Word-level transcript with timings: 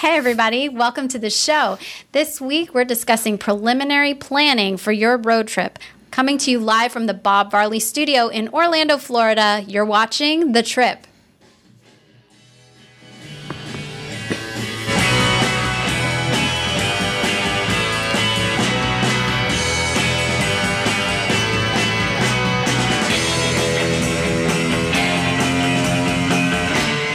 Hey, 0.00 0.16
everybody, 0.16 0.70
welcome 0.70 1.08
to 1.08 1.18
the 1.18 1.28
show. 1.28 1.76
This 2.12 2.40
week 2.40 2.72
we're 2.72 2.86
discussing 2.86 3.36
preliminary 3.36 4.14
planning 4.14 4.78
for 4.78 4.92
your 4.92 5.18
road 5.18 5.46
trip. 5.46 5.78
Coming 6.10 6.38
to 6.38 6.50
you 6.50 6.58
live 6.58 6.90
from 6.90 7.04
the 7.04 7.12
Bob 7.12 7.50
Varley 7.50 7.80
studio 7.80 8.28
in 8.28 8.48
Orlando, 8.48 8.96
Florida, 8.96 9.62
you're 9.68 9.84
watching 9.84 10.52
The 10.52 10.62
Trip. 10.62 11.06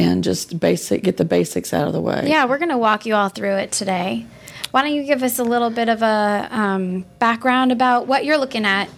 and 0.00 0.24
just 0.24 0.58
basic 0.58 1.02
get 1.02 1.16
the 1.18 1.24
basics 1.24 1.74
out 1.74 1.86
of 1.86 1.92
the 1.92 2.00
way. 2.00 2.24
yeah, 2.26 2.46
we're 2.46 2.58
going 2.58 2.70
to 2.70 2.78
walk 2.78 3.04
you 3.06 3.14
all 3.14 3.28
through 3.28 3.56
it 3.56 3.70
today. 3.70 4.26
Why 4.70 4.82
don't 4.82 4.94
you 4.94 5.04
give 5.04 5.22
us 5.22 5.38
a 5.38 5.44
little 5.44 5.70
bit 5.70 5.88
of 5.88 6.00
a 6.02 6.48
um, 6.50 7.04
background 7.18 7.72
about 7.72 8.06
what 8.06 8.24
you're 8.24 8.38
looking 8.38 8.64
at? 8.64 8.88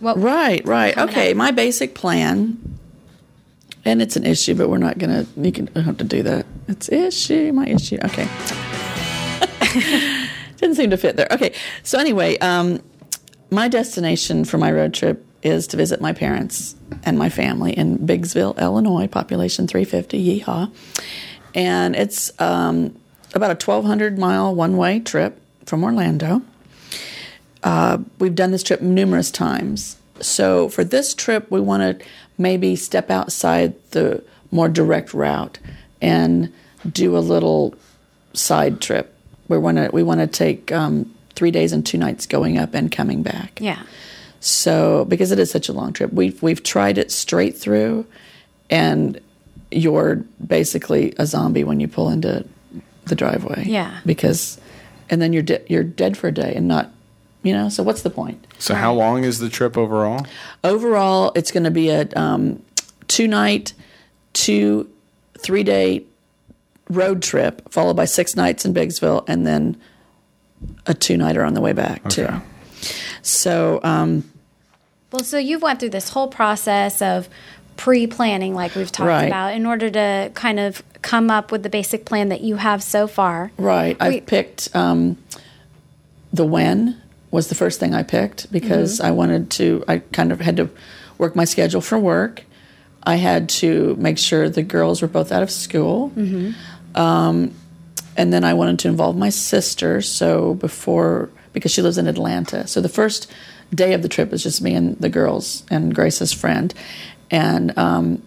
What 0.00 0.20
Right, 0.20 0.64
right. 0.66 0.96
Okay, 0.96 1.32
up. 1.32 1.36
my 1.36 1.50
basic 1.50 1.94
plan, 1.94 2.78
and 3.84 4.00
it's 4.00 4.16
an 4.16 4.24
issue, 4.24 4.54
but 4.54 4.68
we're 4.70 4.78
not 4.78 4.98
gonna. 4.98 5.26
You 5.36 5.52
can 5.52 5.66
have 5.74 5.98
to 5.98 6.04
do 6.04 6.22
that. 6.22 6.46
It's 6.66 6.88
issue, 6.88 7.52
my 7.52 7.66
issue. 7.66 7.98
Okay. 8.04 8.28
Didn't 10.56 10.76
seem 10.76 10.90
to 10.90 10.96
fit 10.96 11.16
there. 11.16 11.28
Okay, 11.30 11.52
so 11.82 11.98
anyway, 11.98 12.38
um, 12.38 12.80
my 13.50 13.68
destination 13.68 14.44
for 14.44 14.56
my 14.56 14.72
road 14.72 14.94
trip 14.94 15.24
is 15.42 15.66
to 15.68 15.76
visit 15.76 16.00
my 16.00 16.12
parents 16.12 16.74
and 17.04 17.18
my 17.18 17.28
family 17.28 17.72
in 17.72 17.98
Biggsville, 17.98 18.58
Illinois, 18.58 19.06
population 19.06 19.66
350. 19.66 20.42
Yeehaw! 20.42 20.72
And 21.54 21.96
it's 21.96 22.32
um, 22.40 22.96
about 23.34 23.50
a 23.50 23.70
1,200 23.70 24.18
mile 24.18 24.54
one 24.54 24.76
way 24.76 25.00
trip 25.00 25.40
from 25.64 25.84
Orlando 25.84 26.42
we've 28.18 28.34
done 28.34 28.50
this 28.50 28.62
trip 28.62 28.80
numerous 28.80 29.30
times. 29.30 29.96
So 30.20 30.68
for 30.68 30.84
this 30.84 31.14
trip, 31.14 31.50
we 31.50 31.60
want 31.60 32.00
to 32.00 32.06
maybe 32.36 32.76
step 32.76 33.10
outside 33.10 33.74
the 33.90 34.22
more 34.50 34.68
direct 34.68 35.14
route 35.14 35.58
and 36.00 36.52
do 36.90 37.16
a 37.16 37.20
little 37.20 37.74
side 38.32 38.80
trip. 38.80 39.14
We 39.48 39.58
want 39.58 39.78
to 39.78 39.90
we 39.92 40.02
want 40.02 40.20
to 40.20 40.26
take 40.26 40.72
um, 40.72 41.14
three 41.34 41.50
days 41.50 41.72
and 41.72 41.84
two 41.84 41.98
nights 41.98 42.26
going 42.26 42.58
up 42.58 42.74
and 42.74 42.90
coming 42.90 43.22
back. 43.22 43.60
Yeah. 43.60 43.82
So 44.40 45.04
because 45.06 45.32
it 45.32 45.38
is 45.38 45.50
such 45.50 45.68
a 45.68 45.72
long 45.72 45.92
trip, 45.92 46.12
we've 46.12 46.40
we've 46.42 46.62
tried 46.62 46.98
it 46.98 47.10
straight 47.10 47.56
through, 47.56 48.06
and 48.70 49.20
you're 49.70 50.16
basically 50.46 51.12
a 51.18 51.26
zombie 51.26 51.64
when 51.64 51.80
you 51.80 51.88
pull 51.88 52.08
into 52.08 52.44
the 53.06 53.14
driveway. 53.14 53.64
Yeah. 53.66 53.98
Because, 54.06 54.58
and 55.10 55.20
then 55.20 55.32
you're 55.32 55.42
de- 55.42 55.64
you're 55.68 55.82
dead 55.82 56.16
for 56.16 56.28
a 56.28 56.32
day 56.32 56.54
and 56.54 56.68
not, 56.68 56.90
you 57.42 57.52
know. 57.52 57.68
So 57.68 57.82
what's 57.82 58.02
the 58.02 58.10
point? 58.10 58.46
So, 58.58 58.74
how 58.74 58.92
long 58.94 59.24
is 59.24 59.38
the 59.40 59.48
trip 59.48 59.76
overall? 59.76 60.26
Overall, 60.62 61.32
it's 61.34 61.50
going 61.50 61.64
to 61.64 61.70
be 61.70 61.88
a 61.90 62.08
um, 62.16 62.62
two 63.08 63.26
night, 63.26 63.72
two 64.32 64.88
three 65.38 65.64
day 65.64 66.04
road 66.88 67.22
trip, 67.22 67.70
followed 67.72 67.96
by 67.96 68.04
six 68.04 68.36
nights 68.36 68.64
in 68.64 68.72
Biggsville, 68.72 69.24
and 69.28 69.46
then 69.46 69.76
a 70.86 70.94
two 70.94 71.16
nighter 71.16 71.44
on 71.44 71.54
the 71.54 71.60
way 71.60 71.72
back 71.72 72.06
Okay. 72.06 72.26
too. 72.26 72.42
So. 73.22 73.80
Um, 73.82 74.24
Well, 75.12 75.24
so 75.24 75.38
you've 75.38 75.62
went 75.62 75.80
through 75.80 75.90
this 75.90 76.10
whole 76.10 76.28
process 76.28 77.00
of 77.00 77.28
pre-planning, 77.76 78.54
like 78.54 78.74
we've 78.74 78.90
talked 78.92 79.08
Right. 79.08 79.26
about, 79.26 79.54
in 79.54 79.64
order 79.64 79.88
to 79.90 80.30
kind 80.34 80.58
of 80.58 80.82
come 81.00 81.30
up 81.30 81.50
with 81.52 81.62
the 81.62 81.70
basic 81.70 82.04
plan 82.04 82.28
that 82.28 82.40
you 82.40 82.56
have 82.56 82.82
so 82.82 83.06
far. 83.06 83.50
Right. 83.56 83.96
We- 84.00 84.06
I've 84.06 84.26
picked 84.26 84.68
um, 84.74 85.16
the 86.32 86.44
when 86.44 86.96
was 87.30 87.48
the 87.48 87.54
first 87.54 87.78
thing 87.80 87.94
I 87.94 88.02
picked 88.02 88.50
because 88.52 89.00
I 89.00 89.10
wanted 89.12 89.50
to. 89.52 89.84
I 89.86 89.98
kind 90.12 90.32
of 90.32 90.40
had 90.40 90.56
to 90.56 90.68
work 91.18 91.36
my 91.36 91.44
schedule 91.44 91.80
for 91.80 91.98
work. 91.98 92.42
I 93.04 93.16
had 93.16 93.48
to 93.60 93.96
make 93.98 94.18
sure 94.18 94.48
the 94.50 94.62
girls 94.62 95.00
were 95.00 95.08
both 95.08 95.30
out 95.32 95.42
of 95.42 95.50
school. 95.50 96.12
Um, 96.94 97.54
and 98.16 98.32
then 98.32 98.44
I 98.44 98.54
wanted 98.54 98.78
to 98.80 98.88
involve 98.88 99.16
my 99.16 99.28
sister. 99.30 100.00
So 100.02 100.54
before, 100.54 101.28
because 101.52 101.70
she 101.72 101.82
lives 101.82 101.98
in 101.98 102.06
Atlanta. 102.06 102.66
So 102.66 102.80
the 102.80 102.88
first 102.88 103.30
day 103.74 103.92
of 103.92 104.02
the 104.02 104.08
trip 104.08 104.32
is 104.32 104.42
just 104.42 104.62
me 104.62 104.74
and 104.74 104.96
the 104.98 105.08
girls 105.08 105.64
and 105.70 105.94
Grace's 105.94 106.32
friend. 106.32 106.72
And 107.30 107.76
um, 107.78 108.22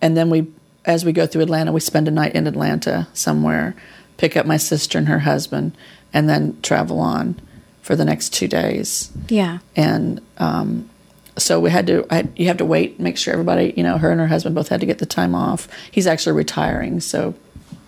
and 0.00 0.16
then 0.16 0.30
we 0.30 0.46
as 0.84 1.04
we 1.04 1.12
go 1.12 1.26
through 1.26 1.42
atlanta 1.42 1.72
we 1.72 1.80
spend 1.80 2.06
a 2.08 2.10
night 2.10 2.34
in 2.34 2.46
atlanta 2.46 3.08
somewhere 3.12 3.74
pick 4.16 4.36
up 4.36 4.46
my 4.46 4.56
sister 4.56 4.96
and 4.96 5.08
her 5.08 5.18
husband 5.18 5.76
and 6.14 6.28
then 6.28 6.56
travel 6.62 7.00
on 7.00 7.38
for 7.82 7.96
the 7.96 8.04
next 8.04 8.32
two 8.32 8.46
days 8.48 9.10
Yeah. 9.28 9.58
and 9.76 10.20
um, 10.38 10.88
so 11.36 11.58
we 11.60 11.70
had 11.70 11.86
to 11.88 12.06
I, 12.10 12.28
you 12.36 12.46
have 12.46 12.58
to 12.58 12.64
wait 12.64 13.00
make 13.00 13.18
sure 13.18 13.32
everybody 13.32 13.74
you 13.76 13.82
know 13.82 13.98
her 13.98 14.10
and 14.10 14.20
her 14.20 14.28
husband 14.28 14.54
both 14.54 14.68
had 14.68 14.80
to 14.80 14.86
get 14.86 14.98
the 14.98 15.04
time 15.06 15.34
off 15.34 15.68
he's 15.90 16.06
actually 16.06 16.36
retiring 16.36 17.00
so 17.00 17.34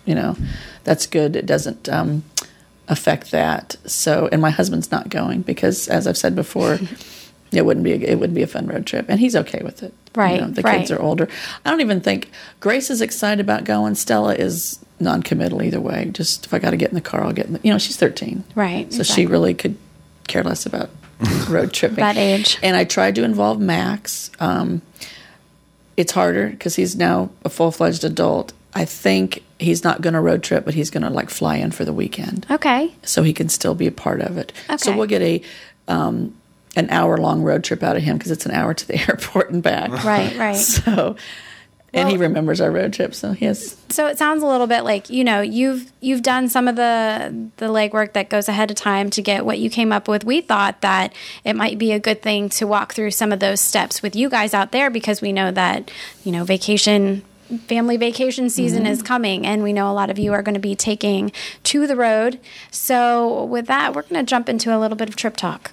you 0.05 0.13
know 0.13 0.35
that's 0.83 1.07
good 1.07 1.35
it 1.37 1.45
doesn't 1.45 1.87
um, 1.89 2.23
affect 2.91 3.31
that 3.31 3.75
so 3.85 4.29
and 4.31 4.39
my 4.41 4.49
husband's 4.51 4.91
not 4.91 5.09
going 5.09 5.41
because 5.41 5.87
as 5.87 6.05
i've 6.05 6.17
said 6.17 6.35
before 6.35 6.77
it 7.51 7.65
wouldn't 7.65 7.83
be 7.83 7.93
a, 7.93 7.97
it 7.97 8.19
would 8.19 8.33
be 8.33 8.43
a 8.43 8.47
fun 8.47 8.67
road 8.67 8.85
trip 8.85 9.05
and 9.09 9.19
he's 9.19 9.35
okay 9.35 9.61
with 9.63 9.81
it 9.81 9.93
You 10.15 10.21
Right, 10.21 10.41
know, 10.41 10.47
the 10.49 10.61
right. 10.61 10.77
kids 10.79 10.91
are 10.91 11.01
older 11.01 11.27
i 11.65 11.69
don't 11.71 11.81
even 11.81 12.01
think 12.01 12.29
grace 12.59 12.89
is 12.89 13.01
excited 13.01 13.39
about 13.39 13.63
going 13.63 13.95
stella 13.95 14.35
is 14.35 14.77
non-committal 14.99 15.63
either 15.63 15.79
way 15.81 16.09
just 16.13 16.45
if 16.45 16.53
i 16.53 16.59
got 16.59 16.71
to 16.71 16.77
get 16.77 16.89
in 16.89 16.95
the 16.95 17.01
car 17.01 17.23
i'll 17.23 17.33
get 17.33 17.47
in 17.47 17.53
the 17.53 17.59
you 17.63 17.71
know 17.71 17.79
she's 17.79 17.97
13 17.97 18.43
Right, 18.55 18.91
so 18.93 18.99
exactly. 19.01 19.23
she 19.23 19.25
really 19.27 19.53
could 19.55 19.77
care 20.27 20.43
less 20.43 20.65
about 20.65 20.89
road 21.49 21.71
tripping 21.73 21.97
That 21.97 22.17
age. 22.17 22.57
and 22.61 22.75
I 22.75 22.83
tried 22.83 23.15
to 23.15 23.23
involve 23.23 23.59
Max. 23.59 24.31
Um, 24.39 24.81
it's 25.95 26.11
harder 26.13 26.49
because 26.49 26.75
he's 26.77 26.95
now 26.95 27.29
a 27.45 27.49
full 27.49 27.69
fledged 27.71 28.03
adult. 28.03 28.53
I 28.73 28.85
think 28.85 29.43
he's 29.59 29.83
not 29.83 30.01
going 30.01 30.13
to 30.13 30.21
road 30.21 30.43
trip, 30.43 30.63
but 30.65 30.73
he's 30.73 30.89
going 30.89 31.03
to 31.03 31.09
like 31.09 31.29
fly 31.29 31.57
in 31.57 31.71
for 31.71 31.83
the 31.85 31.93
weekend, 31.93 32.45
Okay. 32.49 32.93
so 33.03 33.21
he 33.23 33.33
can 33.33 33.49
still 33.49 33.75
be 33.75 33.87
a 33.87 33.91
part 33.91 34.21
of 34.21 34.37
it. 34.37 34.53
Okay. 34.69 34.77
So 34.77 34.95
we'll 34.95 35.07
get 35.07 35.21
a 35.21 35.41
um, 35.87 36.35
an 36.77 36.89
hour 36.89 37.17
long 37.17 37.41
road 37.41 37.63
trip 37.65 37.83
out 37.83 37.97
of 37.97 38.03
him 38.03 38.17
because 38.17 38.31
it's 38.31 38.45
an 38.45 38.53
hour 38.53 38.73
to 38.73 38.87
the 38.87 38.95
airport 39.09 39.51
and 39.51 39.61
back. 39.61 39.89
Right, 40.03 40.35
right. 40.37 40.55
So, 40.55 41.15
and 41.93 42.09
he 42.09 42.15
remembers 42.15 42.61
our 42.61 42.71
road 42.71 42.93
trip, 42.93 43.13
so 43.13 43.33
he 43.33 43.43
has 43.43 43.75
So 43.89 44.07
it 44.07 44.17
sounds 44.17 44.41
a 44.41 44.45
little 44.47 44.65
bit 44.67 44.85
like 44.85 45.09
you 45.09 45.25
know 45.25 45.41
you've 45.41 45.91
you've 45.99 46.21
done 46.21 46.47
some 46.47 46.69
of 46.69 46.77
the 46.77 47.49
the 47.57 47.65
legwork 47.67 48.13
that 48.13 48.29
goes 48.29 48.47
ahead 48.47 48.71
of 48.71 48.77
time 48.77 49.09
to 49.09 49.21
get 49.21 49.45
what 49.45 49.59
you 49.59 49.69
came 49.69 49.91
up 49.91 50.07
with. 50.07 50.23
We 50.23 50.39
thought 50.39 50.79
that 50.79 51.13
it 51.43 51.57
might 51.57 51.77
be 51.77 51.91
a 51.91 51.99
good 51.99 52.21
thing 52.21 52.47
to 52.51 52.65
walk 52.65 52.93
through 52.93 53.11
some 53.11 53.33
of 53.33 53.41
those 53.41 53.59
steps 53.59 54.01
with 54.01 54.15
you 54.15 54.29
guys 54.29 54.53
out 54.53 54.71
there 54.71 54.89
because 54.89 55.21
we 55.21 55.33
know 55.33 55.51
that 55.51 55.91
you 56.23 56.31
know 56.31 56.45
vacation 56.45 57.23
family 57.59 57.97
vacation 57.97 58.49
season 58.49 58.85
is 58.85 58.99
mm-hmm. 58.99 59.07
coming 59.07 59.45
and 59.45 59.63
we 59.63 59.73
know 59.73 59.89
a 59.89 59.93
lot 59.93 60.09
of 60.09 60.17
you 60.19 60.33
are 60.33 60.41
going 60.41 60.55
to 60.55 60.59
be 60.59 60.75
taking 60.75 61.31
to 61.63 61.87
the 61.87 61.95
road. 61.95 62.39
So 62.69 63.45
with 63.45 63.67
that, 63.67 63.93
we're 63.95 64.03
going 64.03 64.25
to 64.25 64.29
jump 64.29 64.49
into 64.49 64.75
a 64.75 64.79
little 64.79 64.97
bit 64.97 65.09
of 65.09 65.15
trip 65.15 65.37
talk. 65.37 65.71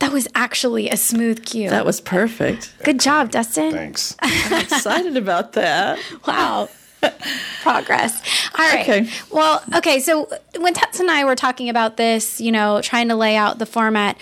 That 0.00 0.10
was 0.12 0.26
actually 0.34 0.90
a 0.90 0.96
smooth 0.96 1.44
cue. 1.44 1.70
that 1.70 1.86
was 1.86 2.00
perfect. 2.00 2.74
Good 2.82 2.98
job, 2.98 3.30
Dustin. 3.30 3.70
Thanks. 3.70 4.16
I'm 4.22 4.60
excited 4.60 5.16
about 5.16 5.52
that. 5.52 6.00
Wow. 6.26 6.68
progress. 7.62 8.20
All 8.58 8.64
right. 8.68 8.80
Okay. 8.80 9.10
Well, 9.30 9.62
okay. 9.76 10.00
So 10.00 10.28
when 10.58 10.74
Tets 10.74 11.00
and 11.00 11.10
I 11.10 11.24
were 11.24 11.36
talking 11.36 11.68
about 11.68 11.96
this, 11.96 12.40
you 12.40 12.52
know, 12.52 12.80
trying 12.80 13.08
to 13.08 13.14
lay 13.14 13.36
out 13.36 13.58
the 13.58 13.66
format, 13.66 14.16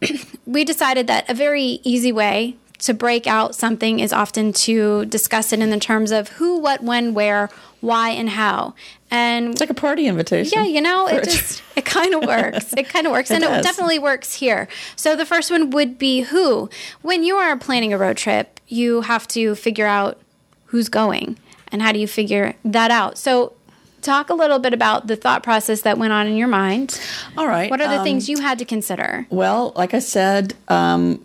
we 0.46 0.64
decided 0.64 1.06
that 1.06 1.28
a 1.28 1.34
very 1.34 1.80
easy 1.84 2.12
way 2.12 2.56
to 2.78 2.92
break 2.92 3.26
out 3.26 3.54
something 3.54 4.00
is 4.00 4.12
often 4.12 4.52
to 4.52 5.06
discuss 5.06 5.52
it 5.52 5.60
in 5.60 5.70
the 5.70 5.78
terms 5.80 6.10
of 6.10 6.28
who, 6.30 6.58
what, 6.58 6.82
when, 6.82 7.14
where, 7.14 7.48
why, 7.80 8.10
and 8.10 8.28
how. 8.28 8.74
And 9.10 9.50
It's 9.52 9.60
like 9.60 9.70
a 9.70 9.74
party 9.74 10.06
invitation. 10.06 10.52
yeah, 10.58 10.66
you 10.66 10.82
know, 10.82 11.06
it 11.08 11.24
just 11.24 11.62
it 11.76 11.86
kind 11.86 12.14
of 12.14 12.24
works. 12.26 12.74
It 12.76 12.88
kind 12.88 13.06
of 13.06 13.12
works, 13.12 13.30
It 13.30 13.36
and 13.36 13.44
does. 13.44 13.60
it 13.60 13.62
definitely 13.62 13.98
works 13.98 14.34
here. 14.34 14.68
So 14.94 15.16
the 15.16 15.24
first 15.24 15.50
one 15.50 15.70
would 15.70 15.96
be 15.98 16.20
who. 16.22 16.68
When 17.00 17.22
you 17.24 17.36
are 17.36 17.56
planning 17.56 17.94
a 17.94 17.98
road 17.98 18.18
trip, 18.18 18.60
you 18.68 19.00
have 19.02 19.26
to 19.28 19.54
figure 19.54 19.86
out 19.86 20.18
who's 20.66 20.90
going 20.90 21.38
and 21.72 21.80
how 21.80 21.92
do 21.92 21.98
you 21.98 22.06
figure 22.06 22.54
that 22.64 22.90
out. 22.90 23.16
So 23.16 23.54
talk 24.06 24.30
a 24.30 24.34
little 24.34 24.58
bit 24.58 24.72
about 24.72 25.08
the 25.08 25.16
thought 25.16 25.42
process 25.42 25.82
that 25.82 25.98
went 25.98 26.12
on 26.12 26.26
in 26.26 26.36
your 26.36 26.48
mind. 26.48 26.98
All 27.36 27.46
right. 27.46 27.70
What 27.70 27.80
are 27.80 27.88
the 27.88 27.98
um, 27.98 28.04
things 28.04 28.28
you 28.28 28.40
had 28.40 28.58
to 28.60 28.64
consider? 28.64 29.26
Well, 29.28 29.72
like 29.76 29.92
I 29.92 29.98
said, 29.98 30.54
um, 30.68 31.22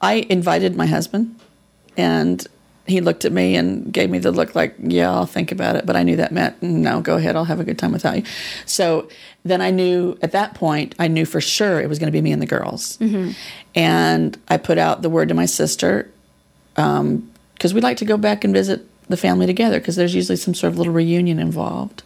I 0.00 0.26
invited 0.30 0.76
my 0.76 0.86
husband, 0.86 1.38
and 1.96 2.46
he 2.86 3.00
looked 3.00 3.24
at 3.24 3.32
me 3.32 3.56
and 3.56 3.92
gave 3.92 4.10
me 4.10 4.18
the 4.18 4.32
look 4.32 4.54
like, 4.54 4.74
"Yeah, 4.78 5.10
I'll 5.10 5.26
think 5.26 5.52
about 5.52 5.76
it." 5.76 5.84
But 5.86 5.96
I 5.96 6.02
knew 6.02 6.16
that 6.16 6.32
meant, 6.32 6.62
"No, 6.62 7.00
go 7.00 7.16
ahead. 7.16 7.36
I'll 7.36 7.44
have 7.44 7.60
a 7.60 7.64
good 7.64 7.78
time 7.78 7.92
without 7.92 8.16
you." 8.16 8.22
So 8.64 9.08
then 9.44 9.60
I 9.60 9.70
knew 9.70 10.18
at 10.22 10.32
that 10.32 10.54
point, 10.54 10.94
I 10.98 11.08
knew 11.08 11.26
for 11.26 11.40
sure 11.40 11.80
it 11.80 11.88
was 11.88 11.98
going 11.98 12.08
to 12.08 12.12
be 12.12 12.22
me 12.22 12.32
and 12.32 12.40
the 12.40 12.46
girls, 12.46 12.98
and 13.74 14.38
I 14.48 14.56
put 14.56 14.78
out 14.78 15.02
the 15.02 15.10
word 15.10 15.28
to 15.28 15.34
my 15.34 15.46
sister 15.46 16.10
because 16.74 17.74
we 17.74 17.80
like 17.80 17.98
to 17.98 18.04
go 18.04 18.16
back 18.16 18.44
and 18.44 18.54
visit 18.54 18.86
the 19.10 19.16
family 19.16 19.46
together 19.46 19.78
because 19.78 19.96
there's 19.96 20.14
usually 20.14 20.36
some 20.36 20.54
sort 20.54 20.72
of 20.72 20.78
little 20.78 20.92
reunion 20.92 21.38
involved. 21.38 22.02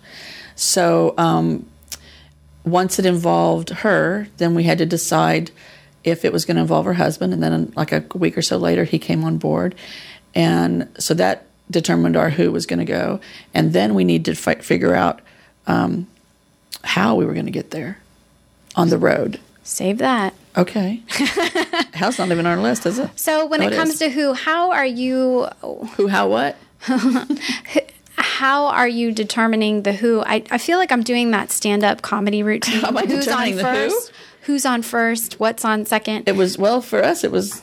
So 0.56 1.14
um, 1.18 1.66
once 2.64 2.98
it 2.98 3.06
involved 3.06 3.70
her, 3.70 4.28
then 4.38 4.54
we 4.54 4.64
had 4.64 4.78
to 4.78 4.86
decide 4.86 5.50
if 6.02 6.24
it 6.24 6.32
was 6.32 6.44
going 6.44 6.56
to 6.56 6.62
involve 6.62 6.84
her 6.86 6.94
husband. 6.94 7.32
And 7.32 7.42
then, 7.42 7.72
like 7.76 7.92
a 7.92 8.04
week 8.14 8.36
or 8.36 8.42
so 8.42 8.56
later, 8.56 8.84
he 8.84 8.98
came 8.98 9.24
on 9.24 9.38
board. 9.38 9.74
And 10.34 10.88
so 10.98 11.14
that 11.14 11.46
determined 11.70 12.16
our 12.16 12.30
who 12.30 12.52
was 12.52 12.66
going 12.66 12.78
to 12.80 12.84
go. 12.84 13.20
And 13.54 13.72
then 13.72 13.94
we 13.94 14.04
needed 14.04 14.34
to 14.34 14.40
fi- 14.40 14.56
figure 14.56 14.94
out 14.94 15.20
um, 15.66 16.06
how 16.82 17.14
we 17.14 17.24
were 17.24 17.32
going 17.32 17.46
to 17.46 17.52
get 17.52 17.70
there 17.70 17.98
on 18.76 18.90
the 18.90 18.98
road. 18.98 19.40
Save 19.62 19.98
that. 19.98 20.34
Okay. 20.56 21.02
How's 21.94 22.18
not 22.18 22.30
even 22.30 22.44
on 22.46 22.58
our 22.58 22.62
list, 22.62 22.84
is 22.86 22.98
it? 22.98 23.10
So 23.18 23.46
when 23.46 23.62
Oh, 23.62 23.66
it 23.68 23.74
comes 23.74 23.98
to 24.00 24.10
who, 24.10 24.34
how 24.34 24.72
are 24.72 24.84
you 24.86 25.46
Who, 25.96 26.06
how, 26.08 26.28
what? 26.28 26.56
how 28.16 28.66
are 28.66 28.88
you 28.88 29.12
determining 29.12 29.82
the 29.82 29.92
who? 29.92 30.20
I, 30.20 30.42
I 30.50 30.58
feel 30.58 30.78
like 30.78 30.92
I'm 30.92 31.02
doing 31.02 31.30
that 31.32 31.50
stand 31.50 31.84
up 31.84 32.02
comedy 32.02 32.42
routine. 32.42 32.80
How 32.80 32.88
am 32.88 32.96
I 32.98 33.02
Who's 33.02 33.28
on 33.28 33.44
determining 33.46 33.56
the 33.56 33.64
who? 33.64 33.90
first? 33.90 34.12
Who's 34.42 34.66
on 34.66 34.82
first? 34.82 35.40
What's 35.40 35.64
on 35.64 35.86
second? 35.86 36.28
It 36.28 36.36
was, 36.36 36.58
well, 36.58 36.80
for 36.82 37.02
us, 37.02 37.24
it 37.24 37.32
was 37.32 37.62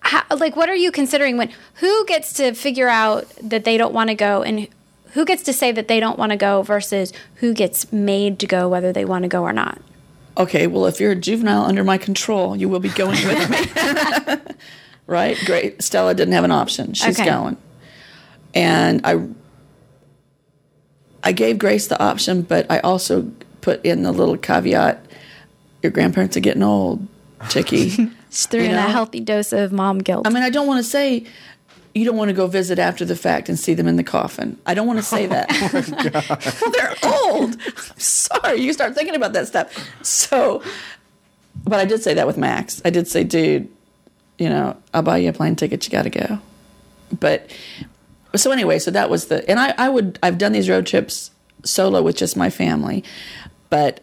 How, 0.00 0.22
like, 0.36 0.56
what 0.56 0.68
are 0.68 0.74
you 0.74 0.90
considering 0.90 1.36
when 1.36 1.50
who 1.74 2.04
gets 2.06 2.32
to 2.34 2.52
figure 2.54 2.88
out 2.88 3.28
that 3.42 3.64
they 3.64 3.76
don't 3.76 3.94
want 3.94 4.08
to 4.10 4.14
go 4.14 4.42
and 4.42 4.66
who 5.12 5.24
gets 5.24 5.44
to 5.44 5.52
say 5.52 5.70
that 5.70 5.86
they 5.86 6.00
don't 6.00 6.18
want 6.18 6.30
to 6.32 6.36
go 6.36 6.62
versus 6.62 7.12
who 7.36 7.54
gets 7.54 7.92
made 7.92 8.40
to 8.40 8.46
go 8.48 8.68
whether 8.68 8.92
they 8.92 9.04
want 9.04 9.22
to 9.22 9.28
go 9.28 9.42
or 9.42 9.52
not? 9.52 9.80
okay, 10.36 10.66
well, 10.66 10.84
if 10.86 10.98
you're 10.98 11.12
a 11.12 11.14
juvenile 11.14 11.62
under 11.62 11.84
my 11.84 11.96
control, 11.96 12.56
you 12.56 12.68
will 12.68 12.80
be 12.80 12.88
going 12.88 13.12
with 13.12 13.50
me. 13.50 14.54
right? 15.06 15.38
Great. 15.46 15.80
Stella 15.80 16.12
didn't 16.12 16.34
have 16.34 16.42
an 16.42 16.50
option. 16.50 16.92
She's 16.92 17.20
Okay. 17.20 17.30
going. 17.30 17.56
And 18.54 19.00
I 19.04 19.26
I 21.22 21.32
gave 21.32 21.58
Grace 21.58 21.86
the 21.88 22.00
option, 22.02 22.42
but 22.42 22.66
I 22.70 22.80
also 22.80 23.30
put 23.60 23.84
in 23.84 24.02
the 24.02 24.12
little 24.12 24.36
caveat 24.36 25.04
your 25.84 25.90
grandparents 25.90 26.34
are 26.34 26.40
getting 26.40 26.62
old, 26.62 27.06
Chicky. 27.50 27.90
Just 28.30 28.50
threw 28.50 28.60
You 28.60 28.70
in 28.70 28.74
a 28.74 28.80
healthy 28.80 29.20
dose 29.20 29.52
of 29.52 29.70
mom 29.70 29.98
guilt. 29.98 30.26
I 30.26 30.30
mean, 30.30 30.42
I 30.42 30.48
don't 30.48 30.66
want 30.66 30.82
to 30.82 30.90
say 30.90 31.26
you 31.94 32.06
don't 32.06 32.16
want 32.16 32.30
to 32.30 32.32
go 32.32 32.46
visit 32.46 32.78
after 32.78 33.04
the 33.04 33.14
fact 33.14 33.50
and 33.50 33.58
see 33.58 33.74
them 33.74 33.86
in 33.86 33.96
the 33.96 34.02
coffin. 34.02 34.58
I 34.64 34.72
don't 34.72 34.86
want 34.86 34.98
to 34.98 35.04
say 35.04 35.26
that. 35.26 35.50
Oh, 36.26 36.60
well, 36.62 36.70
they're 36.72 36.96
old. 37.04 37.56
I'm 37.66 37.98
sorry. 37.98 38.60
You 38.60 38.72
start 38.72 38.94
thinking 38.94 39.14
about 39.14 39.34
that 39.34 39.46
stuff. 39.46 39.76
So, 40.02 40.62
but 41.64 41.78
I 41.78 41.84
did 41.84 42.02
say 42.02 42.14
that 42.14 42.26
with 42.26 42.38
Max. 42.38 42.80
I 42.84 42.90
did 42.90 43.06
say, 43.06 43.22
dude, 43.22 43.68
you 44.38 44.48
know, 44.48 44.76
I'll 44.94 45.02
buy 45.02 45.18
you 45.18 45.28
a 45.28 45.32
plane 45.32 45.54
ticket. 45.54 45.84
You 45.84 45.92
got 45.92 46.02
to 46.04 46.10
go. 46.10 46.38
But 47.20 47.50
so 48.36 48.50
anyway, 48.50 48.78
so 48.78 48.90
that 48.90 49.10
was 49.10 49.26
the, 49.26 49.48
and 49.48 49.58
I, 49.58 49.74
I 49.78 49.88
would, 49.88 50.18
I've 50.22 50.38
done 50.38 50.52
these 50.52 50.68
road 50.68 50.86
trips 50.86 51.30
solo 51.64 52.02
with 52.02 52.16
just 52.16 52.36
my 52.36 52.50
family, 52.50 53.04
but 53.70 54.00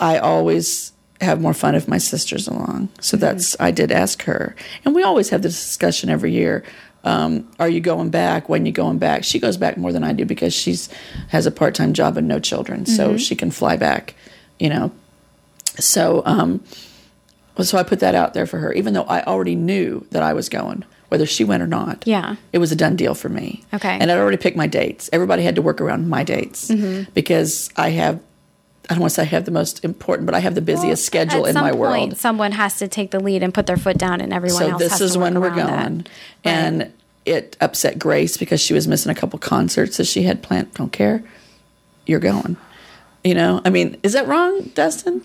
I 0.00 0.18
always 0.18 0.92
have 1.20 1.40
more 1.40 1.54
fun 1.54 1.74
if 1.74 1.88
my 1.88 1.98
sister's 1.98 2.46
along. 2.46 2.88
So 3.00 3.16
that's 3.16 3.56
I 3.60 3.70
did 3.70 3.90
ask 3.90 4.22
her, 4.24 4.54
and 4.84 4.94
we 4.94 5.02
always 5.02 5.30
have 5.30 5.42
this 5.42 5.54
discussion 5.54 6.10
every 6.10 6.32
year. 6.32 6.64
Um, 7.04 7.48
are 7.58 7.68
you 7.68 7.80
going 7.80 8.10
back? 8.10 8.48
When 8.48 8.66
you 8.66 8.72
going 8.72 8.98
back? 8.98 9.24
She 9.24 9.38
goes 9.38 9.56
back 9.56 9.76
more 9.76 9.92
than 9.92 10.04
I 10.04 10.12
do 10.12 10.24
because 10.24 10.52
she's 10.52 10.88
has 11.28 11.46
a 11.46 11.50
part 11.50 11.74
time 11.74 11.92
job 11.92 12.16
and 12.16 12.28
no 12.28 12.40
children, 12.40 12.84
so 12.84 13.16
she 13.16 13.36
can 13.36 13.50
fly 13.50 13.76
back. 13.76 14.14
You 14.58 14.70
know, 14.70 14.92
so 15.78 16.22
um, 16.26 16.62
so 17.62 17.78
I 17.78 17.82
put 17.82 18.00
that 18.00 18.14
out 18.14 18.34
there 18.34 18.46
for 18.46 18.58
her, 18.58 18.72
even 18.72 18.92
though 18.92 19.04
I 19.04 19.22
already 19.22 19.54
knew 19.54 20.06
that 20.10 20.22
I 20.22 20.34
was 20.34 20.48
going, 20.48 20.84
whether 21.16 21.26
she 21.26 21.44
went 21.44 21.62
or 21.62 21.66
not. 21.66 22.04
Yeah. 22.06 22.36
it 22.52 22.58
was 22.58 22.70
a 22.72 22.76
done 22.76 22.94
deal 22.96 23.14
for 23.14 23.28
me. 23.30 23.64
Okay. 23.72 23.96
and 24.00 24.10
I'd 24.12 24.18
already 24.18 24.36
picked 24.36 24.56
my 24.56 24.66
dates. 24.66 25.08
Everybody 25.12 25.42
had 25.42 25.54
to 25.56 25.62
work 25.62 25.80
around 25.80 26.08
my 26.08 26.22
dates 26.24 26.68
Mm-hmm. 26.70 27.10
because 27.14 27.70
I 27.76 27.90
have. 27.90 28.20
I 28.88 28.94
don't 28.94 29.00
want 29.00 29.10
to 29.10 29.14
say 29.16 29.22
I 29.22 29.24
have 29.26 29.44
the 29.46 29.50
most 29.50 29.84
important, 29.84 30.26
but 30.26 30.34
I 30.36 30.38
have 30.38 30.54
the 30.54 30.60
busiest 30.60 31.04
schedule 31.04 31.44
At 31.44 31.48
in 31.48 31.54
some 31.54 31.64
my 31.64 31.70
point, 31.72 31.80
world. 31.80 32.16
someone 32.18 32.52
has 32.52 32.76
to 32.78 32.86
take 32.86 33.10
the 33.10 33.18
lead 33.18 33.42
and 33.42 33.52
put 33.52 33.66
their 33.66 33.76
foot 33.76 33.98
down, 33.98 34.20
and 34.20 34.32
everyone 34.32 34.58
So 34.62 34.68
else. 34.70 34.78
this 34.80 34.92
has 34.92 35.00
is 35.00 35.18
when 35.18 35.40
we're 35.40 35.50
going. 35.50 35.96
that. 36.04 36.08
And 36.44 36.92
it 37.24 37.56
upset 37.60 37.98
Grace 37.98 38.36
because 38.36 38.60
she 38.60 38.74
was 38.74 38.86
missing 38.86 39.10
a 39.10 39.14
couple 39.16 39.38
concerts 39.40 39.96
that 39.96 40.04
she 40.06 40.22
had 40.22 40.40
planned. 40.42 40.72
Don't 40.74 40.92
care. 40.92 41.24
You're 42.06 42.20
going. 42.20 42.56
You 43.24 43.34
know, 43.34 43.60
I 43.64 43.70
mean, 43.70 43.96
is 44.04 44.12
that 44.12 44.28
wrong, 44.28 44.70
Dustin? 44.74 45.22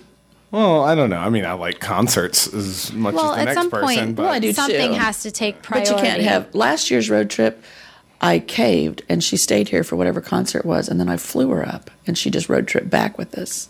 Well, 0.51 0.83
I 0.83 0.95
don't 0.95 1.09
know. 1.09 1.17
I 1.17 1.29
mean, 1.29 1.45
I 1.45 1.53
like 1.53 1.79
concerts 1.79 2.53
as 2.53 2.91
much 2.93 3.15
Well, 3.15 3.31
as 3.31 3.35
the 3.35 3.41
at 3.41 3.45
next 3.45 3.55
some 3.61 3.71
person, 3.71 3.85
point, 4.05 4.15
but 4.15 4.23
Well, 4.23 4.31
I 4.33 4.39
do 4.39 4.51
something 4.53 4.91
too. 4.93 4.99
has 4.99 5.21
to 5.23 5.31
take 5.31 5.61
priority. 5.61 5.91
But 5.91 5.97
you 5.97 6.03
can't 6.05 6.21
have 6.23 6.53
last 6.53 6.91
year's 6.91 7.09
road 7.09 7.29
trip. 7.29 7.63
I 8.19 8.39
caved 8.39 9.01
and 9.09 9.23
she 9.23 9.37
stayed 9.37 9.69
here 9.69 9.83
for 9.83 9.95
whatever 9.95 10.21
concert 10.21 10.65
was, 10.65 10.87
and 10.89 10.99
then 10.99 11.09
I 11.09 11.17
flew 11.17 11.49
her 11.51 11.67
up 11.67 11.89
and 12.05 12.17
she 12.17 12.29
just 12.29 12.49
road 12.49 12.67
trip 12.67 12.89
back 12.89 13.17
with 13.17 13.35
us. 13.37 13.69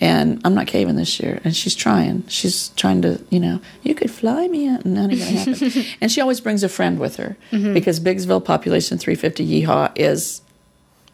And 0.00 0.40
I'm 0.44 0.54
not 0.54 0.66
caving 0.66 0.96
this 0.96 1.20
year, 1.20 1.40
and 1.44 1.54
she's 1.56 1.74
trying. 1.76 2.26
She's 2.26 2.68
trying 2.70 3.00
to, 3.02 3.20
you 3.30 3.38
know, 3.38 3.60
you 3.84 3.94
could 3.94 4.10
fly 4.10 4.48
me 4.48 4.68
out, 4.68 4.84
and 4.84 4.96
that 4.96 5.08
ain't 5.10 5.20
gonna 5.20 5.56
happen. 5.56 5.84
and 6.00 6.10
she 6.12 6.20
always 6.20 6.40
brings 6.40 6.64
a 6.64 6.68
friend 6.68 6.98
with 6.98 7.16
her 7.16 7.36
Mm-hmm. 7.52 7.72
because 7.74 8.00
Biggsville 8.00 8.44
population 8.44 8.98
350 8.98 9.46
Yeehaw 9.64 9.92
is 9.96 10.42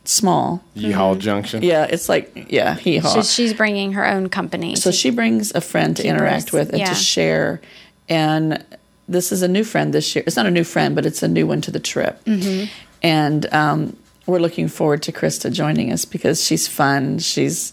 small. 0.04 0.62
Yeehaw 0.76 1.18
Junction. 1.18 1.62
Yeah, 1.62 1.84
it's 1.84 2.08
like 2.08 2.46
yeah, 2.50 2.76
Yeehaw. 2.76 3.12
So 3.12 3.22
she's 3.22 3.54
bringing 3.54 3.92
her 3.92 4.06
own 4.06 4.28
company. 4.28 4.76
So 4.76 4.90
she 4.90 5.10
brings 5.10 5.54
a 5.54 5.60
friend 5.60 5.96
to 5.96 6.06
interact 6.06 6.46
us- 6.46 6.52
with 6.52 6.70
and 6.70 6.78
yeah. 6.78 6.88
to 6.88 6.94
share. 6.94 7.60
And 8.08 8.64
this 9.08 9.32
is 9.32 9.42
a 9.42 9.48
new 9.48 9.64
friend 9.64 9.92
this 9.92 10.14
year. 10.14 10.24
It's 10.26 10.36
not 10.36 10.46
a 10.46 10.50
new 10.50 10.64
friend, 10.64 10.94
but 10.94 11.04
it's 11.04 11.22
a 11.22 11.28
new 11.28 11.46
one 11.46 11.60
to 11.62 11.70
the 11.70 11.80
trip. 11.80 12.24
Mm-hmm. 12.24 12.70
And 13.02 13.52
um, 13.52 13.96
we're 14.26 14.38
looking 14.38 14.68
forward 14.68 15.02
to 15.04 15.12
Krista 15.12 15.52
joining 15.52 15.92
us 15.92 16.04
because 16.04 16.44
she's 16.44 16.68
fun. 16.68 17.18
She's, 17.18 17.72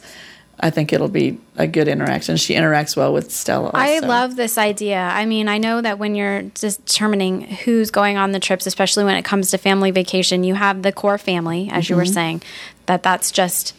I 0.59 0.71
think 0.71 0.91
it'll 0.91 1.07
be 1.07 1.37
a 1.55 1.67
good 1.67 1.87
interaction. 1.87 2.35
She 2.37 2.55
interacts 2.55 2.97
well 2.97 3.13
with 3.13 3.31
Stella. 3.31 3.69
I 3.75 3.99
love 3.99 4.35
this 4.35 4.57
idea. 4.57 4.97
I 4.99 5.25
mean, 5.25 5.47
I 5.47 5.59
know 5.59 5.81
that 5.81 5.99
when 5.99 6.15
you're 6.15 6.41
determining 6.43 7.41
who's 7.41 7.91
going 7.91 8.17
on 8.17 8.31
the 8.31 8.39
trips, 8.39 8.65
especially 8.65 9.03
when 9.03 9.15
it 9.17 9.23
comes 9.23 9.51
to 9.51 9.59
family 9.59 9.91
vacation, 9.91 10.43
you 10.43 10.55
have 10.55 10.81
the 10.81 10.91
core 10.91 11.19
family, 11.19 11.69
as 11.71 11.89
you 11.89 11.93
Mm-hmm. 11.93 11.99
were 12.01 12.05
saying, 12.05 12.41
that 12.87 13.03
that's 13.03 13.29
just 13.31 13.75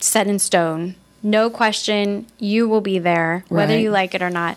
set 0.00 0.26
in 0.26 0.38
stone. 0.40 0.96
No 1.22 1.48
question, 1.50 2.26
you 2.38 2.68
will 2.68 2.80
be 2.80 2.98
there, 2.98 3.44
whether 3.48 3.76
you 3.78 3.90
like 3.90 4.14
it 4.14 4.22
or 4.22 4.30
not. 4.30 4.56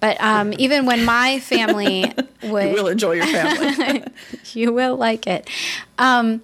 But 0.00 0.20
um, 0.22 0.52
even 0.58 0.84
when 0.86 1.04
my 1.04 1.38
family 1.40 2.12
would, 2.42 2.68
You 2.68 2.74
will 2.82 2.88
enjoy 2.88 3.12
your 3.12 3.26
family. 3.26 4.04
you 4.52 4.72
will 4.72 4.96
like 4.96 5.26
it. 5.26 5.48
Um, 5.98 6.42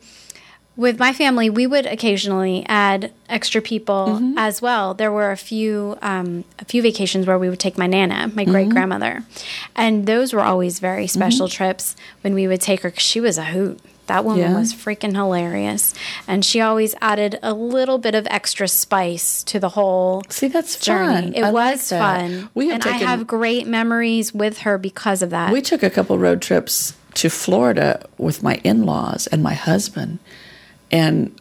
with 0.78 0.98
my 0.98 1.12
family, 1.12 1.50
we 1.50 1.66
would 1.66 1.84
occasionally 1.86 2.64
add 2.68 3.10
extra 3.28 3.60
people 3.60 4.06
Mm-hmm. 4.08 4.38
as 4.38 4.62
well. 4.62 4.94
There 4.94 5.10
were 5.12 5.30
a 5.32 5.36
few 5.36 5.98
um, 6.00 6.44
a 6.60 6.64
few 6.64 6.80
vacations 6.82 7.26
where 7.26 7.38
we 7.38 7.50
would 7.50 7.58
take 7.60 7.76
my 7.76 7.86
nana, 7.88 8.30
my 8.34 8.44
great 8.44 8.70
grandmother, 8.70 9.24
and 9.76 10.06
those 10.06 10.32
were 10.32 10.40
always 10.42 10.78
very 10.78 11.06
special 11.08 11.48
trips 11.48 11.96
when 12.22 12.32
we 12.32 12.46
would 12.48 12.60
take 12.62 12.80
her. 12.82 12.90
'cause 12.92 13.02
she 13.02 13.20
was 13.20 13.36
a 13.36 13.44
hoot. 13.46 13.80
That 14.06 14.24
woman 14.24 14.40
Yeah. 14.52 14.58
was 14.58 14.72
freaking 14.72 15.14
hilarious, 15.14 15.92
and 16.26 16.42
she 16.42 16.62
always 16.62 16.94
added 17.02 17.38
a 17.42 17.52
little 17.52 17.98
bit 17.98 18.14
of 18.14 18.26
extra 18.30 18.66
spice 18.68 19.42
to 19.50 19.58
the 19.60 19.68
whole 19.70 20.22
See, 20.30 20.48
that's 20.48 20.78
journey. 20.80 21.22
fun. 21.24 21.34
It 21.34 21.42
I 21.44 21.50
was 21.50 21.86
that. 21.90 22.20
fun, 22.20 22.48
We 22.54 22.66
have 22.68 22.74
and 22.76 22.82
taken, 22.84 23.06
I 23.06 23.10
have 23.10 23.26
great 23.26 23.66
memories 23.66 24.32
with 24.32 24.58
her 24.60 24.78
because 24.78 25.20
of 25.20 25.28
that. 25.30 25.52
we 25.52 25.60
took 25.60 25.82
a 25.82 25.90
couple 25.90 26.16
road 26.18 26.40
trips 26.40 26.94
to 27.20 27.28
Florida 27.28 28.06
with 28.16 28.42
my 28.42 28.60
in 28.64 28.86
laws 28.86 29.26
and 29.26 29.42
my 29.42 29.54
husband. 29.54 30.20
And 30.90 31.38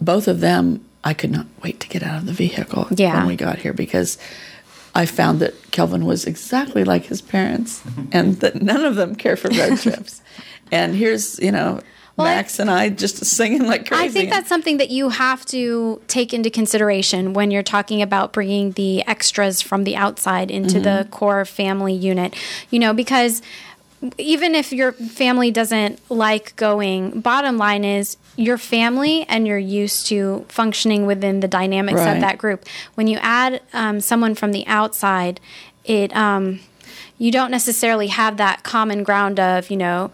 both 0.00 0.28
of 0.28 0.40
them, 0.40 0.84
I 1.02 1.14
could 1.14 1.30
not 1.30 1.46
wait 1.62 1.80
to 1.80 1.88
get 1.88 2.02
out 2.02 2.18
of 2.20 2.26
the 2.26 2.32
vehicle 2.32 2.88
Yeah. 2.90 3.18
when 3.18 3.26
we 3.26 3.36
got 3.36 3.58
here 3.58 3.72
because 3.72 4.18
I 4.94 5.06
found 5.06 5.40
that 5.40 5.70
Kelvin 5.70 6.04
was 6.04 6.24
exactly 6.24 6.84
like 6.84 7.06
his 7.06 7.20
parents 7.20 7.82
and 8.12 8.36
that 8.40 8.60
none 8.62 8.84
of 8.84 8.96
them 8.96 9.14
care 9.14 9.36
for 9.36 9.48
road 9.48 9.78
trips. 9.82 10.20
And 10.70 10.94
here's, 10.94 11.38
you 11.38 11.52
know, 11.52 11.80
Well, 12.16 12.26
I- 12.26 12.34
Max 12.36 12.58
and 12.58 12.70
I 12.70 12.88
just 12.90 13.24
singing 13.24 13.66
like 13.66 13.88
crazy. 13.88 14.04
I 14.04 14.08
think 14.08 14.30
that's 14.30 14.48
something 14.48 14.76
that 14.78 14.90
you 14.90 15.08
have 15.08 15.44
to 15.46 16.00
take 16.06 16.34
into 16.34 16.50
consideration 16.50 17.32
when 17.32 17.50
you're 17.50 17.62
talking 17.62 18.02
about 18.02 18.32
bringing 18.32 18.72
the 18.72 19.06
extras 19.06 19.62
from 19.62 19.84
the 19.84 19.96
outside 19.96 20.50
into 20.50 20.74
mm-hmm. 20.74 20.82
the 20.82 21.08
core 21.10 21.44
family 21.44 21.94
unit. 21.94 22.34
You 22.70 22.78
know, 22.78 22.92
because 22.92 23.42
even 24.16 24.54
if 24.54 24.72
your 24.72 24.92
family 24.92 25.50
doesn't 25.50 26.00
like 26.10 26.56
going, 26.56 27.20
bottom 27.20 27.58
line 27.58 27.84
is 27.84 28.16
your 28.36 28.56
family 28.56 29.24
and 29.28 29.46
you're 29.46 29.58
used 29.58 30.06
to 30.06 30.46
functioning 30.48 31.04
within 31.06 31.40
the 31.40 31.48
dynamics 31.48 31.98
Right. 32.00 32.14
of 32.14 32.20
that 32.20 32.38
group. 32.38 32.64
When 32.94 33.06
you 33.06 33.18
add 33.20 33.60
um, 33.72 34.00
someone 34.00 34.34
from 34.34 34.52
the 34.52 34.66
outside, 34.66 35.40
it 35.84 36.14
um, 36.16 36.60
you 37.18 37.30
don't 37.30 37.50
necessarily 37.50 38.06
have 38.06 38.38
that 38.38 38.62
common 38.62 39.02
ground 39.02 39.38
of 39.38 39.70
you 39.70 39.76
know 39.76 40.10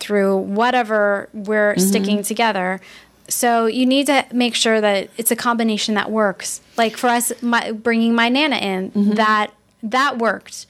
through 0.00 0.36
whatever 0.36 1.28
we're 1.32 1.76
sticking 1.78 2.22
together. 2.22 2.80
So 3.28 3.66
you 3.66 3.86
need 3.86 4.06
to 4.06 4.26
make 4.32 4.54
sure 4.54 4.80
that 4.80 5.08
it's 5.16 5.30
a 5.30 5.36
combination 5.36 5.94
that 5.94 6.10
works. 6.10 6.60
Like 6.76 6.96
for 6.96 7.06
us, 7.08 7.32
my, 7.40 7.70
bringing 7.72 8.14
my 8.14 8.28
nana 8.28 8.56
in, 8.56 9.14
that 9.14 9.52
that 9.82 10.18
worked. 10.18 10.66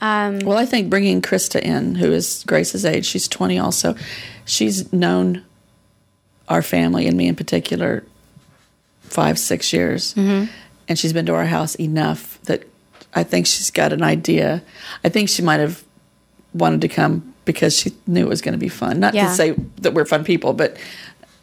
Well, 0.00 0.56
I 0.58 0.64
think 0.66 0.90
bringing 0.90 1.20
Krista 1.22 1.60
in, 1.60 1.94
who 1.96 2.12
is 2.12 2.44
Grace's 2.46 2.84
age, 2.84 3.04
she's 3.06 3.28
20 3.28 3.58
also, 3.58 3.94
she's 4.44 4.92
known 4.92 5.44
our 6.48 6.62
family 6.62 7.06
and 7.06 7.16
me 7.16 7.28
in 7.28 7.34
particular 7.36 8.04
five, 9.02 9.38
six 9.38 9.72
years. 9.72 10.14
Mm-hmm. 10.14 10.50
And 10.88 10.98
she's 10.98 11.12
been 11.12 11.26
to 11.26 11.34
our 11.34 11.44
house 11.46 11.74
enough 11.74 12.40
that 12.44 12.64
I 13.14 13.22
think 13.22 13.46
she's 13.46 13.70
got 13.70 13.92
an 13.92 14.02
idea. 14.02 14.62
I 15.04 15.08
think 15.08 15.28
she 15.28 15.42
might 15.42 15.60
have 15.60 15.84
wanted 16.54 16.80
to 16.82 16.88
come 16.88 17.34
because 17.44 17.76
she 17.76 17.92
knew 18.06 18.22
it 18.24 18.28
was 18.28 18.40
going 18.40 18.52
to 18.52 18.58
be 18.58 18.68
fun. 18.68 19.00
Not 19.00 19.14
Yeah. 19.14 19.28
to 19.28 19.34
say 19.34 19.54
that 19.82 19.94
we're 19.94 20.04
fun 20.06 20.24
people, 20.24 20.52
but 20.52 20.76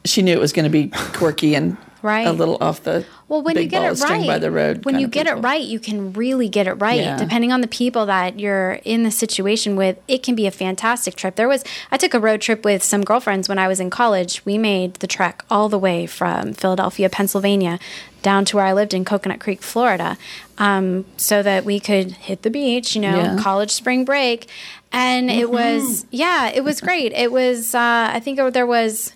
she 0.04 0.22
knew 0.22 0.34
it 0.34 0.40
was 0.40 0.54
going 0.54 0.64
to 0.66 0.70
be 0.70 0.90
quirky 1.14 1.56
and 1.56 1.78
Right. 2.06 2.28
a 2.28 2.32
little 2.32 2.58
off 2.62 2.84
the 2.84 3.04
Well, 3.28 3.42
when 3.42 3.58
you 3.58 3.66
get 3.66 3.82
it 3.84 4.00
right, 4.04 4.28
by 4.28 4.38
the 4.38 4.52
road. 4.52 4.86
when 4.86 5.00
you 5.00 5.08
get 5.08 5.26
it 5.26 5.34
right, 5.34 5.64
you 5.64 5.80
can 5.80 6.14
really 6.14 6.48
get 6.48 6.68
it 6.68 6.74
right. 6.74 7.00
Yeah. 7.00 7.18
Depending 7.18 7.52
on 7.52 7.62
the 7.62 7.68
people 7.68 8.06
that 8.06 8.40
you're 8.40 8.74
in 8.86 9.02
the 9.02 9.10
situation 9.10 9.76
with, 9.76 9.98
it 10.08 10.22
can 10.22 10.36
be 10.36 10.46
a 10.46 10.52
fantastic 10.52 11.16
trip. 11.16 11.36
There 11.36 11.48
was 11.48 11.64
I 11.92 11.98
took 11.98 12.14
a 12.14 12.20
road 12.20 12.42
trip 12.42 12.64
with 12.64 12.84
some 12.84 13.04
girlfriends 13.04 13.50
when 13.50 13.58
I 13.58 13.68
was 13.68 13.80
in 13.80 13.90
college. 13.90 14.46
We 14.46 14.60
made 14.60 14.94
the 14.96 15.08
trek 15.08 15.44
all 15.50 15.68
the 15.68 15.80
way 15.80 16.06
from 16.06 16.54
Philadelphia, 16.54 17.10
Pennsylvania, 17.10 17.80
down 18.22 18.46
to 18.46 18.58
where 18.58 18.66
I 18.66 18.74
lived 18.74 18.94
in 18.94 19.04
Coconut 19.04 19.40
Creek, 19.40 19.64
Florida, 19.64 20.16
um, 20.60 21.06
so 21.18 21.42
that 21.42 21.66
we 21.66 21.80
could 21.80 22.12
hit 22.12 22.44
the 22.44 22.52
beach. 22.52 22.96
You 22.96 23.02
know, 23.02 23.18
Yeah. 23.18 23.38
college 23.40 23.72
spring 23.72 24.06
break, 24.06 24.48
and 24.92 25.32
it 25.32 25.50
was 25.50 26.06
yeah, 26.12 26.50
it 26.54 26.64
was 26.64 26.82
great. 26.82 27.14
It 27.14 27.32
was 27.32 27.74
uh, 27.74 28.12
I 28.14 28.20
think 28.20 28.38
there 28.54 28.68
was 28.68 29.14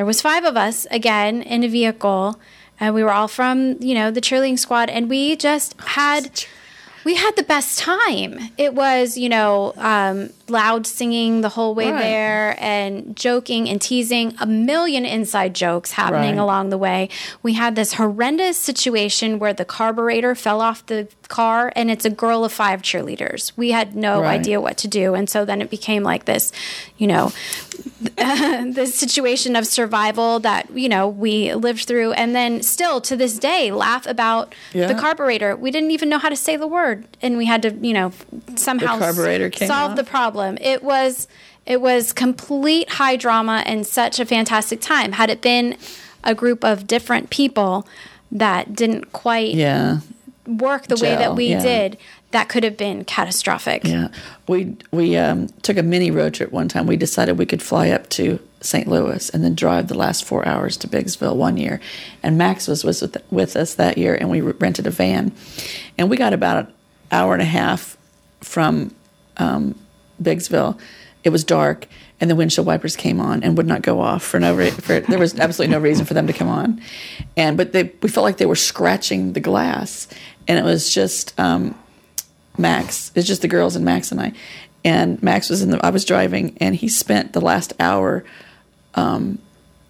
there 0.00 0.06
was 0.06 0.22
five 0.22 0.46
of 0.46 0.56
us 0.56 0.86
again 0.90 1.42
in 1.42 1.62
a 1.62 1.68
vehicle 1.68 2.40
and 2.80 2.94
we 2.94 3.04
were 3.04 3.12
all 3.12 3.28
from 3.28 3.76
you 3.82 3.92
know 3.92 4.10
the 4.10 4.22
cheerleading 4.22 4.58
squad 4.58 4.88
and 4.88 5.10
we 5.10 5.36
just 5.36 5.78
had 5.78 6.42
we 7.04 7.16
had 7.16 7.36
the 7.36 7.42
best 7.42 7.78
time. 7.78 8.38
It 8.56 8.72
was 8.72 9.18
you 9.18 9.28
know 9.28 9.74
um, 9.76 10.30
loud 10.50 10.86
singing 10.86 11.40
the 11.40 11.50
whole 11.50 11.74
way 11.74 11.90
Right. 11.90 12.00
there 12.00 12.56
and 12.58 13.14
joking 13.16 13.68
and 13.68 13.80
teasing 13.80 14.34
a 14.40 14.46
million 14.46 15.04
inside 15.06 15.54
jokes 15.54 15.92
happening 15.92 16.36
Right. 16.36 16.42
along 16.42 16.70
the 16.70 16.78
way 16.78 17.08
we 17.42 17.54
had 17.54 17.76
this 17.76 17.94
horrendous 17.94 18.56
situation 18.56 19.38
where 19.38 19.52
the 19.52 19.64
carburetor 19.64 20.34
fell 20.34 20.60
off 20.60 20.84
the 20.86 21.08
car 21.28 21.72
and 21.76 21.90
it's 21.90 22.04
a 22.04 22.10
girl 22.10 22.44
of 22.44 22.52
five 22.52 22.82
cheerleaders 22.82 23.52
we 23.56 23.70
had 23.70 23.94
no 23.94 24.20
Right. 24.20 24.40
idea 24.40 24.60
what 24.60 24.76
to 24.78 24.88
do 24.88 25.14
and 25.14 25.30
so 25.30 25.44
then 25.44 25.62
it 25.62 25.70
became 25.70 26.02
like 26.02 26.24
this 26.24 26.52
you 26.98 27.06
know 27.06 27.32
this 28.16 28.94
situation 28.94 29.56
of 29.56 29.66
survival 29.66 30.40
that 30.40 30.68
you 30.76 30.88
know 30.88 31.08
we 31.08 31.54
lived 31.54 31.84
through 31.84 32.12
and 32.12 32.34
then 32.34 32.62
still 32.62 33.00
to 33.00 33.16
this 33.16 33.38
day 33.38 33.70
laugh 33.72 34.06
about 34.06 34.54
Yeah. 34.72 34.86
the 34.88 34.94
carburetor 34.94 35.56
we 35.56 35.70
didn't 35.70 35.90
even 35.92 36.08
know 36.08 36.18
how 36.18 36.28
to 36.28 36.36
say 36.36 36.56
the 36.56 36.66
word 36.66 37.06
and 37.22 37.36
we 37.36 37.46
had 37.46 37.62
to 37.62 37.70
you 37.80 37.92
know 37.92 38.12
somehow 38.56 38.94
The 38.96 39.04
carburetor 39.04 39.46
s- 39.52 39.58
came 39.58 39.68
solve 39.68 39.90
off? 39.92 39.96
the 39.96 40.04
problem 40.04 40.39
it 40.60 40.82
was 40.82 41.28
it 41.66 41.80
was 41.80 42.12
complete 42.12 42.88
high 42.90 43.16
drama 43.16 43.62
and 43.66 43.86
such 43.86 44.18
a 44.18 44.24
fantastic 44.26 44.80
time 44.80 45.12
had 45.12 45.30
it 45.30 45.40
been 45.40 45.76
a 46.24 46.34
group 46.34 46.64
of 46.64 46.86
different 46.86 47.30
people 47.30 47.86
that 48.32 48.74
didn't 48.74 49.12
quite 49.12 49.54
Yeah. 49.54 50.00
work 50.46 50.86
the 50.88 50.96
way 50.96 51.14
that 51.16 51.34
we 51.36 51.48
yeah. 51.50 51.62
did 51.62 51.98
that 52.32 52.48
could 52.48 52.62
have 52.64 52.76
been 52.76 53.04
catastrophic 53.04 53.84
Yeah, 53.84 54.08
we 54.48 54.76
we 54.92 55.16
um, 55.16 55.48
took 55.62 55.76
a 55.76 55.82
mini 55.82 56.10
road 56.12 56.34
trip 56.34 56.52
one 56.52 56.68
time. 56.68 56.86
We 56.86 56.96
decided 56.96 57.38
we 57.38 57.46
could 57.46 57.62
fly 57.62 57.90
up 57.90 58.08
to 58.10 58.38
St. 58.60 58.86
Louis 58.86 59.30
and 59.30 59.42
then 59.42 59.54
drive 59.56 59.88
the 59.88 59.96
last 59.96 60.24
four 60.24 60.46
hours 60.46 60.76
to 60.78 60.86
Biggsville 60.88 61.34
one 61.34 61.56
year. 61.56 61.80
And 62.22 62.38
Max 62.38 62.68
was 62.68 62.84
was 62.84 63.02
with, 63.02 63.16
with 63.30 63.56
us 63.56 63.74
that 63.74 63.98
year, 63.98 64.14
and 64.14 64.30
we 64.30 64.40
rented 64.42 64.86
a 64.86 64.90
van, 64.90 65.32
and 65.98 66.08
we 66.08 66.16
got 66.16 66.32
about 66.32 66.56
an 66.66 66.72
hour 67.10 67.32
and 67.32 67.42
a 67.42 67.46
half 67.46 67.96
from 68.40 68.94
um, 69.38 69.74
Biggsville. 70.22 70.78
It 71.22 71.30
was 71.30 71.44
dark, 71.44 71.86
and 72.20 72.30
the 72.30 72.36
windshield 72.36 72.66
wipers 72.66 72.96
came 72.96 73.20
on 73.20 73.42
and 73.42 73.56
would 73.56 73.66
not 73.66 73.82
go 73.82 74.00
off 74.00 74.22
for 74.22 74.40
no 74.40 74.54
re- 74.54 74.70
for 74.70 75.00
there 75.00 75.18
was 75.18 75.38
absolutely 75.38 75.74
no 75.74 75.80
reason 75.80 76.06
for 76.06 76.14
them 76.14 76.26
to 76.26 76.32
come 76.32 76.48
on, 76.48 76.80
and 77.36 77.56
but 77.56 77.72
they 77.72 77.92
we 78.02 78.08
felt 78.08 78.24
like 78.24 78.38
they 78.38 78.46
were 78.46 78.56
scratching 78.56 79.34
the 79.34 79.40
glass, 79.40 80.08
and 80.48 80.58
it 80.58 80.64
was 80.64 80.92
just. 80.92 81.38
Um, 81.38 81.74
Max. 82.58 83.10
It's 83.14 83.26
just 83.26 83.42
the 83.42 83.48
girls 83.48 83.76
and 83.76 83.84
Max 83.84 84.12
and 84.12 84.20
I. 84.20 84.32
And 84.84 85.22
Max 85.22 85.50
was 85.50 85.62
in 85.62 85.70
the. 85.70 85.84
I 85.84 85.90
was 85.90 86.04
driving, 86.04 86.56
and 86.60 86.74
he 86.74 86.88
spent 86.88 87.32
the 87.32 87.40
last 87.40 87.72
hour 87.78 88.24
um, 88.94 89.38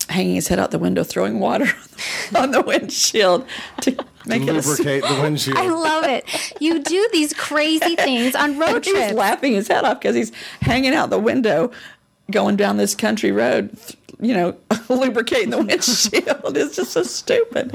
hanging 0.09 0.35
his 0.35 0.49
head 0.49 0.59
out 0.59 0.71
the 0.71 0.79
window, 0.79 1.05
throwing 1.05 1.39
water 1.39 1.67
on 2.35 2.51
the 2.51 2.61
windshield 2.61 3.47
to 3.83 3.97
make 4.27 4.43
it. 4.43 4.53
Lubricate 4.53 5.03
the 5.03 5.19
windshield. 5.23 5.57
I 5.57 5.69
love 5.69 6.05
it. 6.05 6.25
You 6.61 6.83
do 6.83 7.09
these 7.13 7.33
crazy 7.33 7.97
things 7.97 8.35
on 8.35 8.59
road 8.59 8.77
and 8.77 8.85
he 8.85 8.93
was 8.93 9.13
laughing 9.13 9.53
his 9.55 9.69
head 9.69 9.85
off 9.85 10.01
because 10.01 10.17
he's 10.17 10.33
hanging 10.61 10.95
out 10.95 11.11
the 11.11 11.19
window, 11.19 11.71
going 12.31 12.57
down 12.57 12.77
this 12.77 12.95
country 12.95 13.33
road. 13.33 13.77
You 14.23 14.35
know, 14.35 14.57
lubricating 14.89 15.51
the 15.51 15.59
windshield. 15.59 16.57
It's 16.57 16.77
just 16.77 16.93
so 16.93 17.03
stupid. 17.03 17.75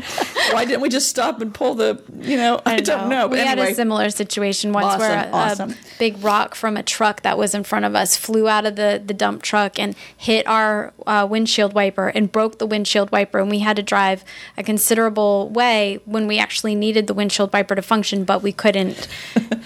Why 0.52 0.66
didn't 0.66 0.82
we 0.82 0.90
just 0.90 1.08
stop 1.08 1.42
and 1.42 1.54
pull 1.54 1.76
the? 1.76 2.02
You 2.20 2.38
know, 2.38 2.62
I, 2.66 2.78
don't 2.78 3.10
know. 3.10 3.28
We 3.28 3.38
But 3.38 3.48
had 3.48 3.60
a 3.60 3.74
similar 3.74 4.10
situation 4.10 4.72
once 4.72 5.00
where 5.00 5.26
a, 5.26 5.32
Awesome, 5.32 5.72
a 5.72 5.76
big 5.98 6.24
rock 6.24 6.56
from 6.56 6.78
a 6.78 6.84
truck 6.84 7.22
that 7.24 7.38
was 7.38 7.56
in 7.56 7.64
front 7.64 7.86
of 7.86 7.96
us 7.96 8.16
flew 8.16 8.48
out 8.48 8.66
of 8.66 8.76
the, 8.76 9.02
the 9.04 9.14
dump 9.14 9.42
truck 9.42 9.80
and 9.80 9.96
hit 10.16 10.46
our 10.48 10.94
uh, 11.08 11.28
windshield 11.30 11.74
wiper 11.74 12.10
and 12.10 12.32
broke 12.32 12.60
the 12.60 12.68
windshield 12.68 13.12
wiper. 13.12 13.40
And 13.40 13.50
we 13.50 13.60
had 13.60 13.76
to 13.78 13.84
drive 13.84 14.24
a 14.58 14.64
considerable 14.64 15.50
way 15.50 16.00
when 16.06 16.28
we 16.28 16.38
actually 16.38 16.76
needed 16.76 17.08
the 17.08 17.14
windshield 17.14 17.52
wiper 17.54 17.76
to 17.76 17.82
function, 17.82 18.24
but 18.24 18.44
we 18.44 18.52
couldn't. 18.52 19.08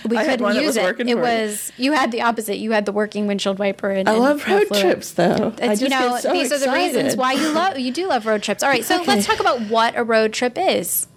We 0.07 0.17
couldn't 0.24 0.55
use 0.55 0.77
it. 0.77 1.00
It 1.00 1.07
you. 1.07 1.17
was 1.17 1.71
you 1.77 1.91
had 1.93 2.12
the 2.12 2.21
opposite. 2.21 2.57
You 2.57 2.71
had 2.71 2.86
the 2.86 2.91
working 2.91 3.27
windshield 3.27 3.59
wiper. 3.59 3.89
And, 3.89 4.07
I 4.07 4.13
love 4.13 4.48
road 4.48 4.67
fluid. 4.67 4.81
trips, 4.81 5.12
though. 5.12 5.53
I 5.62 5.67
just 5.69 5.81
you 5.81 5.89
know, 5.89 6.17
so 6.17 6.31
these 6.31 6.51
are 6.51 6.57
the 6.57 6.68
reasons 6.73 7.15
why 7.15 7.33
you 7.33 7.49
love 7.51 7.77
you 7.79 7.91
do 7.91 8.07
love 8.07 8.25
road 8.25 8.43
trips. 8.43 8.63
All 8.63 8.69
right, 8.69 8.83
so 8.85 9.01
let's 9.07 9.25
talk 9.25 9.39
about 9.39 9.61
what 9.69 9.97
a 9.97 10.03
road 10.03 10.33
trip 10.33 10.57
is. 10.57 11.07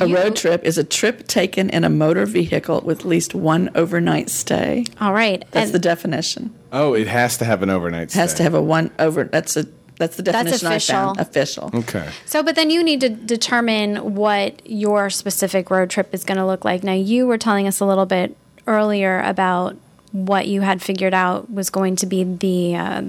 A 0.00 0.06
You- 0.06 0.16
road 0.16 0.36
trip 0.36 0.64
is 0.64 0.78
a 0.78 0.84
trip 0.84 1.26
taken 1.28 1.68
in 1.68 1.84
a 1.84 1.90
motor 1.90 2.24
vehicle 2.24 2.80
with 2.82 3.00
at 3.00 3.04
least 3.04 3.34
one 3.34 3.68
overnight 3.74 4.30
stay. 4.30 4.86
All 5.00 5.12
right, 5.12 5.44
That's 5.50 5.66
and 5.66 5.74
the 5.74 5.78
definition. 5.78 6.54
oh, 6.72 6.94
it 6.94 7.08
has 7.08 7.36
to 7.38 7.44
have 7.44 7.62
an 7.62 7.68
overnight 7.68 8.10
stay. 8.10 8.18
It 8.18 8.22
has 8.22 8.34
to 8.34 8.42
have 8.42 8.54
a 8.54 8.62
one 8.62 8.90
over. 8.98 9.24
That's 9.24 9.56
a 9.56 9.66
that's 9.98 10.16
the 10.16 10.22
That's 10.22 10.36
definition 10.50 10.66
I 10.68 10.78
found. 10.78 11.20
Official. 11.20 11.70
Okay. 11.74 12.08
So, 12.24 12.42
but 12.42 12.56
then 12.56 12.70
you 12.70 12.82
need 12.82 13.00
to 13.02 13.08
determine 13.10 14.14
what 14.14 14.66
your 14.68 15.10
specific 15.10 15.70
road 15.70 15.90
trip 15.90 16.12
is 16.14 16.24
going 16.24 16.38
to 16.38 16.46
look 16.46 16.64
like. 16.64 16.82
Now, 16.82 16.94
you 16.94 17.26
were 17.26 17.38
telling 17.38 17.68
us 17.68 17.78
a 17.78 17.84
little 17.84 18.06
bit 18.06 18.34
earlier 18.66 19.20
about 19.20 19.76
what 20.10 20.48
you 20.48 20.62
had 20.62 20.82
figured 20.82 21.14
out 21.14 21.52
was 21.52 21.70
going 21.70 21.96
to 21.96 22.06
be 22.06 22.24
the 22.24 22.74
uh, 22.74 23.02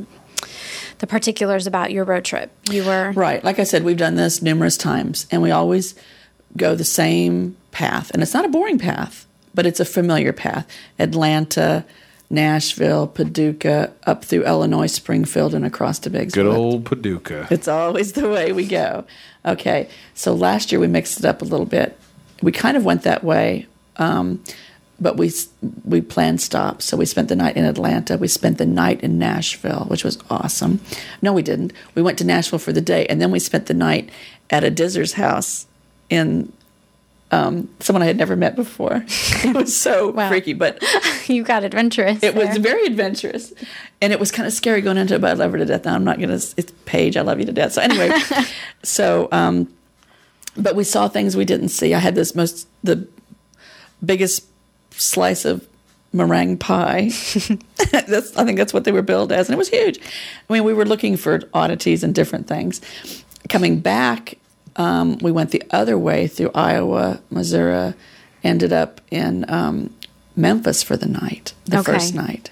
the 1.04 1.08
particulars 1.08 1.68
about 1.68 1.92
your 1.92 2.06
road 2.06 2.24
trip. 2.24 2.50
You 2.72 2.86
were 2.86 3.12
Right. 3.12 3.44
Like 3.44 3.60
I 3.60 3.66
said, 3.66 3.84
we've 3.84 3.98
done 3.98 4.16
this 4.16 4.42
numerous 4.42 4.78
times, 4.78 5.28
and 5.30 5.42
we 5.42 5.52
always 5.52 5.96
go 6.56 6.76
the 6.76 6.86
same 6.86 7.58
path. 7.72 8.10
And 8.12 8.24
it's 8.24 8.34
not 8.34 8.46
a 8.46 8.48
boring 8.48 8.80
path, 8.80 9.28
but 9.54 9.66
it's 9.66 9.82
a 9.82 9.86
familiar 9.86 10.32
path. 10.32 10.66
Atlanta, 10.98 11.84
Nashville, 12.30 13.08
Paducah, 13.08 13.92
up 14.06 14.24
through 14.24 14.46
Illinois, 14.46 14.88
Springfield, 14.88 15.54
and 15.54 15.66
across 15.66 16.00
to 16.00 16.10
Biggsville. 16.10 16.32
Good 16.32 16.46
old 16.46 16.86
Paducah. 16.86 17.50
It's 17.52 17.68
always 17.68 18.14
the 18.14 18.30
way 18.30 18.54
we 18.54 18.66
go. 18.66 19.04
Okay, 19.46 19.90
so 20.14 20.34
last 20.34 20.72
year 20.72 20.80
we 20.80 20.88
mixed 20.88 21.20
it 21.20 21.26
up 21.26 21.42
a 21.42 21.46
little 21.46 21.66
bit. 21.66 22.00
We 22.42 22.54
kind 22.54 22.78
of 22.78 22.86
went 22.86 23.02
that 23.02 23.26
way, 23.26 23.68
um, 23.98 24.42
but 25.04 25.18
we 25.18 25.32
we 25.84 26.02
planned 26.02 26.42
stops. 26.42 26.86
So 26.86 26.98
we 26.98 27.06
spent 27.06 27.28
the 27.28 27.36
night 27.36 27.58
in 27.58 27.66
Atlanta. 27.66 28.18
We 28.18 28.28
spent 28.28 28.58
the 28.58 28.66
night 28.66 29.02
in 29.02 29.20
Nashville, 29.20 29.86
which 29.90 30.04
was 30.04 30.18
awesome. 30.30 30.80
No, 31.22 31.34
we 31.34 31.44
didn't. 31.44 31.74
We 31.94 32.02
went 32.02 32.18
to 32.20 32.24
Nashville 32.24 32.60
for 32.60 32.72
the 32.72 32.82
day, 32.82 33.06
and 33.08 33.22
then 33.22 33.30
we 33.30 33.40
spent 33.40 33.68
the 33.68 33.74
night 33.74 34.10
at 34.50 34.64
a 34.64 34.72
Dizzer's 34.72 35.14
house 35.14 35.68
in 36.10 36.52
um, 37.32 37.70
someone 37.80 38.02
I 38.02 38.06
had 38.06 38.18
never 38.18 38.36
met 38.36 38.56
before. 38.56 39.04
it 39.08 39.56
was 39.56 39.78
so 39.78 40.14
freaky, 40.14 40.54
but 40.54 40.82
you 41.28 41.44
got 41.44 41.64
adventurous. 41.64 42.24
it 42.24 42.36
was 42.36 42.58
very 42.58 42.86
adventurous, 42.86 43.54
and 44.02 44.14
it 44.14 44.20
was 44.20 44.32
kind 44.32 44.48
of 44.48 44.54
scary 44.54 44.82
going 44.82 44.98
into 44.98 45.16
it. 45.16 45.22
But 45.22 45.32
I 45.32 45.34
love 45.34 45.52
her 45.52 45.58
to 45.58 45.66
death. 45.66 45.86
Now 45.86 45.96
I'm 45.96 46.06
not 46.06 46.20
gonna. 46.20 46.34
It's 46.34 46.72
Paige. 46.86 47.18
I 47.18 47.22
love 47.22 47.40
you 47.40 47.46
to 47.46 47.54
death. 47.54 47.74
So 47.74 47.82
anyway, 47.82 48.18
so 48.84 49.28
um, 49.34 49.74
but 50.56 50.76
we 50.76 50.86
saw 50.86 51.10
things 51.10 51.36
we 51.36 51.46
didn't 51.46 51.70
see. 51.70 51.94
I 51.94 52.00
had 52.00 52.16
this 52.16 52.36
most 52.36 52.68
the 52.84 53.06
biggest 54.06 54.46
slice 55.00 55.46
of 55.46 55.68
meringue 56.12 56.58
pie. 56.58 57.10
that's 57.92 58.36
I 58.38 58.46
think 58.46 58.58
that's 58.58 58.74
what 58.74 58.84
they 58.84 58.92
were 58.92 59.02
billed 59.02 59.32
as, 59.32 59.48
and 59.50 59.56
it 59.56 59.58
was 59.58 59.70
huge. 59.70 60.00
I 60.50 60.54
mean, 60.54 60.64
we 60.64 60.74
were 60.74 60.86
looking 60.86 61.18
for 61.18 61.42
oddities 61.54 62.04
and 62.04 62.14
different 62.14 62.48
things. 62.48 62.82
Coming 63.50 63.80
back, 63.80 64.38
um, 64.76 65.18
we 65.20 65.32
went 65.32 65.52
the 65.52 65.64
other 65.72 65.98
way 65.98 66.28
through 66.28 66.52
Iowa, 66.56 67.22
Missouri, 67.30 67.94
ended 68.44 68.72
up 68.74 69.02
in 69.12 69.46
um, 69.50 69.94
Memphis 70.36 70.82
for 70.84 70.96
the 70.98 71.08
night, 71.08 71.54
the 71.66 71.80
Okay. 71.80 71.94
first 71.94 72.16
night, 72.16 72.52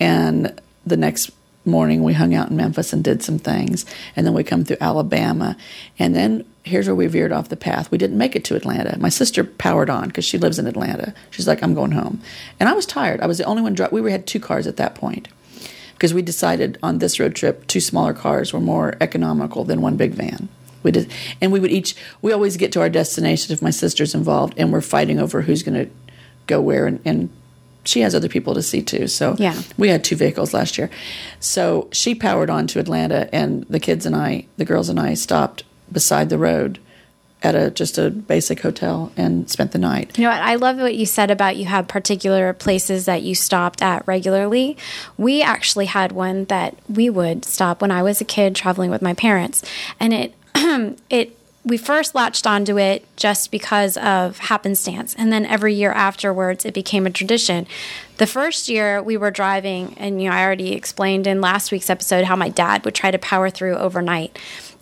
and 0.00 0.58
the 0.86 0.96
next 0.96 1.30
morning 1.66 2.02
we 2.02 2.12
hung 2.12 2.34
out 2.34 2.50
in 2.50 2.56
Memphis 2.56 2.92
and 2.92 3.02
did 3.02 3.22
some 3.22 3.38
things, 3.38 3.84
and 4.16 4.26
then 4.26 4.34
we 4.34 4.44
come 4.44 4.64
through 4.64 4.76
Alabama, 4.80 5.56
and 5.98 6.14
then 6.14 6.44
here's 6.64 6.86
where 6.86 6.94
we 6.94 7.06
veered 7.06 7.30
off 7.32 7.48
the 7.50 7.56
path. 7.56 7.90
We 7.90 7.98
didn't 7.98 8.18
make 8.18 8.34
it 8.34 8.44
to 8.46 8.56
Atlanta. 8.56 8.98
My 8.98 9.10
sister 9.10 9.44
powered 9.44 9.90
on 9.90 10.08
because 10.08 10.24
she 10.24 10.38
lives 10.38 10.58
in 10.58 10.66
Atlanta. 10.66 11.14
She's 11.30 11.46
like, 11.46 11.62
I'm 11.62 11.74
going 11.74 11.92
home, 11.92 12.20
and 12.58 12.68
I 12.68 12.72
was 12.72 12.86
tired. 12.86 13.20
I 13.20 13.26
was 13.26 13.38
the 13.38 13.44
only 13.44 13.62
one. 13.62 13.76
We 13.92 14.10
had 14.10 14.26
two 14.26 14.40
cars 14.40 14.66
at 14.66 14.76
that 14.78 14.94
point 14.94 15.28
because 15.94 16.12
we 16.14 16.22
decided 16.22 16.78
on 16.82 16.98
this 16.98 17.20
road 17.20 17.34
trip 17.34 17.66
two 17.66 17.80
smaller 17.80 18.12
cars 18.14 18.52
were 18.52 18.60
more 18.60 18.96
economical 19.00 19.64
than 19.64 19.80
one 19.80 19.96
big 19.96 20.12
van. 20.12 20.48
We 20.82 20.90
did, 20.90 21.10
and 21.40 21.52
we 21.52 21.60
would 21.60 21.70
each. 21.70 21.94
We 22.20 22.32
always 22.32 22.56
get 22.56 22.72
to 22.72 22.80
our 22.80 22.90
destination 22.90 23.52
if 23.52 23.62
my 23.62 23.70
sister's 23.70 24.14
involved, 24.14 24.54
and 24.56 24.72
we're 24.72 24.80
fighting 24.80 25.18
over 25.18 25.42
who's 25.42 25.62
going 25.62 25.86
to 25.86 25.90
go 26.46 26.60
where, 26.60 26.86
and, 26.86 27.00
and 27.06 27.30
she 27.84 28.00
has 28.00 28.14
other 28.14 28.28
people 28.28 28.54
to 28.54 28.62
see 28.62 28.82
too. 28.82 29.06
So 29.08 29.34
Yeah. 29.38 29.60
we 29.78 29.88
had 29.88 30.04
two 30.04 30.16
vehicles 30.16 30.52
last 30.54 30.76
year. 30.78 30.90
So 31.40 31.88
she 31.92 32.14
powered 32.14 32.50
on 32.50 32.66
to 32.68 32.80
Atlanta, 32.80 33.28
and 33.34 33.64
the 33.70 33.80
kids 33.80 34.04
and 34.06 34.14
I, 34.16 34.46
the 34.58 34.64
girls 34.66 34.88
and 34.90 35.00
I, 35.00 35.14
stopped 35.14 35.64
beside 35.90 36.30
the 36.30 36.38
road 36.38 36.78
at 37.44 37.54
a 37.54 37.70
just 37.70 37.98
a 37.98 38.10
basic 38.10 38.60
hotel 38.60 39.12
and 39.16 39.50
spent 39.50 39.72
the 39.72 39.78
night. 39.78 40.16
You 40.16 40.24
know 40.24 40.30
what? 40.30 40.40
I 40.40 40.54
love 40.54 40.78
what 40.78 40.94
you 40.94 41.04
said 41.04 41.30
about 41.30 41.56
you 41.56 41.66
have 41.66 41.86
particular 41.86 42.54
places 42.54 43.04
that 43.04 43.22
you 43.22 43.34
stopped 43.34 43.82
at 43.82 44.06
regularly. 44.06 44.78
We 45.18 45.42
actually 45.42 45.86
had 45.86 46.10
one 46.10 46.46
that 46.46 46.74
we 46.88 47.10
would 47.10 47.44
stop 47.44 47.82
when 47.82 47.90
I 47.90 48.02
was 48.02 48.20
a 48.20 48.24
kid 48.24 48.56
traveling 48.56 48.90
with 48.90 49.02
my 49.02 49.12
parents, 49.12 49.62
and 50.00 50.14
it 50.14 50.34
it 51.10 51.36
we 51.66 51.78
first 51.78 52.14
latched 52.14 52.46
onto 52.46 52.78
it 52.78 53.06
just 53.16 53.50
because 53.50 53.96
of 53.96 54.38
happenstance, 54.38 55.14
and 55.16 55.32
then 55.32 55.46
every 55.46 55.74
year 55.74 55.92
afterwards, 55.92 56.64
it 56.64 56.74
became 56.74 57.06
a 57.06 57.10
tradition. 57.10 57.66
The 58.18 58.26
first 58.26 58.68
year 58.68 59.02
we 59.02 59.16
were 59.16 59.30
driving, 59.30 59.94
and 59.98 60.22
you 60.22 60.28
know, 60.28 60.36
I 60.36 60.44
already 60.44 60.72
explained 60.72 61.26
in 61.26 61.40
last 61.40 61.72
week's 61.72 61.88
episode 61.88 62.24
how 62.24 62.36
my 62.36 62.50
dad 62.50 62.84
would 62.84 62.94
try 62.94 63.10
to 63.10 63.18
power 63.18 63.48
through 63.48 63.76
overnight, 63.76 64.38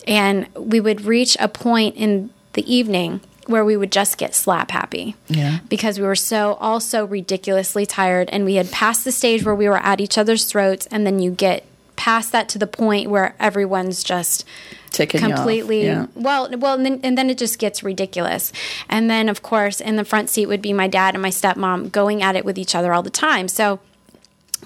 and 0.07 0.47
we 0.55 0.79
would 0.79 1.01
reach 1.01 1.35
a 1.39 1.47
point 1.47 1.95
in 1.95 2.29
the 2.53 2.73
evening 2.73 3.21
where 3.47 3.65
we 3.65 3.75
would 3.75 3.91
just 3.91 4.17
get 4.17 4.33
slap 4.33 4.71
happy 4.71 5.15
Yeah. 5.27 5.59
because 5.67 5.99
we 5.99 6.05
were 6.05 6.15
so 6.15 6.53
all 6.61 6.79
so 6.79 7.03
ridiculously 7.05 7.85
tired 7.85 8.29
and 8.31 8.45
we 8.45 8.55
had 8.55 8.71
passed 8.71 9.03
the 9.03 9.11
stage 9.11 9.43
where 9.43 9.55
we 9.55 9.67
were 9.67 9.77
at 9.77 9.99
each 9.99 10.17
other's 10.17 10.45
throats 10.45 10.87
and 10.91 11.05
then 11.05 11.19
you 11.19 11.31
get 11.31 11.65
past 11.97 12.31
that 12.31 12.47
to 12.49 12.57
the 12.57 12.67
point 12.67 13.09
where 13.09 13.35
everyone's 13.39 14.03
just 14.03 14.45
Ticking 14.91 15.19
completely 15.19 15.85
Yeah. 15.85 16.05
well 16.15 16.49
well 16.57 16.75
and 16.75 16.85
then, 16.85 16.99
and 17.03 17.17
then 17.17 17.29
it 17.29 17.37
just 17.37 17.59
gets 17.59 17.83
ridiculous 17.83 18.51
and 18.89 19.09
then 19.09 19.27
of 19.27 19.41
course 19.41 19.81
in 19.81 19.95
the 19.97 20.05
front 20.05 20.29
seat 20.29 20.45
would 20.45 20.61
be 20.61 20.71
my 20.71 20.87
dad 20.87 21.13
and 21.15 21.21
my 21.21 21.29
stepmom 21.29 21.91
going 21.91 22.21
at 22.23 22.35
it 22.35 22.45
with 22.45 22.57
each 22.57 22.75
other 22.75 22.93
all 22.93 23.03
the 23.03 23.09
time 23.09 23.47
so 23.47 23.79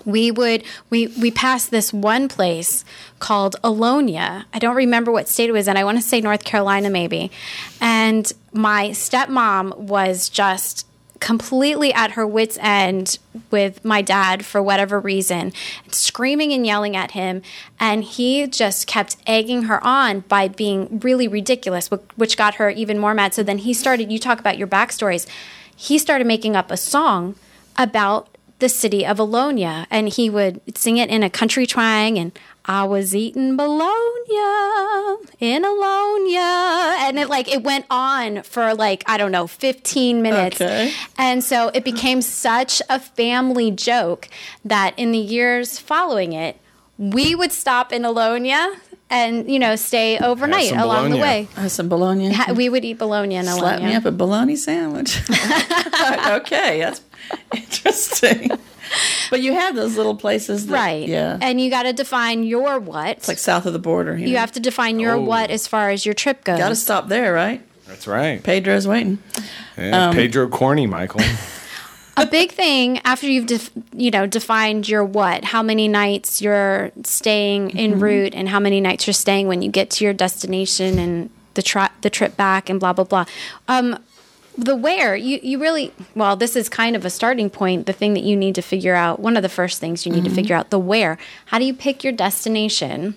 we 0.06 0.32
would 0.32 0.64
we 0.90 1.08
we 1.08 1.32
passed 1.32 1.72
this 1.72 1.94
one 1.94 2.28
place 2.28 2.86
called 3.20 3.56
Alonia. 3.64 4.46
I 4.54 4.60
don't 4.60 4.76
remember 4.76 5.12
what 5.12 5.28
state 5.28 5.50
it 5.50 5.54
was 5.54 5.68
in. 5.68 5.78
I 5.78 5.84
want 5.84 5.98
to 5.98 6.04
say 6.04 6.22
North 6.22 6.44
Carolina 6.44 6.90
maybe. 6.90 7.32
And 7.82 8.32
my 8.54 8.90
stepmom 8.90 9.78
was 9.78 10.30
just 10.30 10.86
completely 11.20 11.94
at 11.94 12.12
her 12.12 12.28
wits 12.28 12.58
end 12.62 13.18
with 13.52 13.84
my 13.84 14.02
dad 14.02 14.46
for 14.46 14.62
whatever 14.62 15.00
reason 15.00 15.52
screaming 15.90 16.54
and 16.54 16.66
yelling 16.66 16.96
at 16.96 17.12
him 17.12 17.42
and 17.80 18.04
he 18.04 18.46
just 18.46 18.86
kept 18.88 19.18
egging 19.26 19.64
her 19.64 19.84
on 19.84 20.20
by 20.22 20.48
being 20.48 21.00
really 21.00 21.28
ridiculous 21.28 21.90
which 21.90 22.38
got 22.38 22.56
her 22.56 22.70
even 22.70 23.00
more 23.00 23.14
mad 23.14 23.34
so 23.34 23.42
then 23.42 23.58
he 23.60 23.74
started 23.74 24.12
you 24.12 24.20
talk 24.20 24.40
about 24.40 24.58
your 24.58 24.68
backstories 24.68 25.28
he 25.76 25.98
started 25.98 26.28
making 26.28 26.56
up 26.56 26.72
a 26.72 26.78
song 26.78 27.36
about 27.78 28.37
the 28.60 28.70
city 28.70 29.06
of 29.06 29.18
Alonia, 29.18 29.86
and 29.92 30.10
he 30.10 30.30
would 30.30 30.62
sing 30.78 30.98
it 30.98 31.10
in 31.10 31.24
a 31.24 31.30
country 31.30 31.66
twang. 31.68 32.18
And 32.18 32.32
I 32.66 32.84
was 32.86 33.16
eating 33.16 33.56
Bologna 33.56 35.28
in 35.40 35.64
Alonia, 35.64 36.98
and 37.08 37.20
it 37.20 37.30
like 37.30 37.48
it 37.48 37.64
went 37.64 37.86
on 37.90 38.44
for 38.44 38.74
like 38.74 39.04
I 39.08 39.18
don't 39.18 39.32
know, 39.32 39.48
fifteen 39.48 40.22
minutes. 40.22 40.60
Okay. 40.62 40.92
And 41.18 41.44
so 41.44 41.70
it 41.74 41.84
became 41.84 42.22
such 42.22 42.82
a 42.90 43.00
family 43.00 43.72
joke 43.72 44.28
that 44.66 44.98
in 44.98 45.12
the 45.12 45.18
years 45.20 45.80
following 45.80 46.34
it, 46.34 46.58
we 46.98 47.36
would 47.36 47.52
stop 47.52 47.94
in 47.94 48.02
Alonia 48.04 48.76
and 49.10 49.50
you 49.50 49.60
know 49.60 49.76
stay 49.78 50.18
overnight 50.20 50.70
some 50.70 50.80
along 50.80 51.06
the 51.12 51.18
bologna. 51.18 51.22
way. 51.22 51.48
Have 51.56 51.72
some 51.72 51.88
bologna. 51.90 52.34
Ha- 52.34 52.54
We 52.54 52.68
would 52.70 52.84
eat 52.84 52.98
bologna 52.98 53.36
in 53.36 53.46
Alonia. 53.46 53.60
Slap 53.60 53.82
me 53.82 53.94
up 53.96 54.06
a 54.06 54.12
bologna 54.12 54.56
sandwich. 54.58 55.22
okay, 56.28 56.80
that's 56.82 57.00
interesting. 57.56 58.52
But 59.30 59.42
you 59.42 59.54
have 59.54 59.76
those 59.76 59.98
little 59.98 60.16
places, 60.16 60.68
that, 60.68 60.74
Right. 60.74 61.08
Yeah, 61.08 61.38
And 61.42 61.60
you 61.60 61.70
got 61.70 61.84
to 61.84 61.94
define 61.94 62.44
your 62.44 62.80
what. 62.80 63.18
it's 63.18 63.28
like 63.28 63.38
south 63.38 63.66
of 63.66 63.74
the 63.74 63.80
border. 63.80 64.18
You, 64.18 64.28
you 64.28 64.34
know. 64.36 64.40
have 64.40 64.52
to 64.54 64.60
define 64.62 65.00
your 65.00 65.16
Oh. 65.16 65.22
what 65.22 65.50
as 65.50 65.68
far 65.68 65.90
as 65.90 66.06
your 66.06 66.14
trip 66.14 66.44
goes. 66.46 66.58
got 66.58 66.70
to 66.70 66.76
stop 66.76 67.08
there, 67.10 67.34
right? 67.34 67.62
That's 67.88 68.08
right. 68.08 68.42
Pedro's 68.42 68.88
waiting. 68.88 69.20
Yeah, 69.78 70.08
Um, 70.10 70.16
Pedro 70.16 70.48
Corny, 70.48 70.88
Michael. 70.88 71.22
a 72.18 72.26
big 72.26 72.52
thing 72.52 73.00
after 73.04 73.28
you've 73.28 73.46
def- 73.46 73.70
you 73.94 74.10
know 74.12 74.26
defined 74.26 74.88
your 74.90 75.04
what, 75.06 75.44
how 75.46 75.62
many 75.62 75.88
nights 75.88 76.42
you're 76.42 76.92
staying 77.04 77.70
Mm-hmm. 77.70 77.78
en 77.78 78.00
route, 78.00 78.34
and 78.36 78.50
how 78.50 78.60
many 78.60 78.80
nights 78.82 79.06
you're 79.08 79.14
staying 79.14 79.48
when 79.48 79.62
you 79.62 79.70
get 79.72 79.90
to 79.92 80.04
your 80.04 80.14
destination, 80.14 80.98
and 81.00 81.30
the 81.54 81.62
tri- 81.62 81.90
the 82.02 82.10
trip 82.10 82.36
back, 82.38 82.70
and 82.70 82.80
blah 82.80 82.92
blah 82.94 83.04
blah. 83.06 83.26
Um, 83.68 83.98
the 84.58 84.76
where 84.76 85.16
you 85.16 85.40
you 85.44 85.60
really 85.60 85.94
well 86.16 86.36
this 86.36 86.56
is 86.56 86.68
kind 86.70 86.96
of 86.96 87.06
a 87.06 87.10
starting 87.10 87.50
point 87.50 87.86
the 87.86 87.94
thing 87.94 88.14
that 88.16 88.24
you 88.24 88.36
need 88.36 88.56
to 88.56 88.62
figure 88.62 88.96
out 88.96 89.20
one 89.20 89.38
of 89.38 89.44
the 89.44 89.50
first 89.50 89.80
things 89.80 90.06
you 90.06 90.12
need 90.12 90.24
Mm-hmm. 90.24 90.30
to 90.30 90.36
figure 90.36 90.56
out 90.56 90.70
the 90.72 90.80
where 90.80 91.18
how 91.46 91.60
do 91.60 91.66
you 91.66 91.74
pick 91.74 92.04
your 92.04 92.14
destination 92.14 93.16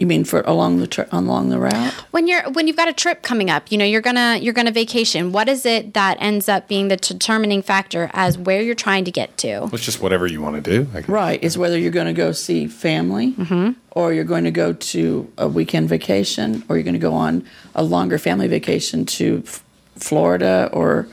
You 0.00 0.06
mean 0.06 0.24
for 0.24 0.40
along 0.42 0.78
the 0.78 0.86
tri- 0.86 1.06
along 1.12 1.48
the 1.50 1.58
route? 1.58 1.92
when 2.10 2.26
you're 2.28 2.42
when 2.50 2.66
you've 2.66 2.76
got 2.76 2.88
a 2.88 2.92
trip 2.92 3.22
coming 3.22 3.48
up 3.50 3.70
you 3.70 3.78
know 3.78 3.84
you're 3.84 4.00
gonna 4.00 4.36
you're 4.40 4.52
gonna 4.54 4.70
vacation 4.72 5.32
what 5.32 5.48
is 5.48 5.64
it 5.66 5.94
that 5.94 6.16
ends 6.20 6.48
up 6.48 6.66
being 6.68 6.88
the 6.88 6.96
determining 6.96 7.62
factor 7.62 8.10
as 8.12 8.36
where 8.38 8.60
you're 8.62 8.74
trying 8.76 9.04
to 9.04 9.10
get 9.10 9.36
to 9.38 9.68
It's 9.72 9.84
just 9.84 10.00
whatever 10.00 10.26
you 10.26 10.40
want 10.42 10.56
to 10.62 10.70
do. 10.70 10.88
I 10.94 11.00
guess. 11.00 11.08
Right, 11.08 11.42
is 11.42 11.56
whether 11.58 11.76
you're 11.78 11.90
going 12.00 12.06
to 12.06 12.12
go 12.12 12.32
see 12.32 12.66
family, 12.66 13.32
Mm-hmm. 13.32 13.70
or 13.92 14.12
you're 14.12 14.24
going 14.34 14.44
to 14.44 14.50
go 14.52 14.72
to 14.72 15.32
a 15.38 15.48
weekend 15.48 15.88
vacation, 15.88 16.62
or 16.68 16.76
you're 16.76 16.84
going 16.84 16.94
to 17.02 17.06
go 17.10 17.14
on 17.14 17.44
a 17.74 17.82
longer 17.82 18.18
family 18.18 18.46
vacation 18.48 19.04
to 19.18 19.42
F- 19.46 19.62
Florida 19.98 20.68
or 20.72 21.06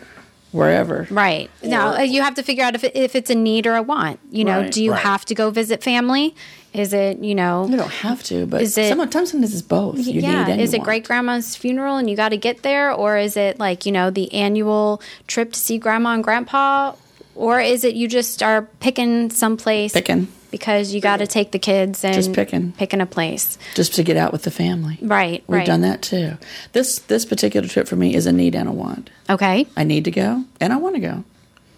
wherever. 0.51 1.05
Right. 1.11 1.49
now, 1.63 1.95
uh, 1.97 2.01
you 2.01 2.21
have 2.21 2.35
to 2.35 2.43
figure 2.43 2.63
out 2.63 2.75
if, 2.75 2.83
it, 2.85 2.95
if 2.95 3.13
it's 3.15 3.29
a 3.29 3.35
need 3.35 3.67
or 3.67 3.75
a 3.75 3.81
want. 3.81 4.19
You 4.31 4.45
know, 4.45 4.61
Right. 4.61 4.71
do 4.71 4.81
you 4.83 4.91
Right. 4.93 5.01
have 5.01 5.25
to 5.25 5.35
go 5.35 5.49
visit 5.49 5.83
family? 5.83 6.33
Is 6.73 6.93
it, 6.93 7.19
you 7.19 7.35
know, 7.35 7.67
You 7.69 7.75
don't 7.77 7.89
have 7.91 8.23
to, 8.23 8.45
but 8.45 8.61
Is 8.61 8.77
it- 8.77 8.89
sometimes 8.89 9.31
sometimes 9.31 9.53
it's 9.53 9.61
both. 9.61 9.97
You 9.97 10.21
yeah, 10.21 10.45
need 10.45 10.51
and 10.53 10.61
is 10.61 10.73
you 10.73 10.79
it 10.79 10.83
great 10.83 11.03
grandma's 11.05 11.55
funeral 11.57 11.97
and 11.97 12.09
you 12.09 12.15
got 12.15 12.29
to 12.29 12.37
get 12.37 12.63
there? 12.63 12.91
Or 12.91 13.17
is 13.17 13.35
it 13.37 13.59
like, 13.59 13.85
you 13.85 13.91
know, 13.91 14.09
the 14.09 14.33
annual 14.33 15.01
trip 15.27 15.51
to 15.53 15.59
see 15.59 15.77
grandma 15.77 16.11
and 16.13 16.23
grandpa? 16.23 16.93
Or 17.35 17.59
is 17.59 17.83
it 17.83 17.95
you 17.95 18.07
just 18.07 18.41
are 18.41 18.61
picking 18.79 19.29
someplace 19.29 19.91
Picking 19.93 20.27
because 20.51 20.93
you 20.93 21.01
got 21.01 21.17
to 21.17 21.27
take 21.27 21.51
the 21.51 21.59
kids 21.59 22.03
and 22.03 22.13
Just 22.13 22.33
picking. 22.33 22.71
picking 22.73 23.01
a 23.01 23.05
place? 23.05 23.57
just 23.75 23.93
to 23.95 24.03
get 24.03 24.17
out 24.17 24.31
with 24.31 24.43
the 24.43 24.51
family. 24.51 24.97
Right, 25.01 25.43
We've 25.47 25.57
right. 25.57 25.67
done 25.67 25.81
that 25.81 26.01
too. 26.01 26.37
This 26.73 26.99
this 26.99 27.25
particular 27.25 27.67
trip 27.67 27.87
for 27.87 27.95
me 27.95 28.15
is 28.15 28.25
a 28.25 28.31
need 28.31 28.55
and 28.55 28.69
a 28.69 28.71
want. 28.71 29.09
Okay. 29.29 29.67
I 29.75 29.83
need 29.83 30.05
to 30.05 30.11
go 30.11 30.45
and 30.59 30.71
I 30.73 30.77
want 30.77 30.95
to 30.95 31.01
go. 31.01 31.23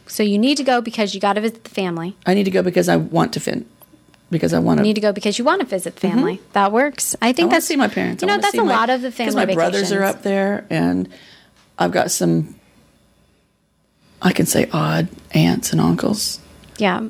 So 0.08 0.24
you 0.24 0.38
need 0.38 0.58
to 0.58 0.64
go 0.64 0.80
because 0.82 1.14
you 1.14 1.20
got 1.20 1.34
to 1.34 1.42
visit 1.42 1.64
the 1.64 1.70
family. 1.70 2.16
I 2.26 2.34
need 2.34 2.46
to 2.46 2.52
go 2.52 2.62
because 2.64 2.88
I 2.88 2.96
want 2.96 3.34
to 3.34 3.40
fin 3.40 3.66
because 4.30 4.54
I 4.54 4.60
want 4.60 4.78
to 4.78 4.84
need 4.84 4.96
to 4.96 5.02
go 5.02 5.12
because 5.14 5.38
you 5.40 5.46
want 5.46 5.62
to 5.62 5.68
visit 5.68 5.96
the 5.96 6.02
family. 6.02 6.36
Mm-hmm. 6.38 6.52
That 6.54 6.72
works. 6.72 7.16
I 7.22 7.30
I 7.30 7.34
think 7.34 7.50
to 7.50 7.56
that's 7.56 7.66
see 7.66 7.76
my 7.76 7.88
parents. 7.88 8.22
You 8.24 8.28
know, 8.28 8.38
that's 8.38 8.54
a 8.58 8.64
my- 8.64 8.72
lot 8.76 8.90
of 8.90 9.02
the 9.02 9.12
family 9.12 9.34
Because 9.46 9.48
my 9.48 9.54
brothers 9.54 9.92
are 9.92 10.04
up 10.04 10.22
there, 10.24 10.66
and 10.70 11.10
I've 11.80 11.92
got 11.92 12.12
some 12.12 12.56
I 14.22 14.32
can 14.34 14.46
say 14.46 14.68
odd 14.74 15.08
aunts 15.32 15.72
and 15.72 15.80
uncles 15.82 16.40
Yeah. 16.78 17.08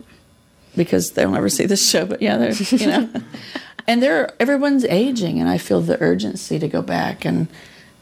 Because 0.77 1.11
they'll 1.11 1.31
never 1.31 1.49
see 1.49 1.65
this 1.65 1.89
show. 1.89 2.05
But 2.05 2.21
yeah, 2.21 2.37
they're 2.37 2.51
you 2.53 2.87
know, 2.87 3.09
and 3.87 4.01
they're 4.01 4.33
everyone's 4.39 4.85
aging, 4.85 5.39
and 5.41 5.49
I 5.49 5.57
feel 5.57 5.81
the 5.81 6.01
urgency 6.01 6.59
to 6.59 6.67
go 6.67 6.81
back 6.81 7.25
and 7.25 7.47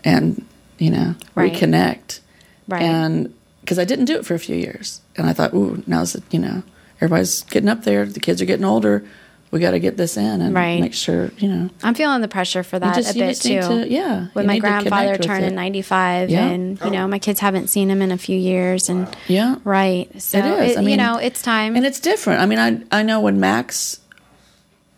and 0.03 0.45
you 0.77 0.91
know 0.91 1.15
Right. 1.33 1.51
reconnect. 1.53 2.19
Right. 2.67 2.81
And 2.83 3.33
because 3.61 3.79
I 3.79 3.85
didn't 3.85 4.05
do 4.05 4.15
it 4.17 4.25
for 4.25 4.35
a 4.35 4.39
few 4.39 4.55
years, 4.55 5.01
and 5.17 5.27
I 5.27 5.33
thought, 5.33 5.53
ooh, 5.53 5.83
now's 5.88 6.13
the, 6.13 6.21
you 6.31 6.39
know 6.39 6.61
everybody's 6.97 7.41
getting 7.43 7.69
up 7.69 7.83
there, 7.83 8.05
the 8.05 8.19
kids 8.19 8.41
are 8.41 8.45
getting 8.45 8.65
older. 8.65 9.03
We 9.51 9.60
got 9.62 9.71
to 9.71 9.79
get 9.79 9.95
this 9.95 10.17
in 10.17 10.41
and 10.41 10.53
Right. 10.53 10.81
make 10.81 10.93
sure 10.93 11.31
you 11.38 11.47
know. 11.47 11.69
I'm 11.81 11.93
feeling 11.93 12.21
the 12.21 12.27
pressure 12.27 12.62
for 12.63 12.77
that 12.77 12.95
just- 12.95 13.15
a 13.15 13.19
bit 13.19 13.39
too. 13.39 13.62
to- 13.62 13.88
yeah, 13.89 14.27
With 14.34 14.43
you 14.43 14.47
my 14.47 14.60
grandfather 14.60 15.17
turned 15.17 15.45
with 15.45 15.53
95, 15.53 16.29
Yeah. 16.29 16.45
and 16.47 16.77
you 16.84 16.91
know 16.91 17.08
my 17.08 17.19
kids 17.19 17.39
haven't 17.39 17.69
seen 17.69 17.89
him 17.89 18.01
in 18.01 18.12
a 18.12 18.17
few 18.17 18.38
years, 18.38 18.89
and 18.89 19.08
Yeah. 19.27 19.55
right. 19.63 20.10
So 20.21 20.39
It 20.39 20.45
is. 20.45 20.71
it- 20.71 20.79
I 20.79 20.81
you 20.81 20.97
know 20.97 21.17
it's 21.17 21.41
time. 21.41 21.75
and 21.77 21.86
it's 21.86 21.99
different. 22.01 22.41
I 22.41 22.45
mean, 22.47 22.60
I 22.60 22.79
I 22.91 23.01
know 23.03 23.21
when 23.21 23.39
Max 23.39 23.99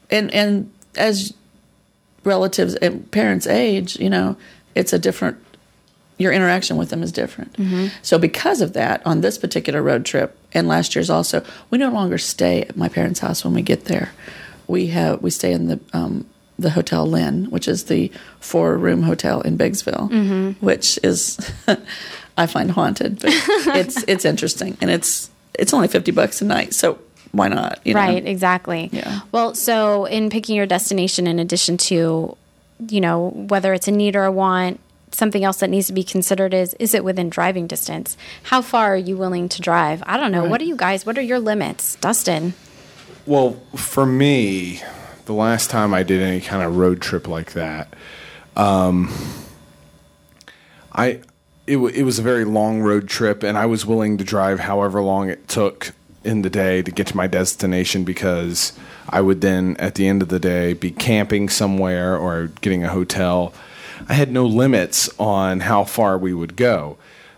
and 0.10 0.34
and 0.34 0.72
as 0.96 1.34
relatives 2.24 2.76
and 2.76 3.10
parents 3.12 3.46
age, 3.48 3.98
you 4.00 4.10
know, 4.10 4.38
it's 4.76 4.94
a 4.94 5.00
different. 5.00 5.38
Your 6.18 6.32
interaction 6.32 6.78
with 6.78 6.90
them 6.90 7.04
is 7.04 7.12
different. 7.12 7.54
Mm-hmm. 7.58 7.88
So 8.02 8.18
because 8.18 8.60
of 8.62 8.74
that, 8.74 9.02
on 9.06 9.22
this 9.22 9.38
particular 9.38 9.84
road 9.84 10.04
trip 10.04 10.36
and 10.58 10.68
last 10.68 10.96
year's 10.96 11.10
also, 11.10 11.44
we 11.70 11.78
no 11.78 11.92
longer 11.92 12.18
stay 12.18 12.64
at 12.64 12.76
my 12.76 12.90
parents' 12.90 13.20
house 13.20 13.46
when 13.46 13.54
we 13.54 13.62
get 13.62 13.86
there. 13.86 14.12
We 14.68 14.88
have 14.88 15.22
we 15.22 15.30
stay 15.30 15.54
in 15.54 15.68
the 15.68 15.80
um, 15.94 16.26
the 16.60 16.72
Hotel 16.72 17.06
Lynn, 17.06 17.46
which 17.46 17.68
is 17.68 17.86
the 17.86 18.12
four 18.40 18.76
room 18.76 19.04
hotel 19.04 19.42
in 19.42 19.58
Biggsville, 19.58 20.60
which 20.60 21.00
is 21.04 21.38
I 22.38 22.48
find 22.48 22.72
haunted, 22.72 23.20
but 23.20 23.32
it's 23.78 24.04
it's 24.04 24.26
interesting 24.26 24.78
and 24.82 24.90
it's 24.90 25.30
it's 25.54 25.74
only 25.74 25.88
fifty 25.88 26.12
bucks 26.12 26.42
a 26.42 26.46
night, 26.46 26.74
so 26.74 27.00
why 27.32 27.48
not? 27.48 27.80
You 27.86 27.94
know? 27.94 28.00
Right, 28.00 28.26
exactly. 28.26 28.90
Yeah. 28.92 29.22
Well, 29.32 29.54
so 29.54 30.06
in 30.06 30.30
picking 30.30 30.56
your 30.56 30.66
destination, 30.66 31.28
in 31.28 31.40
addition 31.40 31.78
to, 31.78 32.36
you 32.90 33.02
know, 33.02 33.30
whether 33.30 33.74
it's 33.74 33.88
a 33.88 33.92
need 33.92 34.16
or 34.16 34.26
a 34.26 34.32
want, 34.32 34.80
something 35.12 35.44
else 35.44 35.58
that 35.58 35.70
needs 35.70 35.88
to 35.88 35.94
be 35.94 36.04
considered 36.04 36.54
is 36.54 36.74
is 36.76 36.94
it 36.94 37.04
within 37.04 37.30
driving 37.30 37.68
distance? 37.68 38.18
How 38.44 38.62
far 38.62 38.94
are 38.94 38.98
you 38.98 39.18
willing 39.18 39.50
to 39.50 39.62
drive? 39.62 40.04
I 40.06 40.18
don't 40.18 40.32
know. 40.32 40.46
What 40.46 40.62
are 40.62 40.66
you 40.66 40.76
guys? 40.76 41.06
What 41.06 41.18
are 41.18 41.22
your 41.22 41.40
limits, 41.40 41.96
Dustin? 41.96 42.54
Well, 43.26 43.54
for 43.76 44.06
me, 44.06 44.82
the 45.26 45.34
last 45.34 45.70
time 45.70 45.94
I 45.94 46.04
did 46.04 46.22
any 46.22 46.40
kind 46.40 46.64
of 46.64 46.78
road 46.78 47.02
trip 47.02 47.28
like 47.28 47.54
that, 47.54 47.94
um, 48.56 49.14
I 50.94 51.22
it, 51.68 51.76
w- 51.76 51.94
it 51.94 52.04
was 52.04 52.18
a 52.18 52.22
very 52.22 52.46
long 52.46 52.82
road 52.82 53.08
trip, 53.10 53.44
and 53.44 53.58
I 53.58 53.66
was 53.66 53.86
willing 53.86 54.18
to 54.18 54.24
drive 54.24 54.62
however 54.62 55.02
long 55.02 55.30
it 55.30 55.48
took 55.48 55.94
in 56.24 56.42
the 56.42 56.50
day 56.50 56.82
to 56.82 56.92
get 56.92 57.08
to 57.08 57.18
my 57.18 57.28
destination 57.28 58.04
because 58.04 58.74
I 59.10 59.22
would 59.22 59.42
then, 59.42 59.76
at 59.78 59.96
the 59.96 60.08
end 60.08 60.22
of 60.22 60.30
the 60.30 60.40
day, 60.40 60.74
be 60.74 60.92
camping 60.92 61.50
somewhere 61.50 62.18
or 62.18 62.48
getting 62.62 62.84
a 62.84 62.90
hotel. 62.90 63.54
I 64.10 64.14
had 64.14 64.32
no 64.32 64.46
limits 64.46 65.10
on 65.20 65.62
how 65.62 65.84
far 65.84 66.18
we 66.18 66.34
would 66.34 66.56
go. 66.56 66.98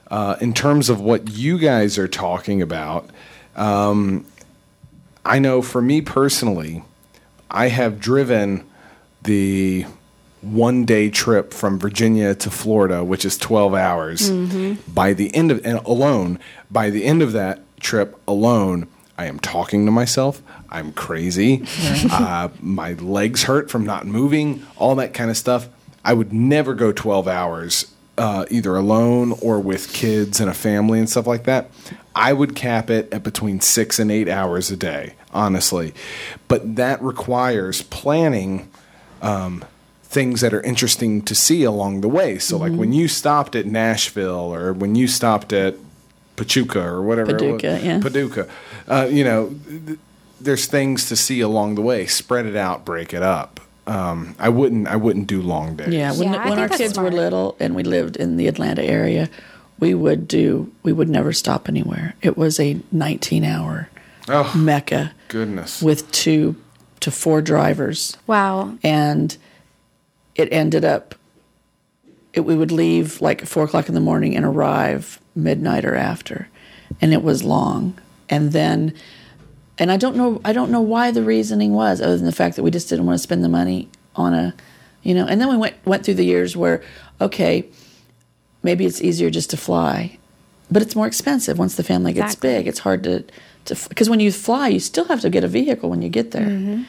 Uh, 0.10 0.36
in 0.42 0.54
terms 0.54 0.90
of 0.90 1.00
what 1.00 1.30
you 1.32 1.58
guys 1.60 1.98
are 1.98 2.08
talking 2.08 2.62
about, 2.62 3.10
I 5.26 5.40
know 5.40 5.62
for 5.62 5.82
me 5.82 6.02
personally, 6.02 6.84
I 7.52 7.68
have 7.68 8.00
driven 8.00 8.66
the 9.24 9.86
one 10.42 10.86
day 10.86 11.10
trip 11.10 11.54
from 11.54 11.78
Virginia 11.78 12.34
to 12.36 12.50
Florida, 12.50 13.04
which 13.04 13.26
is 13.26 13.38
12 13.38 13.74
hours. 13.76 14.30
By 14.88 15.14
the 15.14 15.34
end 15.36 15.52
of, 15.52 15.66
and 15.66 15.80
alone, 15.80 16.40
by 16.72 16.90
the 16.90 17.04
end 17.04 17.22
of 17.22 17.34
that 17.34 17.62
trip 17.80 18.18
alone, 18.28 18.88
I 19.18 19.26
am 19.26 19.40
talking 19.40 19.86
to 19.86 19.92
myself. 19.92 20.42
I'm 20.70 20.94
crazy. 20.94 21.66
uh, 22.10 22.50
my 22.62 22.94
legs 22.94 23.44
hurt 23.44 23.70
from 23.70 23.86
not 23.86 24.06
moving, 24.08 24.66
all 24.78 24.96
that 24.96 25.14
kind 25.14 25.30
of 25.30 25.36
stuff. 25.38 25.68
I 26.04 26.14
would 26.14 26.34
never 26.34 26.74
go 26.74 26.92
12 26.92 27.28
hours 27.28 27.94
uh, 28.20 28.46
either 28.52 28.76
alone 28.76 29.34
or 29.42 29.60
with 29.60 29.94
kids 29.94 30.40
and 30.40 30.50
a 30.50 30.54
family 30.54 31.00
and 31.00 31.10
stuff 31.10 31.26
like 31.26 31.46
that. 31.46 31.72
I 32.14 32.34
would 32.34 32.56
cap 32.56 32.90
it 32.90 33.12
at 33.14 33.24
between 33.24 33.62
six 33.62 33.98
and 33.98 34.12
eight 34.12 34.28
hours 34.28 34.70
a 34.70 34.76
day, 34.76 35.14
honestly. 35.34 35.94
But 36.50 36.76
that 36.76 37.02
requires 37.02 37.82
planning 37.84 38.70
um, 39.22 39.64
things 40.04 40.42
that 40.42 40.54
are 40.54 40.62
interesting 40.62 41.22
to 41.24 41.34
see 41.34 41.64
along 41.64 42.02
the 42.02 42.10
way. 42.10 42.40
So, 42.40 42.58
like 42.58 42.74
when 42.74 42.92
you 42.92 43.08
stopped 43.08 43.56
at 43.56 43.66
Nashville 43.66 44.54
or 44.54 44.74
when 44.74 44.96
you 44.96 45.08
stopped 45.08 45.54
at 45.54 45.76
Pachuca 46.36 46.84
or 46.84 47.02
whatever, 47.02 47.34
Paducah, 47.34 47.80
yeah. 47.82 48.00
Paducah, 48.02 48.50
uh, 48.88 49.08
you 49.10 49.24
know, 49.24 49.56
th- 49.86 50.00
there's 50.42 50.66
things 50.66 51.08
to 51.08 51.16
see 51.16 51.40
along 51.40 51.76
the 51.76 51.82
way. 51.82 52.06
Spread 52.06 52.46
it 52.46 52.56
out, 52.56 52.84
break 52.84 53.14
it 53.14 53.24
up. 53.24 53.59
Um, 53.90 54.36
I 54.38 54.50
wouldn't. 54.50 54.88
I 54.88 54.96
wouldn't 54.96 55.28
do 55.28 55.42
long 55.42 55.76
days. 55.76 55.94
Yeah, 55.94 56.12
when, 56.12 56.32
Yeah, 56.34 56.50
when 56.50 56.60
our 56.60 56.70
kids 56.70 56.94
smart. 56.94 57.12
were 57.12 57.18
little 57.20 57.56
and 57.60 57.76
we 57.76 57.84
lived 57.84 58.16
in 58.18 58.38
the 58.38 58.48
Atlanta 58.48 58.84
area, 58.84 59.30
we 59.80 59.94
would 59.94 60.28
do 60.28 60.72
we 60.84 60.94
would 60.94 61.10
never 61.10 61.34
stop 61.34 61.68
anywhere. 61.68 62.14
It 62.22 62.38
was 62.38 62.60
a 62.60 62.80
19 62.92 63.44
hour 63.44 63.90
Oh 64.28 64.54
mecca 64.56 65.14
goodness. 65.28 65.82
with 65.82 66.10
two 66.12 66.56
to 67.00 67.10
four 67.12 67.42
drivers, 67.42 68.16
Wow. 68.28 68.78
and 68.84 69.36
it 70.36 70.50
ended 70.52 70.86
up. 70.86 71.16
It, 72.34 72.42
we 72.42 72.56
would 72.56 72.72
leave 72.72 73.22
like 73.22 73.46
four 73.46 73.64
o'clock 73.64 73.88
in 73.90 73.96
the 73.96 74.02
morning 74.02 74.36
and 74.36 74.46
arrive 74.46 75.20
midnight 75.36 75.84
or 75.84 75.96
after, 75.96 76.48
and 77.02 77.12
it 77.12 77.24
was 77.24 77.44
long. 77.44 77.98
And 78.30 78.52
then, 78.52 78.94
and 79.80 79.92
I 79.92 79.98
don't 79.98 80.16
know, 80.16 80.42
I 80.44 80.54
don't 80.54 80.72
know 80.72 80.82
why 80.82 81.12
the 81.12 81.24
reasoning 81.24 81.74
was, 81.74 82.02
other 82.02 82.18
than 82.18 82.26
the 82.26 82.32
fact 82.32 82.56
that 82.58 82.64
we 82.64 82.72
just 82.72 82.90
didn't 82.90 83.06
want 83.06 83.18
to 83.18 83.24
spend 83.24 83.44
the 83.44 83.50
money 83.50 83.88
on 84.16 84.34
a, 84.34 84.54
you 85.04 85.14
know. 85.14 85.26
And 85.26 85.40
then 85.40 85.50
we 85.50 85.58
went 85.58 85.76
went 85.86 86.04
through 86.04 86.16
the 86.16 86.26
years 86.26 86.56
where, 86.56 86.84
okay, 87.22 87.66
maybe 88.62 88.86
it's 88.86 89.02
easier 89.02 89.30
just 89.30 89.50
to 89.52 89.58
fly, 89.58 90.18
but 90.70 90.82
it's 90.82 90.96
more 90.96 91.08
expensive 91.08 91.58
once 91.58 91.76
the 91.76 91.84
family 91.84 92.14
gets 92.14 92.34
Exactly. 92.34 92.50
big. 92.50 92.68
It's 92.68 92.80
hard 92.80 93.04
to 93.04 93.24
to 93.66 93.90
because 93.90 94.10
when 94.10 94.20
you 94.20 94.32
fly, 94.32 94.68
you 94.68 94.80
still 94.80 95.06
have 95.06 95.22
to 95.22 95.30
get 95.30 95.44
a 95.44 95.48
vehicle 95.48 95.90
when 95.90 96.02
you 96.02 96.10
get 96.10 96.32
there. 96.32 96.48
Mm-hmm. 96.48 96.84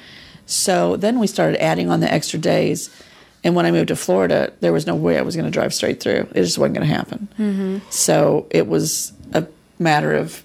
So 0.46 0.96
then 0.96 1.20
we 1.20 1.26
started 1.28 1.62
adding 1.62 1.90
on 1.90 2.00
the 2.00 2.12
extra 2.12 2.38
days. 2.38 2.90
And 3.42 3.54
when 3.54 3.64
I 3.64 3.70
moved 3.70 3.88
to 3.88 3.96
Florida, 3.96 4.52
there 4.60 4.72
was 4.72 4.86
no 4.86 4.94
way 4.94 5.16
I 5.16 5.22
was 5.22 5.34
going 5.34 5.46
to 5.46 5.50
drive 5.50 5.72
straight 5.72 6.00
through. 6.00 6.28
It 6.34 6.42
just 6.42 6.58
wasn't 6.58 6.74
going 6.76 6.86
to 6.86 6.94
happen. 6.94 7.28
Mm-hmm. 7.38 7.78
So 7.88 8.46
it 8.50 8.66
was 8.66 9.12
a 9.32 9.46
matter 9.78 10.12
of, 10.12 10.42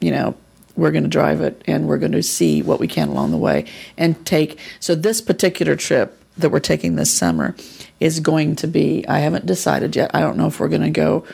you 0.00 0.10
know, 0.10 0.34
we're 0.76 0.90
going 0.90 1.04
to 1.04 1.08
drive 1.08 1.40
it 1.40 1.62
and 1.66 1.86
we're 1.86 1.98
going 1.98 2.12
to 2.12 2.22
see 2.22 2.62
what 2.62 2.80
we 2.80 2.88
can 2.88 3.08
along 3.08 3.30
the 3.30 3.36
way 3.36 3.66
and 3.96 4.24
take. 4.26 4.58
So 4.80 4.94
this 4.94 5.20
particular 5.20 5.76
trip 5.76 6.18
that 6.38 6.50
we're 6.50 6.60
taking 6.60 6.96
this 6.96 7.12
summer 7.12 7.54
is 8.00 8.20
going 8.20 8.56
to 8.56 8.66
be, 8.66 9.06
I 9.06 9.18
haven't 9.18 9.46
decided 9.46 9.94
yet. 9.94 10.10
I 10.14 10.20
don't 10.20 10.36
know 10.36 10.46
if 10.46 10.58
we're 10.60 10.68
going 10.68 10.82
to 10.82 10.90
go. 10.90 11.24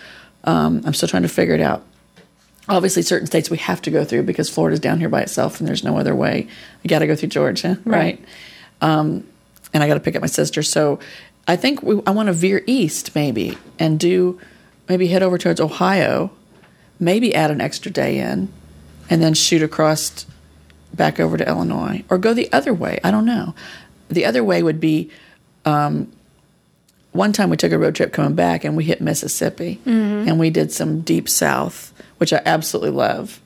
Um, 0.45 0.83
I'm 0.85 0.95
still 0.95 1.09
trying 1.09 1.23
to 1.23 1.29
figure 1.29 1.55
it 1.55 1.61
out 1.61 1.85
obviously 2.69 3.03
certain 3.03 3.27
states 3.27 3.51
we 3.51 3.57
have 3.59 3.81
to 3.83 3.91
go 3.91 4.05
through 4.05 4.23
because 4.25 4.51
Florida's 4.51 4.81
down 4.81 4.99
here 5.01 5.09
by 5.09 5.23
itself 5.23 5.59
and 5.59 5.69
there's 5.69 5.83
no 5.83 5.97
other 5.97 6.15
way. 6.15 6.47
You 6.83 6.89
got 6.89 6.99
to 7.01 7.07
go 7.07 7.17
through 7.17 7.31
Georgia, 7.31 7.79
right? 7.85 8.23
Um, 8.81 9.27
and 9.73 9.83
I 9.83 9.89
got 9.89 9.95
to 9.95 10.01
pick 10.01 10.17
up 10.17 10.21
my 10.21 10.29
sister. 10.29 10.63
So 10.63 10.99
I 11.47 11.57
think 11.57 11.83
we, 11.83 12.01
I 12.07 12.11
want 12.11 12.27
to 12.29 12.33
veer 12.33 12.63
east 12.67 13.15
maybe 13.15 13.57
and 13.79 13.99
do 13.99 14.39
maybe 14.89 15.09
head 15.09 15.23
over 15.23 15.39
towards 15.39 15.61
Ohio, 15.61 16.31
maybe 17.01 17.35
add 17.35 17.51
an 17.51 17.61
extra 17.61 17.91
day 17.91 18.19
in, 18.19 18.53
and 19.11 19.23
then 19.23 19.35
shoot 19.35 19.63
across 19.63 20.27
back 20.95 21.21
over 21.21 21.37
to 21.37 21.47
Illinois 21.47 22.05
or 22.09 22.19
go 22.19 22.35
the 22.35 22.51
other 22.53 22.73
way. 22.75 22.99
I 23.05 23.11
don't 23.11 23.27
know. 23.27 23.55
The 24.09 24.25
other 24.25 24.43
way 24.43 24.63
would 24.63 24.81
be 24.81 25.11
um, 25.65 26.11
one 27.13 27.33
time 27.33 27.51
we 27.51 27.57
took 27.57 27.73
a 27.73 27.79
road 27.79 27.95
trip 27.95 28.13
coming 28.13 28.35
back 28.35 28.65
and 28.65 28.77
we 28.77 28.85
hit 28.85 29.01
Mississippi 29.01 29.81
and 29.85 30.39
we 30.39 30.51
did 30.51 30.73
some 30.73 31.01
deep 31.03 31.29
south, 31.29 31.93
which 32.19 32.33
I 32.33 32.41
absolutely 32.45 32.91
love. 32.91 33.41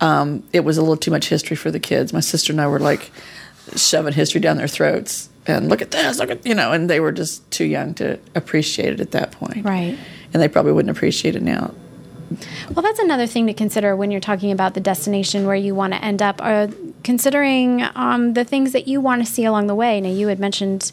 Um, 0.00 0.44
it 0.52 0.60
was 0.60 0.78
a 0.78 0.80
little 0.80 0.96
too 0.96 1.10
much 1.10 1.28
history 1.28 1.56
for 1.56 1.70
the 1.70 1.80
kids. 1.80 2.12
My 2.12 2.20
sister 2.20 2.52
and 2.52 2.60
I 2.60 2.66
were 2.68 2.78
like 2.78 3.10
shoving 3.76 4.14
history 4.14 4.40
down 4.40 4.56
their 4.56 4.68
throats 4.68 5.28
and 5.46 5.68
look 5.68 5.82
at 5.82 5.90
this, 5.90 6.18
look 6.18 6.30
at, 6.30 6.46
you 6.46 6.54
know, 6.54 6.72
and 6.72 6.88
they 6.88 7.00
were 7.00 7.12
just 7.12 7.48
too 7.50 7.64
young 7.64 7.94
to 7.94 8.18
appreciate 8.34 8.94
it 8.94 9.00
at 9.00 9.10
that 9.10 9.32
point. 9.32 9.64
Right. 9.64 9.98
And 10.32 10.42
they 10.42 10.48
probably 10.48 10.72
wouldn't 10.72 10.96
appreciate 10.96 11.36
it 11.36 11.42
now. 11.42 11.74
Well, 12.74 12.82
that's 12.82 12.98
another 13.00 13.26
thing 13.26 13.46
to 13.48 13.54
consider 13.54 13.96
when 13.96 14.10
you're 14.10 14.20
talking 14.20 14.52
about 14.52 14.74
the 14.74 14.80
destination 14.80 15.46
where 15.46 15.56
you 15.56 15.74
want 15.74 15.92
to 15.94 16.04
end 16.04 16.22
up, 16.22 16.40
are 16.42 16.68
considering 17.04 17.84
um, 17.94 18.34
the 18.34 18.44
things 18.44 18.72
that 18.72 18.86
you 18.86 19.00
want 19.00 19.24
to 19.24 19.30
see 19.30 19.44
along 19.44 19.66
the 19.66 19.74
way. 19.74 20.00
Now, 20.00 20.10
you 20.10 20.28
had 20.28 20.38
mentioned 20.38 20.92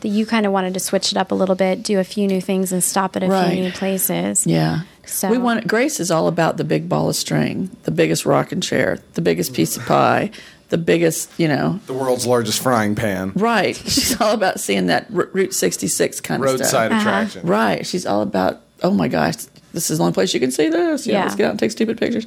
that 0.00 0.08
you 0.08 0.26
kind 0.26 0.44
of 0.46 0.52
wanted 0.52 0.74
to 0.74 0.80
switch 0.80 1.12
it 1.12 1.16
up 1.18 1.30
a 1.30 1.34
little 1.34 1.54
bit, 1.54 1.82
do 1.82 1.98
a 1.98 2.04
few 2.04 2.26
new 2.26 2.40
things, 2.40 2.72
and 2.72 2.82
stop 2.82 3.16
at 3.16 3.22
a 3.22 3.26
Right. 3.28 3.52
few 3.52 3.62
new 3.62 3.72
places. 3.72 4.46
Yeah. 4.46 4.80
So- 5.06 5.30
we 5.30 5.38
want 5.38 5.66
Grace 5.66 6.00
is 6.00 6.10
all 6.10 6.28
about 6.28 6.56
the 6.56 6.64
big 6.64 6.88
ball 6.88 7.08
of 7.08 7.16
string, 7.16 7.70
the 7.84 7.90
biggest 7.90 8.26
rocking 8.26 8.60
chair, 8.60 8.98
the 9.14 9.20
biggest 9.22 9.54
piece 9.54 9.76
of 9.76 9.84
pie, 9.86 10.30
the 10.70 10.78
biggest, 10.78 11.30
you 11.38 11.46
know, 11.48 11.78
The 11.86 11.92
world's 11.92 12.26
largest 12.26 12.60
frying 12.60 12.94
pan. 12.94 13.32
right. 13.36 13.76
She's 13.76 14.20
all 14.20 14.32
about 14.32 14.60
seeing 14.60 14.86
that 14.86 15.06
R- 15.14 15.28
Route 15.32 15.54
66 15.54 16.20
kind 16.20 16.42
of 16.42 16.48
stuff. 16.50 16.60
Roadside 16.60 16.90
Uh-huh. 16.92 17.00
attraction. 17.00 17.46
Right. 17.46 17.86
She's 17.86 18.04
all 18.06 18.22
about, 18.22 18.60
oh 18.82 18.90
my 18.90 19.08
gosh, 19.08 19.34
this 19.74 19.90
is 19.90 19.98
the 19.98 20.04
only 20.04 20.14
place 20.14 20.32
you 20.32 20.40
can 20.40 20.50
see 20.50 20.68
this. 20.70 21.06
You 21.06 21.12
know, 21.12 21.18
Yeah. 21.18 21.24
let's 21.24 21.36
get 21.36 21.44
out 21.46 21.50
and 21.50 21.58
take 21.60 21.70
stupid 21.72 21.98
pictures. 21.98 22.26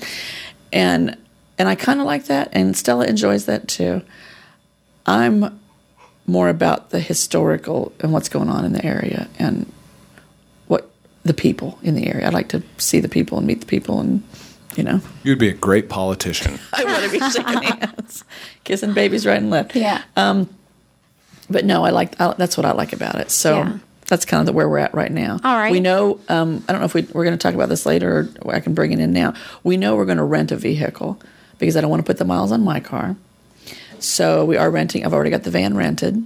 And 0.71 1.17
and 1.57 1.67
I 1.67 1.73
kind 1.75 1.99
of 1.99 2.05
like 2.05 2.25
that, 2.25 2.49
and 2.51 2.77
Stella 2.77 3.05
enjoys 3.07 3.45
that 3.45 3.67
too. 3.67 4.01
I'm 5.05 5.59
more 6.27 6.49
about 6.49 6.89
the 6.91 6.99
historical 6.99 7.93
and 8.01 8.11
what's 8.13 8.29
going 8.29 8.49
on 8.49 8.65
in 8.65 8.73
the 8.73 8.85
area 8.85 9.27
and 9.39 9.71
what 10.67 10.89
the 11.23 11.33
people 11.33 11.79
in 11.81 11.95
the 11.95 12.07
area. 12.07 12.27
I 12.27 12.29
like 12.29 12.49
to 12.49 12.61
see 12.77 12.99
the 12.99 13.09
people 13.09 13.37
and 13.37 13.47
meet 13.47 13.61
the 13.61 13.65
people, 13.65 13.99
and 13.99 14.21
you 14.75 14.83
know, 14.83 15.01
You'd 15.23 15.39
be 15.39 15.49
a 15.49 15.53
great 15.53 15.89
politician. 15.89 16.59
I 16.73 16.83
want 16.83 17.03
to 17.05 17.09
be 17.11 17.19
shaking 17.19 17.63
hands, 17.63 18.23
kissing 18.65 18.93
babies 18.93 19.25
right 19.25 19.37
and 19.39 19.49
left. 19.49 19.75
Yeah. 19.75 20.03
Um, 20.15 20.49
But 21.49 21.63
no, 21.65 21.85
I 21.85 21.91
like 21.91 22.19
I, 22.19 22.33
that's 22.37 22.57
what 22.57 22.65
I 22.65 22.73
like 22.73 22.91
about 22.93 23.15
it. 23.15 23.31
So 23.31 23.57
Yeah. 23.59 23.77
That's 24.07 24.25
kind 24.25 24.39
of 24.39 24.45
the, 24.45 24.53
where 24.53 24.67
we're 24.67 24.77
at 24.77 24.93
right 24.93 25.11
now. 25.11 25.39
All 25.43 25.57
right. 25.57 25.71
We 25.71 25.79
know. 25.79 26.19
Um, 26.29 26.63
I 26.67 26.71
don't 26.71 26.81
know 26.81 26.85
if 26.85 26.93
we, 26.93 27.01
we're 27.13 27.25
going 27.25 27.37
to 27.37 27.41
talk 27.41 27.53
about 27.53 27.69
this 27.69 27.85
later, 27.85 28.29
or 28.41 28.55
I 28.55 28.59
can 28.59 28.73
bring 28.73 28.91
it 28.91 28.99
in 28.99 29.13
now. 29.13 29.33
We 29.63 29.77
know 29.77 29.95
we're 29.95 30.05
going 30.05 30.17
to 30.17 30.23
rent 30.23 30.51
a 30.51 30.55
vehicle 30.55 31.19
because 31.59 31.75
I 31.75 31.81
don't 31.81 31.89
want 31.89 32.01
to 32.01 32.05
put 32.05 32.17
the 32.17 32.25
miles 32.25 32.51
on 32.51 32.63
my 32.63 32.79
car. 32.79 33.15
So 33.99 34.45
we 34.45 34.57
are 34.57 34.69
renting. 34.69 35.05
I've 35.05 35.13
already 35.13 35.31
got 35.31 35.43
the 35.43 35.51
van 35.51 35.75
rented. 35.75 36.23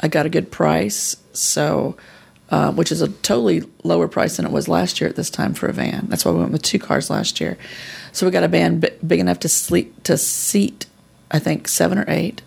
I 0.00 0.08
got 0.08 0.26
a 0.26 0.30
good 0.30 0.50
price. 0.50 1.16
So. 1.32 1.96
Uh, 2.50 2.70
which 2.70 2.92
is 2.92 3.00
a 3.00 3.08
totally 3.08 3.62
lower 3.82 4.06
price 4.06 4.36
than 4.36 4.44
it 4.44 4.52
was 4.52 4.68
last 4.68 5.00
year 5.00 5.08
at 5.08 5.16
this 5.16 5.30
time 5.30 5.54
for 5.54 5.68
a 5.68 5.72
van. 5.72 6.04
That's 6.08 6.22
why 6.22 6.32
we 6.32 6.40
went 6.40 6.52
with 6.52 6.60
two 6.60 6.78
cars 6.78 7.08
last 7.08 7.40
year. 7.40 7.56
So 8.12 8.26
we 8.26 8.30
got 8.30 8.42
a 8.42 8.48
van 8.48 8.78
bi- 8.78 8.92
big 9.06 9.20
enough 9.20 9.38
to 9.38 9.48
sleep 9.48 10.02
to 10.02 10.18
seat, 10.18 10.84
I 11.30 11.38
think 11.38 11.66
seven 11.66 11.96
or 11.96 12.04
eight. 12.08 12.42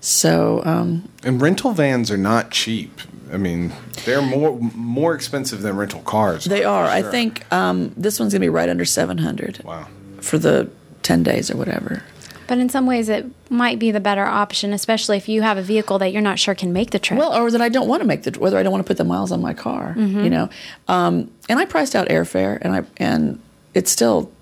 So 0.00 0.62
um, 0.64 1.08
And 1.24 1.40
rental 1.40 1.72
vans 1.72 2.10
are 2.10 2.16
not 2.16 2.50
cheap. 2.50 3.00
I 3.32 3.36
mean, 3.36 3.72
they're 4.06 4.22
more 4.22 4.58
more 4.74 5.14
expensive 5.14 5.62
than 5.62 5.76
rental 5.76 6.00
cars. 6.02 6.44
They 6.44 6.62
for 6.62 6.68
are. 6.68 6.84
I 6.86 7.02
think 7.02 7.50
um, 7.52 7.92
this 7.96 8.18
one's 8.18 8.32
going 8.32 8.40
to 8.40 8.44
be 8.44 8.48
right 8.48 8.68
under 8.68 8.84
700 8.84 9.62
Wow. 9.64 9.88
for 10.20 10.38
the 10.38 10.70
10 11.02 11.22
days 11.24 11.50
or 11.50 11.56
whatever. 11.56 12.02
But 12.46 12.56
in 12.58 12.70
some 12.70 12.86
ways, 12.86 13.10
it 13.10 13.26
might 13.50 13.78
be 13.78 13.90
the 13.90 14.00
better 14.00 14.24
option, 14.24 14.72
especially 14.72 15.18
if 15.18 15.28
you 15.28 15.42
have 15.42 15.58
a 15.58 15.62
vehicle 15.62 15.98
that 15.98 16.12
you're 16.14 16.22
not 16.22 16.38
sure 16.38 16.54
can 16.54 16.72
make 16.72 16.92
the 16.92 16.98
trip. 16.98 17.18
Well, 17.18 17.34
or 17.34 17.50
that 17.50 17.60
I 17.60 17.68
don't 17.68 17.88
want 17.88 18.00
to 18.00 18.06
make 18.08 18.22
the, 18.22 18.38
whether 18.40 18.56
I 18.56 18.62
don't 18.62 18.72
want 18.72 18.82
to 18.82 18.88
put 18.88 18.96
the 18.96 19.04
miles 19.04 19.30
on 19.30 19.42
my 19.42 19.52
car, 19.52 19.94
Mm-hmm. 19.98 20.24
you 20.24 20.30
know. 20.30 20.48
Um, 20.88 21.30
and 21.50 21.58
I 21.58 21.66
priced 21.66 21.94
out 21.94 22.08
airfare, 22.08 22.56
and 22.62 22.74
I 22.74 22.84
and 22.96 23.38
it's 23.74 23.90
still 23.90 24.32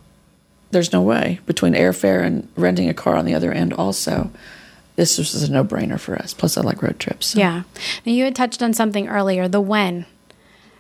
there's 0.71 0.92
no 0.92 1.03
way 1.03 1.40
between 1.47 1.73
airfare 1.75 2.23
and 2.25 2.49
renting 2.57 2.88
a 2.88 2.95
car 2.95 3.16
on 3.16 3.25
the 3.25 3.35
other 3.35 3.51
end. 3.51 3.73
Also, 3.73 4.31
this 4.97 5.19
was 5.19 5.35
a 5.43 5.51
no 5.51 5.65
brainer 5.65 5.99
for 5.99 6.17
us. 6.17 6.35
Plus, 6.35 6.57
I 6.57 6.63
like 6.63 6.83
road 6.83 6.99
trips. 6.99 7.29
so. 7.29 7.39
yeah. 7.39 7.63
Now, 8.05 8.13
you 8.13 8.25
had 8.25 8.35
touched 8.35 8.63
on 8.63 8.75
something 8.75 9.09
earlier 9.09 9.49
the 9.49 9.61
when. 9.61 10.07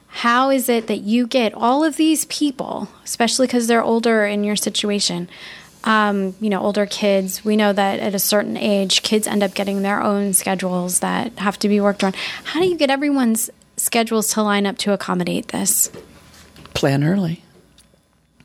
How 0.08 0.50
is 0.50 0.68
it 0.68 0.86
that 0.86 1.00
you 1.00 1.26
get 1.26 1.52
all 1.52 1.84
of 1.84 1.96
these 1.96 2.24
people, 2.26 2.88
especially 3.04 3.46
because 3.46 3.66
they're 3.66 3.82
older 3.82 4.24
in 4.24 4.44
your 4.44 4.56
situation? 4.56 5.28
Um, 5.84 6.34
you 6.40 6.50
know, 6.50 6.60
older 6.60 6.86
kids. 6.86 7.44
We 7.44 7.54
know 7.54 7.72
that 7.72 8.00
at 8.00 8.14
a 8.14 8.18
certain 8.18 8.56
age, 8.56 9.02
kids 9.02 9.26
end 9.26 9.42
up 9.42 9.54
getting 9.54 9.82
their 9.82 10.02
own 10.02 10.32
schedules 10.32 11.00
that 11.00 11.38
have 11.38 11.58
to 11.60 11.68
be 11.68 11.80
worked 11.80 12.02
around. 12.02 12.16
How 12.44 12.60
do 12.60 12.66
you 12.66 12.76
get 12.76 12.90
everyone's 12.90 13.50
schedules 13.76 14.32
to 14.32 14.42
line 14.42 14.66
up 14.66 14.78
to 14.78 14.92
accommodate 14.92 15.48
this? 15.48 15.90
plan 16.76 17.02
early. 17.02 17.42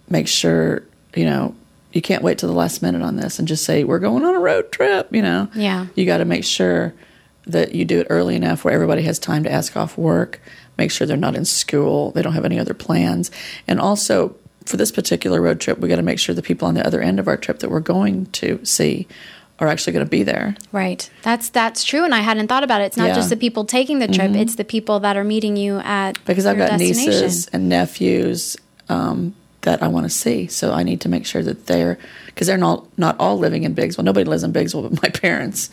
Make 0.10 0.28
sure, 0.28 0.84
you 1.16 1.26
know, 1.26 1.56
you 1.94 2.02
can't 2.02 2.24
wait 2.24 2.38
till 2.38 2.50
the 2.50 2.56
last 2.56 2.82
minute 2.82 3.02
on 3.02 3.16
this 3.18 3.40
and 3.40 3.48
just 3.48 3.64
say, 3.66 3.84
we're 3.84 4.00
going 4.00 4.24
on 4.24 4.36
a 4.36 4.40
road 4.40 4.72
trip, 4.72 5.14
you 5.14 5.22
know. 5.22 5.50
Yeah. 5.54 5.88
You 5.96 6.06
got 6.06 6.18
to 6.18 6.26
make 6.26 6.44
sure 6.44 6.94
that 7.48 7.74
you 7.76 7.86
do 7.86 8.00
it 8.00 8.08
early 8.10 8.36
enough 8.36 8.64
where 8.64 8.74
everybody 8.74 9.02
has 9.04 9.20
time 9.20 9.44
to 9.44 9.52
ask 9.52 9.76
off 9.76 9.98
work, 9.98 10.40
make 10.78 10.92
sure 10.92 11.06
they're 11.08 11.18
not 11.18 11.36
in 11.36 11.44
school, 11.46 12.12
they 12.12 12.22
don't 12.22 12.34
have 12.34 12.46
any 12.46 12.60
other 12.60 12.74
plans. 12.74 13.32
And 13.68 13.80
also, 13.80 14.36
for 14.66 14.78
this 14.78 14.92
particular 14.92 15.42
road 15.42 15.60
trip, 15.60 15.80
we 15.80 15.90
got 15.90 15.96
to 15.98 16.02
make 16.04 16.20
sure 16.20 16.36
the 16.36 16.42
people 16.42 16.68
on 16.68 16.76
the 16.76 16.86
other 16.86 17.02
end 17.02 17.20
of 17.20 17.28
our 17.28 17.36
trip 17.38 17.60
that 17.60 17.70
we're 17.70 17.80
going 17.80 18.28
to 18.28 18.64
see 18.64 19.08
are 19.60 19.68
actually 19.68 19.94
going 19.94 20.06
to 20.06 20.10
be 20.10 20.24
there. 20.24 20.56
Right. 20.72 21.10
That's 21.24 21.50
that's 21.50 21.84
true, 21.84 22.04
and 22.04 22.16
I 22.16 22.20
hadn't 22.20 22.48
thought 22.48 22.64
about 22.64 22.82
it. 22.82 22.86
It's 22.86 22.98
not 22.98 23.06
Yeah. 23.06 23.12
Mm-hmm. 23.12 23.20
just 23.20 23.30
the 23.30 23.38
people 23.38 23.66
taking 23.66 24.00
the 24.00 24.08
trip; 24.08 24.32
it's 24.32 24.56
the 24.56 24.64
people 24.64 25.00
that 25.02 25.18
are 25.18 25.24
meeting 25.24 25.56
you 25.58 25.78
at 25.80 26.24
because 26.26 26.46
I've 26.48 26.58
got 26.58 26.80
nieces 26.80 27.48
and 27.48 27.70
nephews 27.70 28.56
um, 28.90 29.36
that 29.62 29.84
I 29.84 29.88
want 29.88 30.06
to 30.06 30.10
see. 30.10 30.48
So 30.48 30.72
I 30.74 30.84
need 30.84 31.02
to 31.02 31.10
make 31.10 31.26
sure 31.26 31.44
that 31.44 31.68
they're 31.68 31.98
because 32.28 32.48
they're 32.48 32.58
not 32.58 32.86
not 32.98 33.16
all 33.20 33.38
living 33.38 33.64
in 33.64 33.76
Biggsville. 33.76 34.04
Nobody 34.04 34.30
lives 34.30 34.44
in 34.44 34.54
Biggsville 34.54 34.90
but 34.90 35.02
my 35.04 35.10
parents 35.10 35.70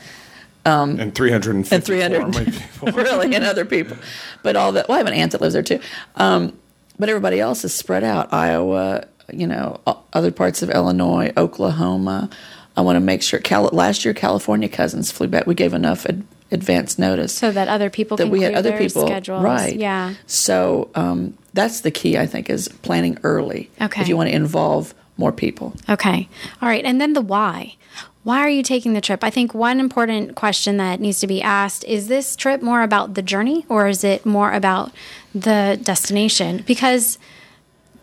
And 1.00 1.14
350 1.14 1.74
and 1.74 1.84
three 1.84 2.00
hundred 2.00 2.54
really 2.94 3.34
and 3.34 3.44
other 3.44 3.64
people. 3.64 3.96
But 4.42 4.56
all 4.56 4.72
that. 4.72 4.88
Well, 4.88 4.96
I 4.96 4.98
have 4.98 5.06
an 5.06 5.14
aunt 5.14 5.32
that 5.32 5.40
lives 5.40 5.54
there 5.54 5.62
too. 5.62 5.80
Um, 6.16 6.58
but 6.98 7.08
everybody 7.08 7.40
else 7.40 7.64
is 7.64 7.74
spread 7.74 8.04
out. 8.04 8.32
Iowa, 8.32 9.06
you 9.32 9.46
know, 9.46 9.80
other 10.12 10.30
parts 10.30 10.62
of 10.62 10.70
Illinois, 10.70 11.32
Oklahoma. 11.36 12.28
I 12.76 12.80
want 12.82 12.96
to 12.96 13.00
make 13.00 13.22
sure. 13.22 13.40
Cal- 13.40 13.70
last 13.72 14.04
year, 14.04 14.14
California 14.14 14.68
cousins 14.68 15.10
flew 15.10 15.26
back. 15.28 15.46
We 15.46 15.54
gave 15.54 15.74
enough 15.74 16.06
ad- 16.06 16.24
advance 16.50 16.98
notice 16.98 17.34
so 17.34 17.50
that 17.52 17.68
other 17.68 17.90
people 17.90 18.16
that 18.16 18.24
can 18.24 18.30
we 18.32 18.40
had 18.42 18.54
other 18.54 18.76
people 18.78 19.06
schedules. 19.06 19.42
right 19.42 19.76
Yeah. 19.76 20.14
so 20.26 20.90
um, 20.94 21.36
that's 21.52 21.80
the 21.82 21.90
key 21.90 22.16
i 22.18 22.26
think 22.26 22.48
is 22.48 22.68
planning 22.68 23.18
early 23.22 23.70
Okay. 23.80 24.00
if 24.00 24.08
you 24.08 24.16
want 24.16 24.30
to 24.30 24.34
involve 24.34 24.94
more 25.16 25.32
people 25.32 25.74
Okay. 25.88 26.28
All 26.62 26.68
right. 26.68 26.84
And 26.84 27.00
then 27.00 27.12
the 27.12 27.20
why. 27.20 27.74
Why 28.22 28.38
are 28.38 28.48
you 28.48 28.62
taking 28.62 28.92
the 28.92 29.00
trip? 29.00 29.24
I 29.24 29.30
think 29.30 29.52
one 29.52 29.80
important 29.80 30.36
question 30.36 30.76
that 30.76 31.00
needs 31.00 31.18
to 31.20 31.26
be 31.26 31.42
asked 31.42 31.82
is 31.84 32.06
this 32.06 32.36
trip 32.36 32.62
more 32.62 32.82
about 32.82 33.14
the 33.14 33.22
journey 33.22 33.66
or 33.68 33.88
is 33.88 34.04
it 34.04 34.24
more 34.24 34.52
about 34.52 34.92
the 35.34 35.76
destination? 35.82 36.62
Because 36.68 37.18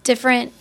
different 0.03 0.51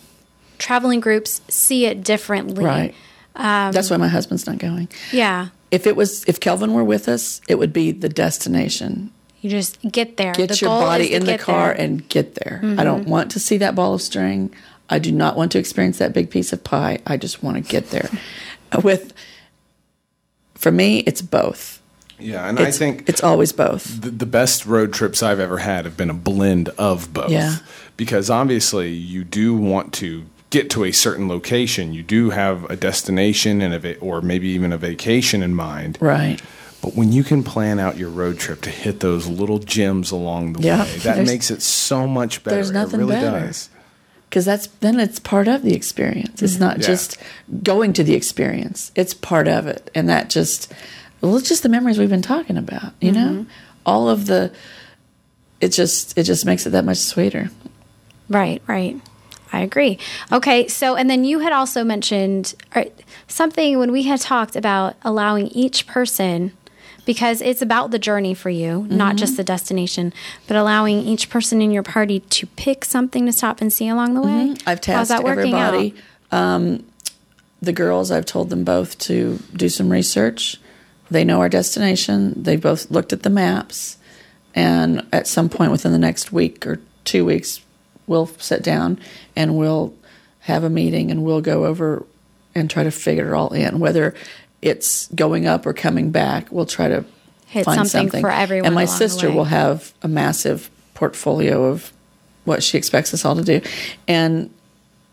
traveling 0.57 1.01
groups 1.01 1.41
see 1.49 1.85
it 1.85 2.03
differently. 2.05 2.63
right 2.63 2.95
Um, 3.35 3.73
that's 3.73 3.89
why 3.89 3.97
my 3.97 4.07
husband's 4.07 4.47
not 4.47 4.57
going 4.57 4.87
Yeah. 5.11 5.47
If 5.75 5.85
it 5.87 5.95
was 5.95 6.23
if 6.31 6.39
kelvin 6.39 6.73
were 6.73 6.83
with 6.83 7.07
us 7.15 7.41
it 7.47 7.55
would 7.59 7.73
be 7.73 7.91
the 7.91 8.09
destination 8.09 9.11
You 9.41 9.49
just 9.49 9.79
get 9.99 10.17
there. 10.17 10.33
get 10.33 10.49
The 10.49 10.57
your 10.61 10.69
goal 10.69 10.81
body 10.81 11.13
in 11.13 11.25
the 11.25 11.37
car 11.37 11.67
there. 11.67 11.73
Mm-hmm. 11.75 11.81
and 11.93 12.09
get 12.09 12.35
there 12.35 12.57
i 12.79 12.83
don't 12.83 13.07
want 13.07 13.31
to 13.31 13.39
see 13.39 13.57
that 13.63 13.75
ball 13.75 13.93
of 13.93 14.01
string 14.01 14.53
i 14.89 14.97
do 14.99 15.11
not 15.11 15.35
want 15.37 15.51
to 15.53 15.59
experience 15.59 15.97
that 15.99 16.13
big 16.13 16.29
piece 16.29 16.51
of 16.53 16.63
pie 16.63 16.99
i 17.05 17.17
just 17.17 17.43
want 17.43 17.55
to 17.57 17.63
get 17.75 17.89
there 17.91 18.09
with 18.83 19.13
for 20.55 20.71
me 20.71 20.99
it's 21.09 21.21
both 21.21 21.81
Yeah, 22.17 22.47
and 22.47 22.57
I 22.59 22.71
think 22.71 23.09
it's 23.09 23.21
always 23.23 23.51
both 23.53 23.83
the, 24.01 24.09
the 24.09 24.25
best 24.25 24.65
road 24.65 24.93
trips 24.93 25.21
I've 25.21 25.39
ever 25.47 25.57
had 25.59 25.83
have 25.85 25.97
been 25.97 26.09
a 26.09 26.13
blend 26.29 26.69
of 26.79 27.11
both. 27.13 27.29
Yeah. 27.29 27.57
Because 27.97 28.29
obviously 28.29 28.89
you 28.93 29.25
do 29.25 29.53
want 29.53 29.91
to 29.99 30.23
get 30.55 30.69
to 30.71 30.83
a 30.85 30.91
certain 30.91 31.27
location. 31.27 31.93
You 31.93 32.01
do 32.03 32.29
have 32.29 32.57
a 32.69 32.75
destination 32.75 33.61
and 33.61 33.73
a 33.73 33.79
va- 33.79 33.99
or 33.99 34.21
maybe 34.21 34.47
even 34.57 34.71
a 34.71 34.77
vacation 34.77 35.43
in 35.43 35.53
mind. 35.53 35.97
right 35.99 36.41
But 36.81 36.95
when 36.95 37.11
you 37.11 37.23
can 37.23 37.43
plan 37.43 37.77
out 37.79 37.97
your 37.97 38.09
road 38.09 38.37
trip 38.39 38.61
to 38.61 38.69
hit 38.69 38.99
those 38.99 39.27
little 39.27 39.59
gems 39.59 40.11
along 40.11 40.53
the 40.53 40.61
Yeah. 40.61 40.83
way, 40.83 40.91
that 41.05 41.15
There's- 41.15 41.27
makes 41.27 41.51
it 41.51 41.61
so 41.61 42.07
much 42.07 42.43
better. 42.43 42.55
there's 42.55 42.71
nothing 42.71 42.99
it 43.01 43.03
really 43.03 43.15
better. 43.21 43.47
does. 43.47 43.69
because 44.29 44.45
that's 44.45 44.67
then 44.81 44.99
it's 44.99 45.19
part 45.19 45.47
of 45.47 45.61
the 45.61 45.73
experience. 45.73 46.41
It's 46.41 46.53
mm-hmm. 46.53 46.63
not 46.67 46.77
Yeah. 46.79 46.87
just 46.93 47.17
going 47.63 47.93
to 47.93 48.03
the 48.03 48.15
experience; 48.21 48.91
it's 48.95 49.13
part 49.13 49.47
of 49.47 49.65
it, 49.67 49.89
and 49.95 50.09
that 50.09 50.29
just 50.29 50.71
well, 51.21 51.37
it's 51.37 51.47
just 51.47 51.63
the 51.63 51.69
memories 51.69 51.97
we've 51.97 52.09
been 52.17 52.21
talking 52.35 52.57
about. 52.57 52.91
You 52.99 53.11
know, 53.13 53.29
mm-hmm. 53.31 53.43
all 53.85 54.09
of 54.15 54.25
the 54.25 54.51
it 55.61 55.69
just 55.81 56.17
it 56.17 56.23
just 56.23 56.45
makes 56.45 56.65
it 56.67 56.71
that 56.71 56.85
much 56.85 56.97
sweeter. 56.97 57.49
Right, 58.29 58.61
right. 58.67 58.99
I 59.53 59.61
agree. 59.61 59.99
Okay, 60.31 60.67
so 60.67 60.95
and 60.95 61.09
then 61.09 61.23
you 61.23 61.39
had 61.39 61.53
also 61.53 61.83
mentioned 61.83 62.55
uh, 62.73 62.85
something 63.27 63.79
when 63.79 63.91
we 63.91 64.03
had 64.03 64.19
talked 64.21 64.55
about 64.55 64.95
allowing 65.03 65.47
each 65.47 65.87
person 65.87 66.51
because 67.05 67.39
it's 67.41 67.61
about 67.61 67.91
the 67.91 67.99
journey 67.99 68.33
for 68.33 68.49
you, 68.49 68.87
not 68.89 69.15
just 69.15 69.37
the 69.37 69.43
destination, 69.43 70.11
but 70.47 70.57
allowing 70.57 70.99
each 71.01 71.29
person 71.29 71.61
in 71.61 71.71
your 71.71 71.83
party 71.83 72.19
to 72.21 72.47
pick 72.47 72.83
something 72.83 73.27
to 73.27 73.31
stop 73.31 73.61
and 73.61 73.71
see 73.71 73.87
along 73.87 74.15
the 74.15 74.21
way. 74.21 74.55
I've 74.65 74.81
tasked 74.81 75.11
everybody. 75.23 75.93
Um, 76.31 76.83
the 77.61 77.73
girls, 77.73 78.11
I've 78.11 78.25
told 78.25 78.49
them 78.49 78.63
both 78.63 78.97
to 78.99 79.39
do 79.53 79.69
some 79.69 79.91
research. 79.91 80.57
They 81.11 81.23
know 81.23 81.39
our 81.41 81.49
destination. 81.49 82.41
They 82.41 82.55
both 82.55 82.89
looked 82.89 83.13
at 83.13 83.23
the 83.23 83.29
maps, 83.29 83.97
and 84.55 85.05
at 85.13 85.27
some 85.27 85.47
point 85.49 85.71
within 85.71 85.91
the 85.91 85.99
next 85.99 86.31
week 86.31 86.65
or 86.65 86.79
two 87.03 87.23
weeks, 87.23 87.61
we'll 88.07 88.27
sit 88.27 88.63
down 88.63 88.99
and 89.35 89.57
we'll 89.57 89.93
have 90.41 90.63
a 90.63 90.69
meeting 90.69 91.11
and 91.11 91.23
we'll 91.23 91.41
go 91.41 91.65
over 91.65 92.05
and 92.53 92.69
try 92.69 92.83
to 92.83 92.91
figure 92.91 93.33
it 93.33 93.33
all 93.33 93.53
in. 93.53 93.79
Whether 93.79 94.13
it's 94.61 95.07
going 95.09 95.45
up 95.47 95.65
or 95.65 95.73
coming 95.73 96.11
back, 96.11 96.51
we'll 96.51 96.65
try 96.65 96.87
to 96.87 97.05
Hit 97.47 97.65
find 97.65 97.77
something 97.77 97.89
something 97.89 98.21
for 98.21 98.31
everyone 98.31 98.65
And 98.67 98.75
my 98.75 98.85
sister 98.85 99.31
will 99.31 99.45
have 99.45 99.93
a 100.01 100.07
massive 100.07 100.69
portfolio 100.93 101.65
of 101.65 101.91
what 102.43 102.63
she 102.63 102.77
expects 102.77 103.13
us 103.13 103.25
all 103.25 103.35
to 103.35 103.43
do, 103.43 103.61
and 104.07 104.49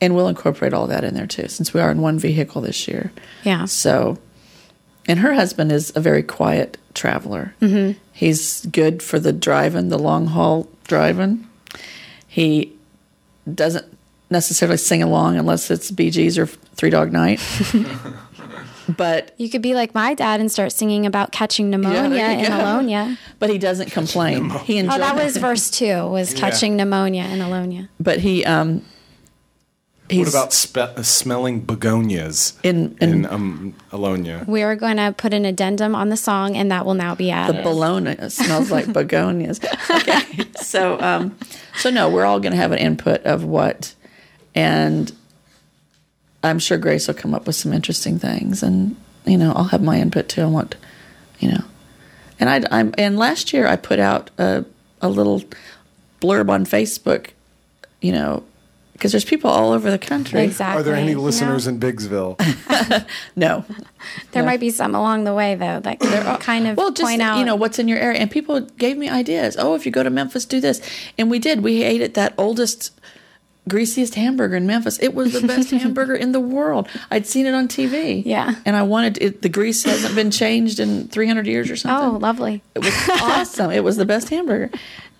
and 0.01 0.15
we'll 0.15 0.29
incorporate 0.29 0.75
all 0.75 0.87
that 0.89 1.05
in 1.05 1.15
there 1.15 1.27
too, 1.27 1.49
since 1.49 1.73
we 1.73 1.81
are 1.81 1.91
in 1.91 2.01
one 2.01 2.19
vehicle 2.19 2.61
this 2.61 2.89
year. 2.89 3.13
Yeah. 3.45 3.67
So, 3.67 4.19
and 5.07 5.21
her 5.21 5.35
husband 5.35 5.71
is 5.71 5.93
a 5.95 6.01
very 6.01 6.23
quiet 6.23 6.77
traveler. 6.95 7.55
Mm-hmm. 7.61 7.99
He's 8.13 8.67
good 8.67 9.03
for 9.03 9.19
the 9.19 9.33
driving, 9.33 9.89
the 9.89 9.99
long 9.99 10.27
haul 10.27 10.69
driving. 10.89 11.49
He 12.27 12.72
doesn't 13.53 13.87
necessarily 14.31 14.79
sing 14.79 15.03
along 15.03 15.37
unless 15.37 15.71
it's 15.71 15.91
Bee 15.91 16.11
Gees 16.11 16.39
or 16.39 16.47
Three 16.47 16.91
Dog 16.91 17.13
Night. 17.13 17.41
but 18.97 19.35
You 19.39 19.49
could 19.49 19.63
be 19.63 19.75
like 19.75 19.95
my 19.95 20.15
dad 20.15 20.41
and 20.41 20.51
start 20.51 20.73
singing 20.73 21.07
about 21.07 21.33
catching 21.33 21.71
pneumonia 21.71 22.11
there 22.11 22.33
you 22.33 22.39
in 22.47 22.51
go. 22.51 22.59
Alonia. 22.59 23.17
but 23.39 23.51
he 23.51 23.59
doesn't 23.59 23.91
complain. 23.93 24.51
He 24.51 24.79
enjoys 24.79 24.97
Oh, 24.97 24.99
that 24.99 25.17
was 25.23 25.37
verse 25.37 25.71
two. 25.71 26.07
Was 26.09 26.35
catching 26.35 26.77
pneumonia 26.77 27.25
in 27.25 27.39
Alonia. 27.39 27.89
but 28.01 28.19
he 28.21 28.45
um 28.45 28.85
he's 30.13 30.33
What 30.33 30.35
about 30.35 30.53
spe- 30.53 31.01
smelling 31.05 31.61
begonias 31.61 32.59
in 32.63 32.97
in, 33.01 33.11
in 33.25 33.27
um, 33.27 33.75
Alonia? 33.91 34.47
We 34.47 34.63
are 34.63 34.77
going 34.77 34.97
to 34.99 35.13
put 35.17 35.35
an 35.35 35.45
addendum 35.45 35.95
on 35.95 36.09
the 36.09 36.17
song, 36.17 36.57
and 36.57 36.71
that 36.71 36.87
will 36.87 36.95
now 36.95 37.15
be 37.15 37.31
added. 37.31 37.57
the 37.57 37.61
added. 37.61 37.69
bologna 37.69 38.31
smells 38.31 38.71
like 38.71 38.87
begonias. 38.93 39.61
Okay. 39.91 40.45
so 40.61 41.01
um 41.01 41.37
so 41.77 41.91
no, 41.91 42.09
we're 42.09 42.25
all 42.25 42.41
going 42.41 42.53
to 42.53 42.59
have 42.59 42.73
an 42.73 42.79
input 42.79 43.23
of 43.25 43.45
what 43.45 43.95
and 44.55 45.13
I'm 46.45 46.59
sure 46.59 46.77
Grace 46.79 47.07
will 47.07 47.15
come 47.15 47.35
up 47.35 47.47
with 47.47 47.57
some 47.57 47.73
interesting 47.73 48.19
things 48.19 48.63
and 48.63 48.97
you 49.25 49.39
know, 49.39 49.53
I'll 49.55 49.65
have 49.65 49.83
my 49.83 49.99
input 50.01 50.29
too 50.29 50.43
on 50.43 50.53
what 50.53 50.75
you 51.39 51.49
know. 51.51 51.65
And 52.41 52.51
I 52.51 52.63
I'm 52.77 52.95
and 52.99 53.19
last 53.19 53.53
year 53.53 53.67
I 53.67 53.77
put 53.77 53.99
out 53.99 54.31
a 54.39 54.65
a 55.01 55.09
little 55.09 55.43
blurb 56.21 56.51
on 56.51 56.65
Facebook, 56.65 57.31
you 58.01 58.13
know, 58.13 58.43
because 59.03 59.11
there's 59.11 59.25
people 59.25 59.51
all 59.51 59.73
over 59.73 59.91
the 59.91 59.99
country. 59.99 60.43
exactly. 60.45 60.81
Are 60.81 60.85
there 60.85 60.95
any 60.95 61.09
You 61.11 61.17
know, 61.17 61.23
listeners 61.23 61.67
in 61.67 61.81
Biggsville? 61.81 62.37
No. 63.37 63.65
there 64.31 64.43
no. 64.43 64.47
might 64.47 64.61
be 64.61 64.71
some 64.71 64.95
along 64.95 65.25
the 65.25 65.35
way 65.35 65.57
though 65.57 65.81
that 65.81 65.99
could 65.99 66.41
kind 66.41 66.69
of 66.69 66.77
Well, 66.77 66.93
just 66.93 67.03
point 67.09 67.21
out. 67.21 67.39
you 67.41 67.45
know 67.45 67.57
what's 67.57 67.81
in 67.81 67.89
your 67.89 67.99
area, 67.99 68.21
and 68.21 68.31
people 68.31 68.61
gave 68.61 68.97
me 68.97 69.09
ideas. 69.09 69.57
Oh, 69.59 69.75
if 69.75 69.85
you 69.87 69.91
go 69.91 70.05
to 70.05 70.11
Memphis, 70.11 70.45
do 70.45 70.61
this, 70.61 70.81
and 71.19 71.31
we 71.33 71.41
did. 71.41 71.65
We 71.65 71.83
ate 71.83 72.01
at 72.01 72.15
that 72.15 72.33
oldest, 72.39 72.93
greasiest 73.69 74.15
hamburger 74.15 74.55
in 74.55 74.67
Memphis. 74.69 75.01
It 75.03 75.15
was 75.15 75.33
the 75.33 75.45
best 75.47 75.71
hamburger 75.73 76.15
in 76.15 76.31
the 76.31 76.41
world. 76.41 76.87
I'd 77.11 77.27
seen 77.27 77.47
it 77.47 77.55
on 77.55 77.67
TV. 77.67 78.23
Yeah. 78.25 78.55
and 78.65 78.77
I 78.77 78.83
wanted 78.83 79.19
it. 79.21 79.43
The 79.43 79.49
grease 79.49 79.83
hasn't 79.83 80.15
been 80.15 80.31
changed 80.31 80.79
in 80.79 81.09
300 81.09 81.47
years 81.49 81.71
or 81.73 81.77
something. 81.77 82.15
oh, 82.17 82.19
lovely. 82.19 82.63
It 82.77 82.85
was 82.85 82.95
awesome. 83.21 83.73
It 83.73 83.83
was 83.83 83.97
the 83.97 84.07
best 84.07 84.29
hamburger, 84.29 84.71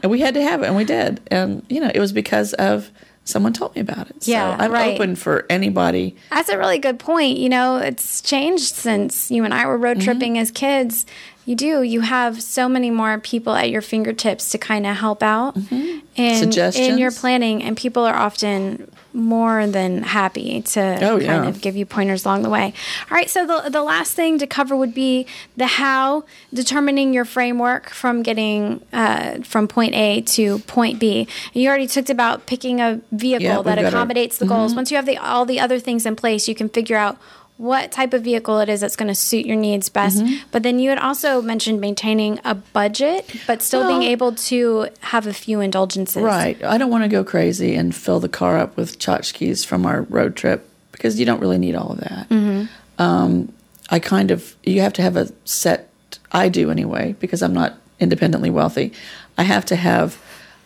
and 0.05 0.11
we 0.13 0.21
had 0.21 0.35
to 0.35 0.43
have 0.43 0.63
it, 0.63 0.67
and 0.67 0.77
we 0.77 0.85
did. 0.85 1.21
And 1.33 1.65
you 1.69 1.81
know, 1.81 1.91
it 1.93 1.99
was 2.01 2.13
because 2.13 2.53
of 2.55 2.91
someone 3.25 3.53
told 3.53 3.75
me 3.75 3.81
about 3.81 4.11
it. 4.11 4.25
So 4.25 4.31
Yeah, 4.33 4.57
I'm 4.59 4.73
right. 4.73 4.95
open 4.95 5.15
for 5.17 5.47
anybody. 5.49 6.17
That's 6.31 6.49
a 6.49 6.59
really 6.59 6.79
good 6.79 6.99
point. 6.99 7.39
You 7.39 7.49
know, 7.49 7.77
it's 7.77 8.21
changed 8.21 8.75
since 8.75 9.31
you 9.31 9.45
and 9.45 9.53
I 9.55 9.67
were 9.67 9.75
Mm-hmm. 9.75 9.85
road 9.85 10.01
tripping 10.01 10.39
as 10.39 10.51
kids. 10.51 11.07
You 11.45 11.57
do. 11.57 11.83
You 11.83 12.03
have 12.03 12.41
so 12.43 12.69
many 12.69 12.91
more 12.91 13.19
people 13.19 13.55
at 13.55 13.69
your 13.71 13.83
fingertips 13.83 14.51
to 14.51 14.59
kind 14.59 14.87
of 14.87 14.97
help 14.97 15.23
out 15.25 15.57
in 15.73 16.03
in 16.17 16.99
your 16.99 17.11
planning, 17.11 17.63
and 17.65 17.77
people 17.77 18.05
are 18.05 18.15
often 18.15 18.89
more 19.15 19.67
than 19.67 20.03
happy 20.03 20.63
to 20.63 20.81
Oh, 21.05 21.19
kind 21.21 21.47
of 21.49 21.61
give 21.61 21.77
you 21.77 21.85
pointers 21.87 22.25
along 22.25 22.43
the 22.43 22.51
way. 22.51 22.73
All 23.11 23.15
right. 23.17 23.29
So 23.29 23.47
the 23.47 23.69
the 23.71 23.83
last 23.83 24.15
thing 24.15 24.39
to 24.39 24.47
cover 24.47 24.75
would 24.77 24.95
be 24.95 25.27
the 25.57 25.67
how, 25.67 26.25
determining 26.53 27.13
your 27.13 27.25
framework 27.25 27.91
from 27.91 28.23
getting 28.23 28.83
uh, 28.93 29.39
from 29.43 29.69
point 29.69 29.95
A 29.95 30.21
to 30.23 30.59
point 30.61 30.99
B. 30.99 31.29
You 31.53 31.69
already 31.69 31.87
talked 31.87 32.11
about 32.11 32.47
picking 32.47 32.81
a 32.81 33.01
vehicle 33.13 33.45
Yeah, 33.47 33.63
that 33.63 33.79
our- 33.79 33.87
accommodates 33.87 34.39
the 34.39 34.47
goals. 34.47 34.75
Once 34.75 34.91
you 34.91 34.97
have 34.97 35.07
the 35.07 35.19
all 35.19 35.45
the 35.45 35.61
other 35.61 35.79
things 35.79 36.07
in 36.07 36.17
place, 36.17 36.49
you 36.49 36.55
can 36.55 36.69
figure 36.69 36.97
out 36.97 37.19
what 37.63 37.93
type 37.93 38.13
of 38.13 38.23
vehicle 38.23 38.59
it 38.59 38.69
is 38.69 38.81
that's 38.81 38.97
going 38.97 39.07
to 39.07 39.15
suit 39.15 39.47
your 39.47 39.55
needs 39.55 39.89
best. 39.89 40.21
But 40.51 40.65
then 40.65 40.81
you 40.81 40.89
had 40.91 40.99
also 40.99 41.41
mentioned 41.41 41.81
maintaining 41.81 42.41
a 42.45 42.57
budget, 42.57 43.37
but 43.47 43.63
still 43.63 43.87
being 43.87 44.03
able 44.03 44.35
to 44.35 44.89
have 44.99 45.29
a 45.29 45.33
few 45.33 45.61
indulgences. 45.61 46.25
Right. 46.25 46.61
I 46.65 46.77
don't 46.77 46.91
want 46.91 47.05
to 47.05 47.09
go 47.09 47.23
crazy 47.23 47.77
and 47.77 47.95
fill 47.95 48.19
the 48.19 48.29
car 48.29 48.59
up 48.59 48.77
with 48.77 48.99
tchotchkes 48.99 49.65
from 49.65 49.87
our 49.87 50.03
road 50.03 50.35
trip 50.35 50.69
because 50.91 51.21
you 51.21 51.25
don't 51.25 51.39
really 51.39 51.57
need 51.57 51.77
all 51.77 51.93
of 51.93 52.01
that. 52.01 52.69
Um, 52.99 53.53
I 53.91 54.01
kind 54.01 54.33
of, 54.33 54.57
you 54.65 54.81
have 54.81 54.93
to 54.95 55.03
have 55.03 55.17
a 55.17 55.29
set, 55.45 55.89
I 56.33 56.49
do 56.49 56.69
anyway, 56.69 57.15
because 57.21 57.43
I'm 57.43 57.55
not 57.55 57.79
independently 58.01 58.51
wealthy. 58.51 58.93
I 59.39 59.45
have 59.45 59.65
to 59.67 59.77
have, 59.77 60.21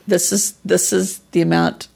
this 0.06 0.32
is, 0.32 0.54
this 0.64 0.94
is 0.94 1.18
the 1.32 1.42
amount 1.42 1.88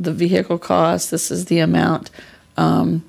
the 0.00 0.12
vehicle 0.12 0.58
costs, 0.58 1.10
this 1.10 1.30
is 1.30 1.44
the 1.44 1.60
amount 1.60 2.10
um, 2.56 3.04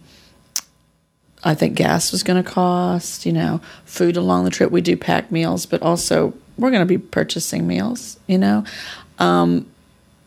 I 1.46 1.54
think 1.54 1.76
gas 1.76 2.12
was 2.12 2.24
going 2.24 2.44
to 2.44 2.50
cost, 2.50 3.26
you 3.26 3.32
know, 3.32 3.62
food 3.86 4.18
along 4.18 4.46
the 4.46 4.50
trip. 4.50 4.72
We 4.72 4.82
do 4.82 4.98
pack 4.98 5.32
meals, 5.32 5.68
but 5.68 5.82
also 5.84 6.34
we're 6.58 6.72
going 6.72 6.82
to 6.82 6.88
be 6.88 6.98
purchasing 6.98 7.68
meals, 7.68 8.20
you 8.26 8.40
know. 8.40 8.66
Um, 9.20 9.68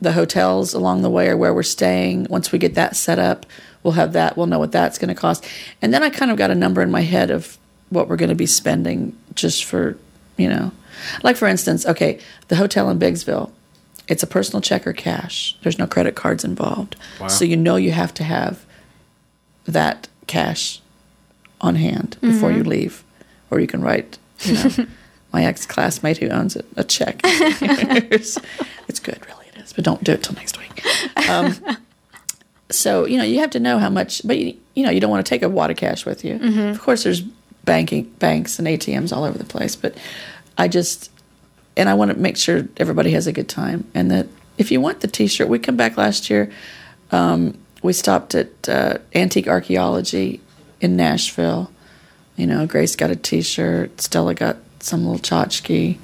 the 0.01 0.13
hotels 0.13 0.75
along 0.75 1.03
the 1.03 1.11
way 1.11 1.29
are 1.29 1.37
where 1.37 1.53
we're 1.53 1.65
staying. 1.65 2.29
Once 2.31 2.53
we 2.53 2.59
get 2.59 2.77
that 2.77 2.95
set 2.95 3.19
up, 3.19 3.47
we'll 3.83 3.95
have 3.95 4.13
that. 4.13 4.37
We'll 4.37 4.47
know 4.47 4.61
what 4.61 4.71
that's 4.71 4.97
going 4.97 5.09
to 5.09 5.21
cost. 5.21 5.45
And 5.83 5.93
then 5.93 6.05
I 6.05 6.11
kind 6.11 6.31
of 6.31 6.37
got 6.37 6.53
a 6.53 6.55
number 6.55 6.83
in 6.83 6.91
my 6.91 7.01
head 7.01 7.33
of 7.33 7.59
what 7.91 8.09
we're 8.09 8.17
going 8.17 8.29
to 8.29 8.37
be 8.37 8.47
spending 8.47 9.19
just 9.35 9.65
for, 9.65 9.99
you 10.37 10.49
know, 10.49 10.71
like 11.25 11.37
for 11.37 11.49
instance, 11.49 11.85
okay, 11.85 12.21
the 12.47 12.57
hotel 12.57 12.89
in 12.91 12.99
Biggsville, 12.99 13.51
it's 14.07 14.23
a 14.23 14.27
personal 14.27 14.61
check 14.61 14.87
or 14.87 14.93
cash. 14.93 15.57
There's 15.63 15.79
no 15.79 15.87
credit 15.89 16.15
cards 16.15 16.45
involved. 16.45 16.95
So 17.29 17.45
you 17.45 17.57
know 17.57 17.75
you 17.77 17.91
have 17.91 18.15
to 18.15 18.25
have 18.25 18.65
that 19.67 20.07
cash 20.29 20.81
on 21.61 21.75
hand 21.77 22.17
before 22.21 22.53
you 22.53 22.65
leave, 22.65 23.05
or 23.51 23.61
you 23.61 23.67
can 23.67 23.83
write, 23.83 24.19
you 24.41 24.55
know, 24.55 24.71
my 25.33 25.45
ex 25.45 25.67
classmate 25.67 26.19
who 26.19 26.29
owns 26.29 26.57
it 26.57 26.67
a 26.77 26.85
check. 26.85 27.21
it's, 27.25 28.39
good, 29.01 29.19
really, 29.27 29.47
it 29.55 29.61
is, 29.61 29.73
but 29.73 29.85
don't 29.85 30.03
do 30.05 30.13
it 30.13 30.23
till 30.23 30.35
next 30.35 30.59
week. 30.59 30.85
Um, 31.29 31.55
so 32.71 33.07
you 33.07 33.17
know 33.17 33.25
you 33.25 33.41
have 33.41 33.51
to 33.51 33.61
know 33.61 33.79
how 33.79 33.91
much, 33.91 34.23
but 34.25 34.39
you, 34.39 34.57
you 34.75 34.85
know 34.85 34.91
you 34.91 35.01
don't 35.01 35.11
want 35.11 35.25
to 35.25 35.29
take 35.29 35.43
a 35.43 35.49
wad 35.49 35.71
of 35.71 35.77
cash 35.77 36.05
with 36.05 36.25
you. 36.25 36.37
Of 36.71 36.81
course, 36.81 37.05
there's 37.05 37.21
banking 37.65 38.05
banks 38.19 38.59
and 38.59 38.69
ATMs 38.69 39.15
all 39.15 39.25
over 39.25 39.39
the 39.39 39.45
place, 39.45 39.77
but 39.77 39.97
I 40.57 40.69
just 40.69 41.11
and 41.77 41.89
I 41.89 41.95
want 41.95 42.11
to 42.11 42.17
make 42.17 42.37
sure 42.37 42.69
everybody 42.77 43.11
has 43.13 43.27
a 43.27 43.33
good 43.33 43.49
time, 43.49 43.87
and 43.95 44.11
that 44.11 44.27
if 44.59 44.71
you 44.71 44.81
want 44.81 45.01
the 45.01 45.09
T-shirt, 45.09 45.49
we 45.49 45.59
come 45.59 45.77
back 45.77 45.97
last 45.97 46.29
year 46.29 46.51
we 47.83 47.93
stopped 47.93 48.35
at 48.35 48.69
uh, 48.69 48.99
Antique 49.15 49.49
Archaeology 49.49 50.41
in 50.81 50.97
Nashville. 50.97 51.71
You 52.37 52.47
know, 52.47 52.67
Grace 52.67 52.95
got 52.97 53.11
a 53.11 53.17
T-shirt. 53.17 54.01
Stella 54.01 54.35
got 54.35 54.57
some 54.81 55.05
little 55.05 55.19
tchotchke. 55.21 55.99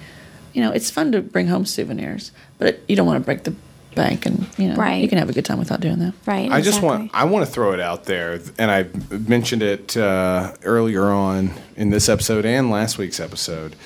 You 0.52 0.62
know, 0.62 0.70
it's 0.72 0.90
fun 0.90 1.12
to 1.12 1.22
bring 1.22 1.46
home 1.48 1.64
souvenirs, 1.66 2.32
but 2.58 2.68
it, 2.68 2.84
you 2.88 2.96
don't 2.96 3.06
want 3.06 3.20
to 3.20 3.24
break 3.24 3.44
the 3.44 3.54
bank, 3.94 4.26
and 4.26 4.46
you 4.58 4.68
know, 4.68 4.74
Right. 4.76 5.00
you 5.02 5.08
can 5.08 5.18
have 5.18 5.28
a 5.28 5.32
good 5.32 5.44
time 5.44 5.58
without 5.60 5.80
doing 5.80 5.98
that. 6.00 6.14
Right. 6.26 6.50
I 6.50 6.60
just 6.60 6.82
want 6.82 7.10
I 7.14 7.24
want 7.24 7.46
to 7.46 7.50
throw 7.52 7.72
it 7.72 7.80
out 7.80 8.04
there, 8.04 8.40
and 8.58 8.70
I 8.70 8.86
mentioned 9.10 9.62
it 9.62 9.96
uh, 9.96 10.52
earlier 10.64 11.04
on 11.04 11.52
in 11.76 11.90
this 11.90 12.08
episode 12.08 12.44
and 12.44 12.70
last 12.70 12.98
week's 12.98 13.20
episode 13.20 13.76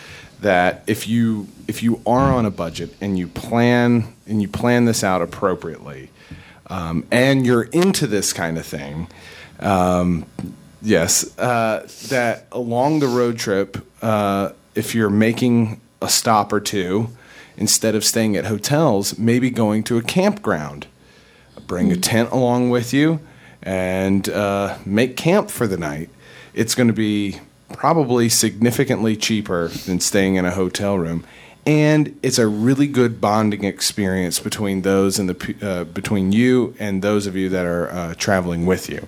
that 0.40 0.84
if 0.86 1.08
you 1.08 1.48
if 1.66 1.82
you 1.82 2.00
are 2.06 2.32
on 2.32 2.46
a 2.46 2.50
budget 2.50 2.94
and 3.00 3.18
you 3.18 3.26
plan 3.28 4.14
and 4.26 4.40
you 4.40 4.48
plan 4.48 4.84
this 4.86 5.02
out 5.04 5.20
appropriately, 5.20 6.10
um, 6.68 7.06
and 7.10 7.44
you're 7.44 7.64
into 7.64 8.06
this 8.06 8.32
kind 8.32 8.56
of 8.56 8.64
thing, 8.64 9.08
um, 9.60 10.24
yes, 10.82 11.38
uh, 11.38 11.88
that 12.08 12.46
along 12.52 13.00
the 13.00 13.08
road 13.08 13.38
trip, 13.38 13.78
uh, 14.02 14.50
if 14.74 14.94
you're 14.94 15.10
making 15.10 15.80
a 16.00 16.08
stop 16.08 16.52
or 16.52 16.60
two, 16.60 17.08
instead 17.56 17.94
of 17.94 18.04
staying 18.04 18.36
at 18.36 18.46
hotels, 18.46 19.18
maybe 19.18 19.50
going 19.50 19.82
to 19.84 19.98
a 19.98 20.02
campground 20.02 20.86
bring 21.68 21.92
a 21.92 21.96
tent 21.96 22.30
along 22.32 22.70
with 22.70 22.92
you 22.92 23.20
and 23.62 24.28
uh, 24.30 24.78
make 24.84 25.16
camp 25.16 25.50
for 25.50 25.66
the 25.66 25.76
night. 25.76 26.08
It's 26.54 26.74
going 26.74 26.88
to 26.88 26.94
be 26.94 27.40
probably 27.72 28.28
significantly 28.28 29.16
cheaper 29.16 29.68
than 29.68 30.00
staying 30.00 30.36
in 30.36 30.44
a 30.44 30.50
hotel 30.50 30.98
room, 30.98 31.24
and 31.66 32.18
it's 32.22 32.38
a 32.38 32.48
really 32.48 32.86
good 32.86 33.20
bonding 33.20 33.64
experience 33.64 34.40
between 34.40 34.82
those 34.82 35.18
and 35.18 35.28
the 35.28 35.54
uh, 35.62 35.84
between 35.84 36.32
you 36.32 36.74
and 36.78 37.02
those 37.02 37.26
of 37.26 37.36
you 37.36 37.48
that 37.50 37.66
are 37.66 37.90
uh, 37.90 38.14
traveling 38.14 38.64
with 38.66 38.88
you. 38.88 39.06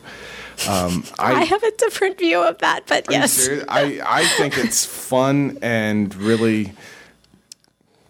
Um, 0.69 1.05
I 1.19 1.45
have 1.45 1.63
a 1.63 1.71
different 1.73 2.19
view 2.19 2.43
of 2.43 2.59
that, 2.59 2.87
but 2.87 3.09
Are 3.09 3.13
yes, 3.13 3.33
serious? 3.33 3.65
I, 3.69 4.01
I 4.05 4.25
think 4.27 4.59
it's 4.59 4.85
fun 4.85 5.59
and 5.63 6.15
really 6.15 6.73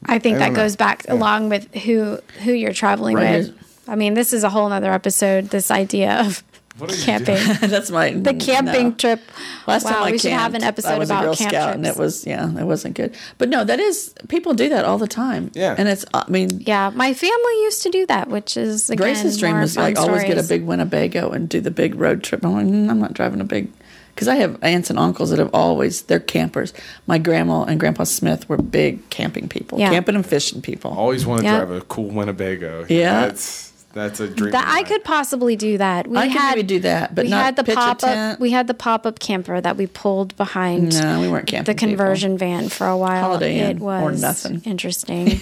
I 0.07 0.18
think 0.18 0.36
I 0.36 0.38
that 0.40 0.44
don't 0.46 0.55
know. 0.55 0.61
goes 0.62 0.76
back 0.76 1.05
along 1.09 1.48
with 1.51 1.72
who 1.74 2.18
who 2.42 2.53
you're 2.53 2.72
traveling 2.72 3.16
Right. 3.16 3.38
with. 3.46 3.57
I 3.86 3.96
mean, 3.96 4.14
this 4.14 4.32
is 4.32 4.44
a 4.44 4.51
whole 4.51 4.70
other 4.72 4.92
episode. 4.92 5.51
This 5.51 5.70
idea 5.70 6.20
of 6.20 6.42
What 6.78 6.90
are 6.92 6.94
you 6.96 7.02
camping, 7.02 7.34
That's 7.68 7.90
my 7.90 8.12
the 8.12 8.32
camping 8.32 8.90
no. 8.90 8.94
trip. 8.94 9.20
Last 9.66 9.84
wow, 9.84 9.90
time 9.90 10.02
I 10.04 10.10
we 10.12 10.18
should 10.18 10.32
have 10.32 10.54
an 10.54 10.62
episode 10.62 10.90
I 10.90 10.98
was 10.98 11.10
about 11.10 11.24
a 11.24 11.26
Girl 11.26 11.34
camp 11.36 11.50
Scout, 11.50 11.64
trips. 11.64 11.74
and 11.76 11.86
it 11.86 11.96
was 11.96 12.26
yeah, 12.26 12.58
it 12.58 12.64
wasn't 12.64 12.94
good. 12.94 13.14
But 13.38 13.48
no, 13.48 13.64
that 13.64 13.80
is 13.80 14.14
people 14.28 14.54
do 14.54 14.68
that 14.70 14.84
all 14.84 14.96
the 14.96 15.08
time. 15.08 15.50
Yeah. 15.54 15.74
and 15.76 15.88
it's 15.88 16.04
I 16.14 16.24
mean, 16.30 16.60
yeah, 16.60 16.90
my 16.90 17.12
family 17.12 17.52
used 17.64 17.82
to 17.82 17.90
do 17.90 18.06
that, 18.06 18.28
which 18.28 18.56
is 18.56 18.88
again, 18.88 19.04
Grace's 19.04 19.36
dream 19.38 19.58
was 19.60 19.74
fun 19.74 19.84
like 19.84 19.98
always 19.98 20.22
get 20.24 20.38
a 20.38 20.42
big 20.44 20.64
Winnebago 20.64 21.30
and 21.30 21.48
do 21.48 21.60
the 21.60 21.70
big 21.72 21.96
road 21.96 22.22
trip. 22.22 22.44
I'm 22.44 22.52
like, 22.54 22.66
"Mm, 22.66 22.88
I'm 22.90 22.98
not 23.00 23.12
driving 23.14 23.40
a 23.40 23.44
big, 23.44 23.70
because 24.14 24.28
I 24.28 24.36
have 24.36 24.56
aunts 24.62 24.90
and 24.90 24.98
uncles 24.98 25.30
that 25.30 25.38
have 25.38 25.50
always 25.52 26.02
they're 26.02 26.20
campers. 26.20 26.72
My 27.06 27.18
grandma 27.18 27.64
and 27.64 27.78
Grandpa 27.80 28.04
Smith 28.04 28.48
were 28.48 28.56
big 28.56 29.10
camping 29.10 29.48
people, 29.48 29.78
Yeah. 29.78 29.90
camping 29.90 30.14
and 30.14 30.24
fishing 30.24 30.62
people. 30.62 30.92
always 30.92 31.26
want 31.26 31.40
to 31.40 31.46
Yeah. 31.46 31.64
drive 31.64 31.70
a 31.72 31.80
cool 31.82 32.10
Winnebago. 32.10 32.86
Yeah. 32.88 33.26
That's 33.26 33.69
That's 33.93 34.20
a 34.20 34.28
dream. 34.28 34.53
That 34.53 34.68
I 34.68 34.84
could 34.84 35.03
possibly 35.03 35.57
do 35.57 35.78
that. 35.78 36.07
We 36.07 36.16
I 36.16 36.28
could 36.28 36.41
maybe 36.41 36.62
do 36.62 36.80
that, 36.80 37.14
but 37.14 37.24
we 37.24 37.30
not 37.30 37.45
had 37.45 37.57
the 37.57 37.64
pitch 37.64 37.74
a 37.74 37.76
pop 37.76 37.91
up. 37.97 38.01
tent. 38.01 38.41
We 38.41 38.51
had 38.51 38.66
the 38.68 38.74
pop 38.74 39.05
up 39.05 39.18
camper 39.18 39.61
that 39.61 39.76
we 39.76 39.86
pulled 39.88 40.36
behind. 40.36 40.95
No, 41.01 41.20
we 41.20 41.28
weren't 41.28 41.47
the 41.47 41.53
camping. 41.53 41.74
people. 41.74 41.88
conversion 41.88 42.38
van 42.38 42.68
for 42.68 42.86
a 42.86 42.97
while. 42.97 43.20
Holiday 43.22 43.59
it 43.59 43.70
Inn 43.70 43.78
was 43.80 44.03
or 44.03 44.26
nothing. 44.26 44.61
interesting. 44.64 45.41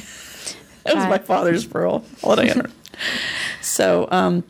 That 0.84 0.94
was 0.94 1.04
my 1.06 1.18
father's 1.18 1.66
pearl. 1.66 2.04
Holiday 2.22 2.50
Inn. 2.52 2.72
so, 3.60 4.08
um, 4.10 4.44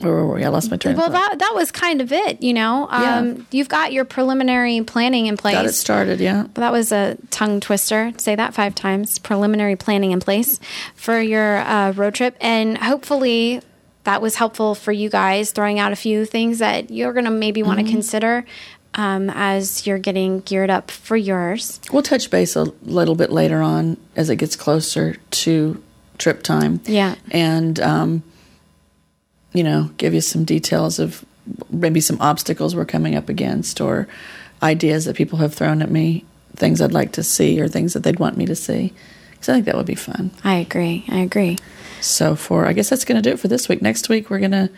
where 0.00 0.12
were 0.12 0.34
we? 0.34 0.44
I 0.44 0.48
lost 0.48 0.70
my 0.70 0.76
train 0.76 0.96
well, 0.96 1.06
of 1.06 1.12
thought. 1.12 1.30
that 1.30 1.38
that 1.38 1.52
was 1.54 1.70
kind 1.70 2.00
of 2.00 2.12
it. 2.12 2.42
You 2.42 2.52
know, 2.54 2.88
Yeah. 2.90 3.18
um, 3.18 3.46
you've 3.50 3.68
got 3.68 3.92
your 3.92 4.04
preliminary 4.04 4.80
planning 4.82 5.26
in 5.26 5.36
place. 5.36 5.54
Got 5.54 5.66
it 5.66 5.72
started, 5.72 6.20
yeah. 6.20 6.42
But 6.54 6.60
That 6.62 6.72
was 6.72 6.90
a 6.92 7.16
tongue 7.30 7.60
twister. 7.60 8.12
Say 8.16 8.34
that 8.34 8.54
five 8.54 8.74
times. 8.74 9.18
Preliminary 9.18 9.76
planning 9.76 10.12
in 10.12 10.20
place 10.20 10.58
for 10.94 11.20
your 11.20 11.58
uh, 11.58 11.92
road 11.92 12.14
trip, 12.14 12.36
and 12.40 12.76
hopefully 12.78 13.60
that 14.04 14.22
was 14.22 14.34
helpful 14.36 14.74
for 14.74 14.92
you 14.92 15.10
guys. 15.10 15.52
Throwing 15.52 15.78
out 15.78 15.92
a 15.92 15.96
few 15.96 16.24
things 16.24 16.58
that 16.58 16.90
you're 16.90 17.12
going 17.12 17.26
to 17.26 17.30
maybe 17.30 17.62
want 17.62 17.78
to 17.78 17.84
Mm-hmm. 17.84 17.92
consider 17.92 18.44
um, 18.94 19.30
as 19.30 19.86
you're 19.86 19.98
getting 19.98 20.40
geared 20.40 20.70
up 20.70 20.90
for 20.90 21.16
yours. 21.16 21.80
We'll 21.92 22.02
touch 22.02 22.30
base 22.30 22.56
a 22.56 22.64
little 22.82 23.14
bit 23.14 23.30
later 23.30 23.60
on 23.62 23.96
as 24.16 24.30
it 24.30 24.36
gets 24.36 24.56
closer 24.56 25.16
to 25.30 25.82
trip 26.18 26.42
time. 26.42 26.80
Yeah. 26.86 27.14
And, 27.30 27.78
um, 27.80 28.22
you 29.52 29.64
know, 29.64 29.90
give 29.96 30.14
you 30.14 30.20
some 30.20 30.44
details 30.44 30.98
of 30.98 31.24
maybe 31.70 32.00
some 32.00 32.20
obstacles 32.20 32.74
we're 32.76 32.84
coming 32.84 33.14
up 33.16 33.28
against 33.28 33.80
or 33.80 34.06
ideas 34.62 35.04
that 35.06 35.16
people 35.16 35.38
have 35.38 35.54
thrown 35.54 35.82
at 35.82 35.90
me, 35.90 36.24
things 36.54 36.80
I'd 36.80 36.92
like 36.92 37.12
to 37.12 37.22
see 37.22 37.60
or 37.60 37.68
things 37.68 37.94
that 37.94 38.02
they'd 38.02 38.20
want 38.20 38.36
me 38.36 38.46
to 38.46 38.54
see. 38.54 38.92
Because 39.32 39.48
I 39.48 39.52
think 39.54 39.64
that 39.66 39.76
would 39.76 39.86
be 39.86 39.94
fun. 39.94 40.30
I 40.44 40.56
agree. 40.56 41.04
I 41.08 41.18
agree. 41.20 41.56
So, 42.00 42.36
for, 42.36 42.66
I 42.66 42.72
guess 42.72 42.90
that's 42.90 43.04
going 43.04 43.22
to 43.22 43.28
do 43.28 43.34
it 43.34 43.40
for 43.40 43.48
this 43.48 43.68
week. 43.68 43.82
Next 43.82 44.08
week, 44.08 44.30
we're 44.30 44.38
going 44.38 44.50
to, 44.52 44.70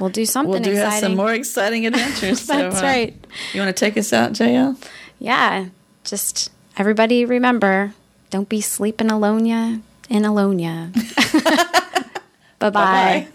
We'll 0.00 0.08
do 0.10 0.24
something 0.24 0.50
we'll 0.50 0.62
do 0.62 0.74
have 0.74 0.86
exciting. 0.86 1.00
some 1.10 1.16
more 1.16 1.32
exciting 1.34 1.86
adventures. 1.86 2.40
So, 2.46 2.56
That's 2.56 2.80
uh, 2.80 2.84
right. 2.84 3.26
You 3.52 3.60
want 3.60 3.76
to 3.76 3.78
take 3.78 3.98
us 3.98 4.12
out, 4.12 4.32
JL? 4.32 4.82
Yeah. 5.18 5.66
Just 6.04 6.50
everybody 6.78 7.24
remember, 7.24 7.92
don't 8.30 8.48
be 8.48 8.60
sleeping 8.60 9.10
alone 9.10 9.44
ya 9.44 9.76
in 10.08 10.24
alone 10.24 10.58
ya. 10.58 10.86
Bye 12.58 12.70
bye. 12.70 13.28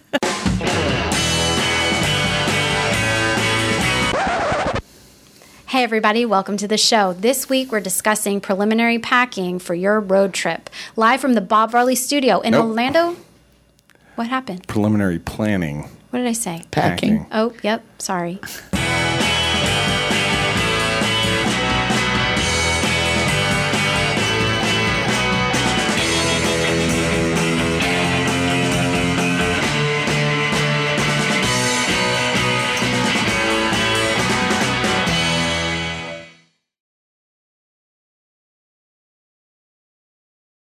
Hey, 5.70 5.84
everybody, 5.84 6.26
welcome 6.26 6.58
to 6.58 6.68
the 6.68 6.80
show. 6.80 7.14
This 7.14 7.48
week 7.48 7.72
we're 7.72 7.80
discussing 7.80 8.42
preliminary 8.42 8.98
packing 8.98 9.60
for 9.60 9.76
your 9.76 10.00
road 10.00 10.34
trip. 10.34 10.68
Live 10.96 11.22
from 11.22 11.36
the 11.36 11.42
Bob 11.42 11.70
Varley 11.70 11.94
studio 11.94 12.40
in 12.40 12.54
Nope. 12.54 12.66
Orlando. 12.66 13.16
What 14.16 14.28
happened? 14.30 14.68
preliminary 14.68 15.20
planning. 15.20 15.84
What 16.10 16.20
did 16.20 16.28
I 16.28 16.32
say? 16.32 16.64
Packing. 16.72 17.20
Packing. 17.20 17.28
Oh, 17.32 17.54
yep, 17.62 17.84
sorry. 18.00 18.40